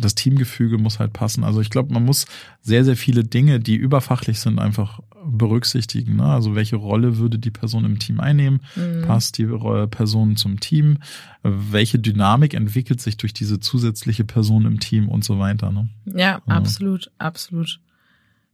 das 0.00 0.14
Teamgefüge 0.14 0.78
muss 0.78 0.98
halt 0.98 1.12
passen. 1.12 1.44
Also 1.44 1.60
ich 1.60 1.70
glaube, 1.70 1.92
man 1.92 2.04
muss 2.04 2.26
sehr, 2.60 2.84
sehr 2.84 2.96
viele 2.96 3.24
Dinge, 3.24 3.60
die 3.60 3.76
überfachlich 3.76 4.40
sind, 4.40 4.58
einfach 4.58 5.00
berücksichtigen. 5.24 6.16
Ne? 6.16 6.24
Also 6.24 6.54
welche 6.54 6.76
Rolle 6.76 7.18
würde 7.18 7.38
die 7.38 7.50
Person 7.50 7.84
im 7.84 7.98
Team 7.98 8.20
einnehmen? 8.20 8.60
Mhm. 8.76 9.02
Passt 9.02 9.38
die 9.38 9.46
Person 9.46 10.36
zum 10.36 10.60
Team? 10.60 10.98
Welche 11.42 11.98
Dynamik 11.98 12.54
entwickelt 12.54 13.00
sich 13.00 13.16
durch 13.16 13.32
diese 13.32 13.60
zusätzliche 13.60 14.24
Person 14.24 14.66
im 14.66 14.80
Team 14.80 15.08
und 15.08 15.24
so 15.24 15.38
weiter? 15.38 15.70
Ne? 15.70 15.88
Ja, 16.06 16.16
ja, 16.16 16.42
absolut, 16.46 17.10
absolut. 17.18 17.80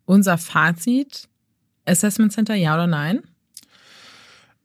Unser 0.05 0.39
Fazit, 0.39 1.29
Assessment 1.85 2.33
Center, 2.33 2.55
ja 2.55 2.75
oder 2.75 2.87
nein? 2.87 3.21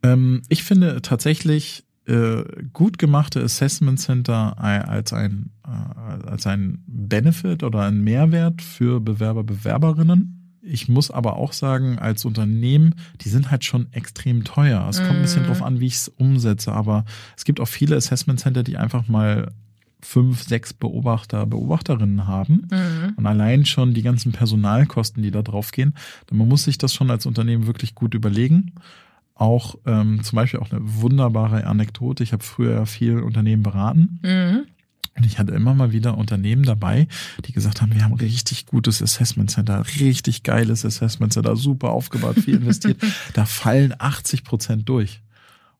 Ähm, 0.04 0.42
ich 0.50 0.64
finde 0.64 1.02
tatsächlich, 1.02 1.84
äh, 2.12 2.44
gut 2.74 2.98
gemachte 2.98 3.42
Assessment 3.42 4.00
Center 4.00 4.62
als 4.62 5.14
ein, 5.14 5.52
äh, 5.66 6.28
als 6.28 6.46
ein 6.46 6.84
Benefit 6.86 7.64
oder 7.64 7.84
ein 7.84 8.02
Mehrwert 8.02 8.62
für 8.62 9.00
Bewerber, 9.00 9.44
Bewerberinnen. 9.44 10.60
Ich 10.62 10.90
muss 10.90 11.10
aber 11.10 11.38
auch 11.38 11.54
sagen, 11.54 11.98
als 12.00 12.26
Unternehmen, 12.26 12.96
die 13.22 13.30
sind 13.30 13.50
halt 13.50 13.64
schon 13.64 13.92
extrem 13.94 14.44
teuer. 14.44 14.86
Es 14.90 14.98
kommt 14.98 15.12
ein 15.12 15.22
bisschen 15.22 15.44
mhm. 15.44 15.48
drauf 15.48 15.64
an, 15.64 15.80
wie 15.80 15.88
ich 15.88 15.96
es 15.96 16.08
umsetze, 16.10 16.74
aber 16.74 17.06
es 17.38 17.46
gibt 17.46 17.62
auch 17.62 17.68
viele 17.68 17.96
Assessment 17.96 18.42
Center, 18.42 18.62
die 18.62 18.78
einfach 18.78 19.08
mal 19.08 19.54
fünf, 20.02 20.44
sechs 20.44 20.74
Beobachter, 20.74 21.46
Beobachterinnen 21.46 22.28
haben 22.28 22.68
mhm. 22.70 23.14
und 23.16 23.26
allein 23.26 23.66
schon 23.66 23.94
die 23.94 24.02
ganzen 24.02 24.34
Personalkosten, 24.34 25.24
die 25.24 25.32
da 25.32 25.44
drauf 25.44 25.72
gehen, 25.72 25.94
man 26.30 26.48
muss 26.48 26.66
sich 26.66 26.78
das 26.78 26.94
schon 26.94 27.10
als 27.10 27.26
Unternehmen 27.26 27.68
wirklich 27.68 27.96
gut 27.96 28.14
überlegen 28.14 28.74
auch 29.42 29.76
ähm, 29.88 30.24
zum 30.24 30.36
Beispiel 30.36 30.60
auch 30.60 30.72
eine 30.72 30.82
wunderbare 30.84 31.66
Anekdote. 31.66 32.22
Ich 32.22 32.32
habe 32.32 32.44
früher 32.44 32.86
viel 32.86 33.20
Unternehmen 33.20 33.64
beraten. 33.64 34.20
Mhm. 34.22 34.68
Und 35.18 35.26
ich 35.26 35.40
hatte 35.40 35.52
immer 35.52 35.74
mal 35.74 35.92
wieder 35.92 36.18
Unternehmen 36.18 36.64
dabei, 36.64 37.08
die 37.46 37.52
gesagt 37.52 37.82
haben, 37.82 37.94
wir 37.94 38.04
haben 38.04 38.14
richtig 38.14 38.68
gutes 38.68 39.02
Assessment 39.02 39.52
Center, 39.52 39.84
richtig 40.00 40.44
geiles 40.44 40.86
Assessment 40.86 41.34
Center, 41.34 41.56
super 41.56 41.90
aufgebaut, 41.90 42.36
viel 42.40 42.56
investiert. 42.56 43.02
da 43.34 43.46
fallen 43.46 43.94
80 43.98 44.44
Prozent 44.44 44.88
durch. 44.88 45.22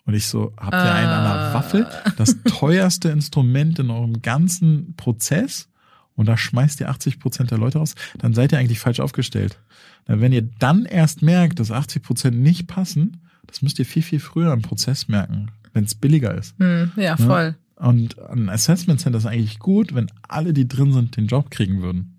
Und 0.06 0.16
ich 0.16 0.26
so, 0.26 0.54
habt 0.58 0.74
ihr 0.74 0.94
einen 0.94 1.08
an 1.08 1.24
der 1.24 1.34
ah. 1.34 1.54
Waffel? 1.54 1.88
Das 2.18 2.38
teuerste 2.44 3.10
Instrument 3.10 3.78
in 3.78 3.92
eurem 3.92 4.24
ganzen 4.24 4.96
Prozess? 4.96 5.70
Und 6.16 6.26
da 6.26 6.36
schmeißt 6.36 6.80
ihr 6.82 6.90
80 6.90 7.20
Prozent 7.20 7.52
der 7.52 7.60
Leute 7.60 7.78
raus, 7.78 7.94
dann 8.18 8.34
seid 8.34 8.52
ihr 8.52 8.58
eigentlich 8.58 8.80
falsch 8.80 9.00
aufgestellt. 9.00 9.60
Wenn 10.08 10.34
ihr 10.34 10.42
dann 10.42 10.86
erst 10.86 11.22
merkt, 11.22 11.60
dass 11.60 11.72
80 11.72 12.02
Prozent 12.02 12.38
nicht 12.38 12.68
passen, 12.68 13.22
das 13.48 13.62
müsst 13.62 13.80
ihr 13.80 13.86
viel, 13.86 14.04
viel 14.04 14.20
früher 14.20 14.54
im 14.54 14.62
Prozess 14.62 15.08
merken, 15.08 15.52
wenn 15.74 15.84
es 15.84 15.96
billiger 15.96 16.36
ist. 16.36 16.56
Hm, 16.60 16.92
ja, 16.96 17.18
voll. 17.18 17.56
Ja? 17.80 17.88
Und 17.88 18.20
ein 18.20 18.50
Assessment 18.50 19.00
Center 19.00 19.18
ist 19.18 19.26
eigentlich 19.26 19.60
gut, 19.60 19.96
wenn 19.96 20.08
alle, 20.28 20.54
die 20.54 20.68
drin 20.68 20.94
sind, 20.94 21.18
den 21.18 21.28
Job 21.28 21.50
kriegen 21.50 21.82
würden. 21.82 22.14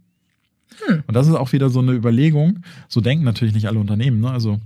Hm. 0.87 1.05
Und 1.07 1.15
das 1.15 1.29
ist 1.29 1.35
auch 1.35 1.53
wieder 1.53 1.71
so 1.71 1.81
eine 1.81 1.93
Überlegung. 1.93 2.61
So 2.89 3.01
denken 3.01 3.25
natürlich 3.25 3.55
nicht 3.55 3.69
alle 3.69 3.79
Unternehmen. 3.79 4.21
Ne? 4.21 4.31
Also 4.31 4.61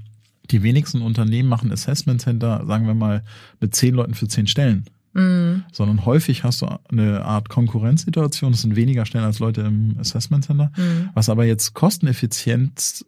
die 0.50 0.62
wenigsten 0.62 1.02
Unternehmen 1.02 1.48
machen 1.48 1.72
Assessment 1.72 2.20
Center, 2.20 2.64
sagen 2.66 2.86
wir 2.86 2.94
mal, 2.94 3.24
mit 3.60 3.74
zehn 3.74 3.94
Leuten 3.94 4.14
für 4.14 4.28
zehn 4.28 4.46
Stellen. 4.46 4.84
Mhm. 5.12 5.64
Sondern 5.72 6.04
häufig 6.04 6.44
hast 6.44 6.62
du 6.62 6.68
eine 6.88 7.24
Art 7.24 7.48
Konkurrenzsituation. 7.48 8.52
Es 8.52 8.62
sind 8.62 8.76
weniger 8.76 9.06
Stellen 9.06 9.24
als 9.24 9.38
Leute 9.38 9.62
im 9.62 9.96
Assessment 9.98 10.44
Center. 10.44 10.72
Mhm. 10.76 11.10
Was 11.14 11.28
aber 11.28 11.44
jetzt 11.44 11.74
kosteneffizient 11.74 13.04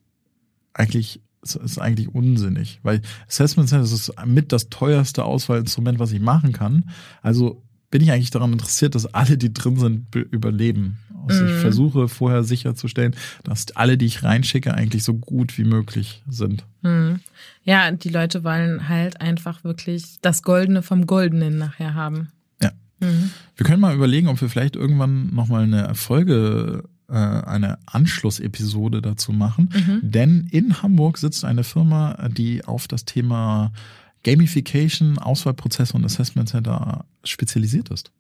eigentlich 0.75 1.21
das 1.41 1.55
ist 1.55 1.79
eigentlich 1.79 2.15
unsinnig, 2.15 2.81
weil 2.83 3.01
Assessment 3.27 3.69
Center 3.69 3.85
ist 3.85 4.13
mit 4.27 4.53
das 4.53 4.71
teuerste 4.71 5.25
Auswahlinstrument, 5.25 5.99
was 5.99 6.13
ich 6.13 6.21
machen 6.21 6.53
kann. 6.53 6.91
Also 7.23 7.63
bin 7.91 8.03
ich 8.03 8.11
eigentlich 8.11 8.31
daran 8.31 8.53
interessiert, 8.53 8.95
dass 8.95 9.07
alle, 9.07 9.39
die 9.39 9.53
drin 9.53 9.77
sind, 9.77 10.15
überleben. 10.15 10.99
Also 11.27 11.45
mhm. 11.45 11.51
ich 11.51 11.57
versuche 11.57 12.09
vorher 12.09 12.45
sicherzustellen, 12.45 13.15
dass 13.45 13.75
alle, 13.77 13.97
die 13.97 14.07
ich 14.07 14.23
reinschicke, 14.23 14.75
eigentlich 14.75 15.05
so 15.05 15.15
gut 15.15 15.57
wie 15.59 15.65
möglich 15.65 16.23
sind. 16.29 16.65
Mhm. 16.83 17.21
Ja, 17.65 17.91
die 17.91 18.09
Leute 18.09 18.45
wollen 18.45 18.89
halt 18.89 19.21
einfach 19.21 19.65
wirklich 19.65 20.19
das 20.23 20.43
Goldene 20.43 20.83
vom 20.83 21.07
Goldenen 21.07 21.59
nachher 21.59 21.95
haben. 21.95 22.29
Ja. 22.63 22.73
Mhm. 23.01 23.31
Wir 23.57 23.67
können 23.67 23.81
mal 23.81 23.95
überlegen, 23.95 24.29
ob 24.29 24.41
wir 24.41 24.49
vielleicht 24.49 24.77
irgendwann 24.77 25.35
nochmal 25.35 25.65
eine 25.65 25.95
Folge 25.95 26.85
äh, 26.85 26.89
eine 27.15 27.79
Anschlussepisode 27.87 29.01
dazu 29.01 29.33
machen. 29.33 29.71
Mhm. 29.73 30.01
Denn 30.03 30.49
in 30.51 30.83
Hamburg 30.83 31.19
sitzt 31.19 31.45
eine 31.45 31.65
Firma, 31.65 32.29
die 32.29 32.65
auf 32.65 32.87
das 32.87 33.05
Thema 33.05 33.73
Gamification, 34.25 35.19
Auswahlprozesse 35.19 35.95
und 35.95 36.05
Assessment 36.05 36.49
Center 36.49 37.05
spezialisiert 37.25 37.89
ist. 37.91 38.11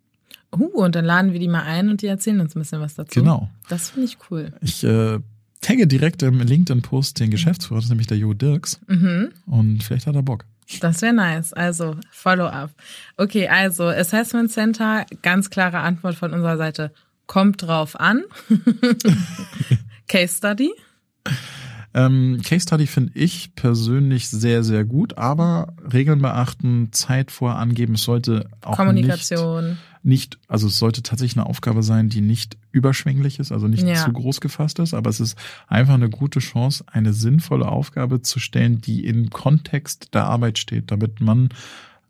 Uh, 0.57 0.83
und 0.83 0.95
dann 0.95 1.05
laden 1.05 1.33
wir 1.33 1.41
die 1.41 1.49
mal 1.49 1.65
ein 1.65 1.91
und 1.91 2.01
die 2.01 2.07
erzählen 2.07 2.41
uns 2.41 2.57
ein 2.57 2.61
bisschen 2.61 2.81
was 2.81 2.95
dazu. 2.95 3.21
Genau. 3.21 3.51
Das 3.69 3.91
finde 3.91 4.07
ich 4.07 4.17
cool. 4.31 4.53
Ich 4.63 4.83
äh, 4.85 5.19
tagge 5.61 5.87
direkt 5.87 6.23
im 6.23 6.41
LinkedIn-Post 6.41 7.21
den 7.21 7.31
Geschäftsführer, 7.31 7.79
das 7.79 7.85
ist 7.85 7.91
nämlich 7.91 8.07
der 8.07 8.17
Jo 8.17 8.33
Dirks. 8.33 8.81
Mhm. 8.87 9.31
Und 9.47 9.83
vielleicht 9.83 10.07
hat 10.07 10.15
er 10.15 10.23
Bock. 10.23 10.47
Das 10.81 11.03
wäre 11.03 11.15
nice. 11.15 11.53
Also 11.53 11.97
Follow-up. 12.11 12.71
Okay, 13.17 13.49
also 13.49 13.85
Assessment 13.85 14.51
Center, 14.51 15.07
ganz 15.23 15.51
klare 15.51 15.79
Antwort 15.79 16.15
von 16.15 16.33
unserer 16.33 16.57
Seite. 16.57 16.93
Kommt 17.29 17.63
drauf 17.63 18.01
an. 18.01 18.25
Case 20.09 20.39
Study. 20.39 20.73
Ähm, 21.95 22.41
Case 22.43 22.63
Study 22.63 22.87
finde 22.87 23.13
ich 23.15 23.55
persönlich 23.55 24.29
sehr, 24.29 24.65
sehr 24.65 24.85
gut, 24.85 25.19
aber 25.19 25.75
Regeln 25.93 26.23
beachten, 26.23 26.89
Zeit 26.93 27.31
vorher 27.31 27.59
angeben, 27.59 27.95
es 27.95 28.03
sollte 28.03 28.49
auch 28.63 28.77
Kommunikation. 28.77 29.69
Nicht, 29.69 29.79
nicht, 30.03 30.39
also 30.49 30.69
es 30.69 30.79
sollte 30.79 31.03
tatsächlich 31.03 31.37
eine 31.37 31.47
Aufgabe 31.47 31.83
sein, 31.83 32.09
die 32.09 32.23
nicht 32.23 32.57
überschwänglich 32.73 33.39
ist, 33.41 33.53
also 33.53 33.69
nicht 33.69 33.87
ja. 33.87 33.95
zu 33.95 34.11
groß 34.11 34.41
gefasst 34.41 34.79
ist, 34.79 34.95
aber 34.95 35.11
es 35.11 35.21
ist 35.21 35.37
einfach 35.67 35.95
eine 35.95 36.09
gute 36.09 36.39
Chance, 36.39 36.85
eine 36.87 37.13
sinnvolle 37.13 37.69
Aufgabe 37.69 38.23
zu 38.23 38.39
stellen, 38.39 38.81
die 38.81 39.05
im 39.05 39.29
Kontext 39.29 40.15
der 40.15 40.25
Arbeit 40.25 40.59
steht, 40.59 40.91
damit 40.91 41.21
man 41.21 41.51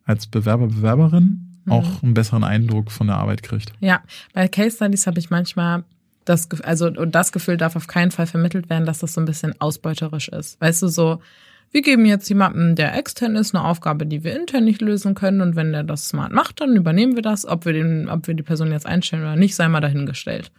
als 0.04 0.28
Bewerber, 0.28 0.68
Bewerberin. 0.68 1.47
Auch 1.70 2.02
einen 2.02 2.14
besseren 2.14 2.44
Eindruck 2.44 2.90
von 2.90 3.06
der 3.06 3.16
Arbeit 3.16 3.42
kriegt. 3.42 3.72
Ja, 3.80 4.02
bei 4.32 4.48
Case 4.48 4.76
Studies 4.76 5.06
habe 5.06 5.18
ich 5.18 5.30
manchmal 5.30 5.84
das, 6.24 6.48
also, 6.62 6.86
und 6.86 7.14
das 7.14 7.32
Gefühl 7.32 7.56
darf 7.56 7.76
auf 7.76 7.86
keinen 7.86 8.10
Fall 8.10 8.26
vermittelt 8.26 8.68
werden, 8.68 8.86
dass 8.86 8.98
das 8.98 9.14
so 9.14 9.20
ein 9.20 9.24
bisschen 9.24 9.58
ausbeuterisch 9.60 10.28
ist. 10.28 10.60
Weißt 10.60 10.82
du, 10.82 10.88
so, 10.88 11.20
wir 11.70 11.82
geben 11.82 12.06
jetzt 12.06 12.28
jemandem, 12.28 12.76
der 12.76 12.96
extern 12.96 13.36
ist, 13.36 13.54
eine 13.54 13.64
Aufgabe, 13.64 14.06
die 14.06 14.24
wir 14.24 14.38
intern 14.38 14.64
nicht 14.64 14.80
lösen 14.80 15.14
können. 15.14 15.40
Und 15.40 15.56
wenn 15.56 15.72
der 15.72 15.84
das 15.84 16.08
smart 16.08 16.32
macht, 16.32 16.60
dann 16.60 16.76
übernehmen 16.76 17.14
wir 17.14 17.22
das. 17.22 17.46
Ob 17.46 17.66
wir 17.66 17.72
den, 17.72 18.08
ob 18.08 18.26
wir 18.26 18.34
die 18.34 18.42
Person 18.42 18.72
jetzt 18.72 18.86
einstellen 18.86 19.22
oder 19.22 19.36
nicht, 19.36 19.54
sei 19.54 19.68
mal 19.68 19.80
dahingestellt. 19.80 20.50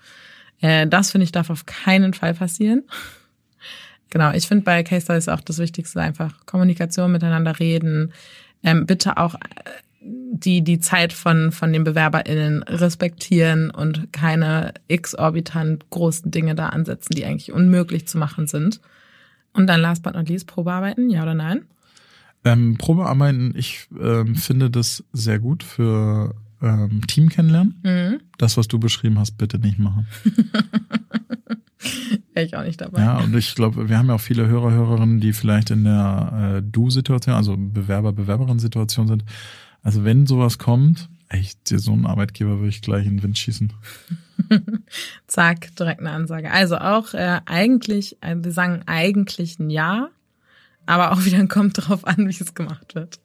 Äh, 0.62 0.88
das 0.88 1.12
finde 1.12 1.26
ich 1.26 1.32
darf 1.32 1.50
auf 1.50 1.66
keinen 1.66 2.14
Fall 2.14 2.34
passieren. 2.36 2.84
genau, 4.10 4.32
ich 4.34 4.48
finde 4.48 4.64
bei 4.66 4.84
Case 4.84 5.04
Studies 5.04 5.30
auch 5.30 5.42
das 5.42 5.58
Wichtigste 5.58 6.00
einfach 6.00 6.46
Kommunikation 6.46 7.12
miteinander 7.12 7.60
reden. 7.60 8.14
Ähm, 8.64 8.86
bitte 8.86 9.18
auch 9.18 9.36
äh, 9.36 9.40
die 10.02 10.64
die 10.64 10.80
Zeit 10.80 11.14
von 11.14 11.52
von 11.52 11.74
den 11.74 11.84
BewerberInnen 11.84 12.64
respektieren 12.64 13.70
und 13.70 14.14
keine 14.14 14.74
exorbitant 14.88 15.90
großen 15.90 16.32
Dinge 16.32 16.56
da 16.56 16.70
ansetzen, 16.70 17.16
die 17.16 17.26
eigentlich 17.26 17.52
unmöglich 17.52 18.08
zu 18.08 18.18
machen 18.18 18.48
sind. 18.48 18.80
Und 19.54 19.68
dann 19.68 19.82
last 19.82 20.04
but 20.04 20.14
not 20.14 20.30
least 20.30 20.48
Probearbeiten, 20.48 21.10
ja 21.10 21.24
oder 21.24 21.34
nein? 21.34 21.64
Ähm, 22.46 22.78
Probearbeiten, 22.78 23.54
ich 23.56 23.88
ähm, 24.00 24.36
finde 24.36 24.70
das 24.70 25.04
sehr 25.12 25.40
gut 25.40 25.64
für 25.64 26.36
ähm, 26.62 27.06
Team 27.08 27.30
kennenlernen. 27.30 27.82
Mhm. 27.84 28.22
Das, 28.38 28.58
was 28.58 28.68
du 28.68 28.80
beschrieben 28.80 29.20
hast, 29.20 29.38
bitte 29.38 29.60
nicht 29.60 29.80
machen. 29.80 30.08
Wäre 32.34 32.46
ich 32.46 32.56
auch 32.56 32.64
nicht 32.64 32.80
dabei. 32.82 33.02
Ja, 33.02 33.20
und 33.20 33.36
ich 33.36 33.56
glaube, 33.56 33.90
wir 33.90 33.98
haben 33.98 34.08
ja 34.08 34.16
auch 34.16 34.22
viele 34.22 34.48
Hörer, 34.48 34.72
Hörerinnen, 34.72 35.20
die 35.20 35.34
vielleicht 35.34 35.72
in 35.72 35.84
der 35.84 36.58
äh, 36.58 36.62
Du-Situation, 36.64 37.36
also 37.36 37.56
Bewerber, 37.58 38.14
Bewerberin-Situation 38.14 39.08
sind. 39.08 39.24
Also 39.84 40.04
wenn 40.04 40.28
sowas 40.28 40.58
kommt, 40.58 41.10
echt, 41.30 41.68
so 41.68 41.94
einen 41.94 42.06
Arbeitgeber 42.06 42.58
würde 42.58 42.70
ich 42.70 42.82
gleich 42.82 43.06
in 43.06 43.18
den 43.18 43.24
Wind 43.24 43.38
schießen. 43.38 43.72
Zack, 45.28 45.76
direkt 45.76 46.00
eine 46.00 46.12
Ansage. 46.12 46.52
Also 46.52 46.78
auch 46.78 47.14
äh, 47.14 47.42
eigentlich, 47.46 48.18
äh, 48.22 48.36
wir 48.38 48.52
sagen 48.52 48.82
eigentlich 48.86 49.60
ein 49.60 49.70
Ja, 49.70 50.10
aber 50.86 51.12
auch 51.12 51.24
wieder 51.24 51.46
kommt 51.48 51.78
drauf 51.78 52.06
an, 52.06 52.28
wie 52.28 52.32
es 52.32 52.54
gemacht 52.54 52.96
wird. 52.96 53.20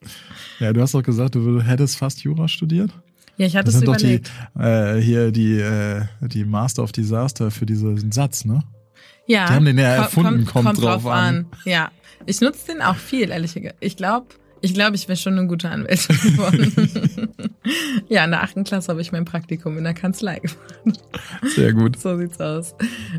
Ja, 0.60 0.72
du 0.72 0.80
hast 0.80 0.94
doch 0.94 1.02
gesagt, 1.02 1.34
du 1.34 1.60
hättest 1.60 1.96
fast 1.96 2.22
Jura 2.22 2.46
studiert. 2.46 2.90
Ja, 3.36 3.46
ich 3.46 3.56
hatte 3.56 3.66
das 3.66 3.74
es 3.74 3.80
sind 3.80 3.88
überlegt. 3.88 4.30
doch 4.54 4.60
die, 4.62 4.98
äh, 4.98 5.00
hier 5.00 5.32
die, 5.32 5.58
äh, 5.58 6.02
die 6.20 6.44
Master 6.44 6.84
of 6.84 6.92
Disaster 6.92 7.50
für 7.50 7.66
diesen 7.66 8.12
Satz, 8.12 8.44
ne? 8.44 8.62
Ja. 9.26 9.46
Die 9.46 9.52
haben 9.54 9.64
den 9.64 9.78
ja 9.78 9.94
erfunden, 9.94 10.44
kommt, 10.44 10.48
kommt, 10.48 10.64
kommt 10.66 10.78
drauf, 10.78 11.02
drauf 11.02 11.12
an. 11.12 11.36
an. 11.36 11.46
Ja, 11.64 11.90
ich 12.26 12.40
nutze 12.40 12.72
den 12.72 12.82
auch 12.82 12.96
viel, 12.96 13.30
ehrlich 13.30 13.54
gesagt. 13.54 13.76
Ich 13.80 13.96
glaube, 13.96 14.26
ich 14.64 14.72
glaube, 14.72 14.96
ich 14.96 15.08
wäre 15.08 15.16
schon 15.18 15.38
eine 15.38 15.46
gute 15.46 15.68
Anwältin 15.68 16.16
geworden. 16.16 17.28
ja, 18.08 18.24
in 18.24 18.30
der 18.30 18.42
achten 18.42 18.64
Klasse 18.64 18.88
habe 18.88 19.02
ich 19.02 19.12
mein 19.12 19.26
Praktikum 19.26 19.76
in 19.76 19.84
der 19.84 19.92
Kanzlei 19.92 20.38
gemacht. 20.38 21.04
Sehr 21.54 21.74
gut. 21.74 21.98
So 22.00 22.16
sieht's 22.16 22.40
aus. 22.40 22.74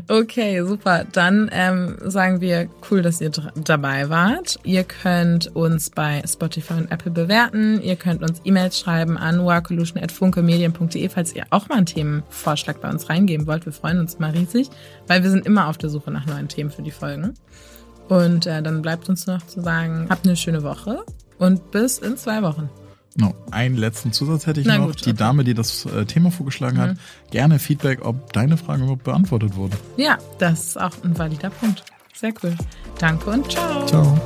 Okay, 0.08 0.64
super. 0.66 1.04
Dann 1.12 1.48
ähm, 1.52 1.98
sagen 2.04 2.40
wir, 2.40 2.68
cool, 2.90 3.00
dass 3.00 3.20
ihr 3.20 3.30
dabei 3.54 4.10
wart. 4.10 4.58
Ihr 4.64 4.82
könnt 4.82 5.54
uns 5.54 5.88
bei 5.88 6.20
Spotify 6.26 6.74
und 6.74 6.90
Apple 6.90 7.12
bewerten. 7.12 7.80
Ihr 7.80 7.94
könnt 7.94 8.22
uns 8.22 8.40
E-Mails 8.42 8.80
schreiben 8.80 9.16
an 9.16 9.44
workolution.funkemedien.de, 9.44 11.08
falls 11.08 11.32
ihr 11.32 11.44
auch 11.50 11.68
mal 11.68 11.76
einen 11.76 11.86
Themenvorschlag 11.86 12.80
bei 12.80 12.90
uns 12.90 13.08
reingeben 13.08 13.46
wollt. 13.46 13.66
Wir 13.66 13.72
freuen 13.72 14.00
uns 14.00 14.18
mal 14.18 14.32
riesig, 14.32 14.68
weil 15.06 15.22
wir 15.22 15.30
sind 15.30 15.46
immer 15.46 15.68
auf 15.68 15.78
der 15.78 15.90
Suche 15.90 16.10
nach 16.10 16.26
neuen 16.26 16.48
Themen 16.48 16.72
für 16.72 16.82
die 16.82 16.90
Folgen. 16.90 17.34
Und 18.08 18.46
äh, 18.46 18.62
dann 18.62 18.82
bleibt 18.82 19.08
uns 19.08 19.28
noch 19.28 19.46
zu 19.46 19.60
sagen, 19.60 20.08
habt 20.10 20.26
eine 20.26 20.34
schöne 20.34 20.64
Woche 20.64 21.04
und 21.38 21.70
bis 21.70 21.98
in 21.98 22.16
zwei 22.16 22.42
Wochen. 22.42 22.68
No, 23.18 23.34
einen 23.50 23.76
letzten 23.76 24.12
Zusatz 24.12 24.46
hätte 24.46 24.60
ich 24.60 24.66
Na 24.66 24.78
noch. 24.78 24.88
Gut, 24.88 25.06
die 25.06 25.10
okay. 25.10 25.18
Dame, 25.18 25.44
die 25.44 25.54
das 25.54 25.86
äh, 25.86 26.04
Thema 26.04 26.30
vorgeschlagen 26.30 26.76
mhm. 26.76 26.80
hat, 26.82 26.96
gerne 27.30 27.58
Feedback, 27.58 28.04
ob 28.04 28.32
deine 28.32 28.56
Fragen 28.56 28.82
überhaupt 28.82 29.04
beantwortet 29.04 29.56
wurden. 29.56 29.76
Ja, 29.96 30.18
das 30.38 30.66
ist 30.66 30.80
auch 30.80 30.92
ein 31.02 31.18
valider 31.18 31.50
Punkt. 31.50 31.84
Sehr 32.12 32.32
cool. 32.42 32.54
Danke 32.98 33.30
und 33.30 33.50
ciao. 33.50 33.86
Ciao. 33.86 34.20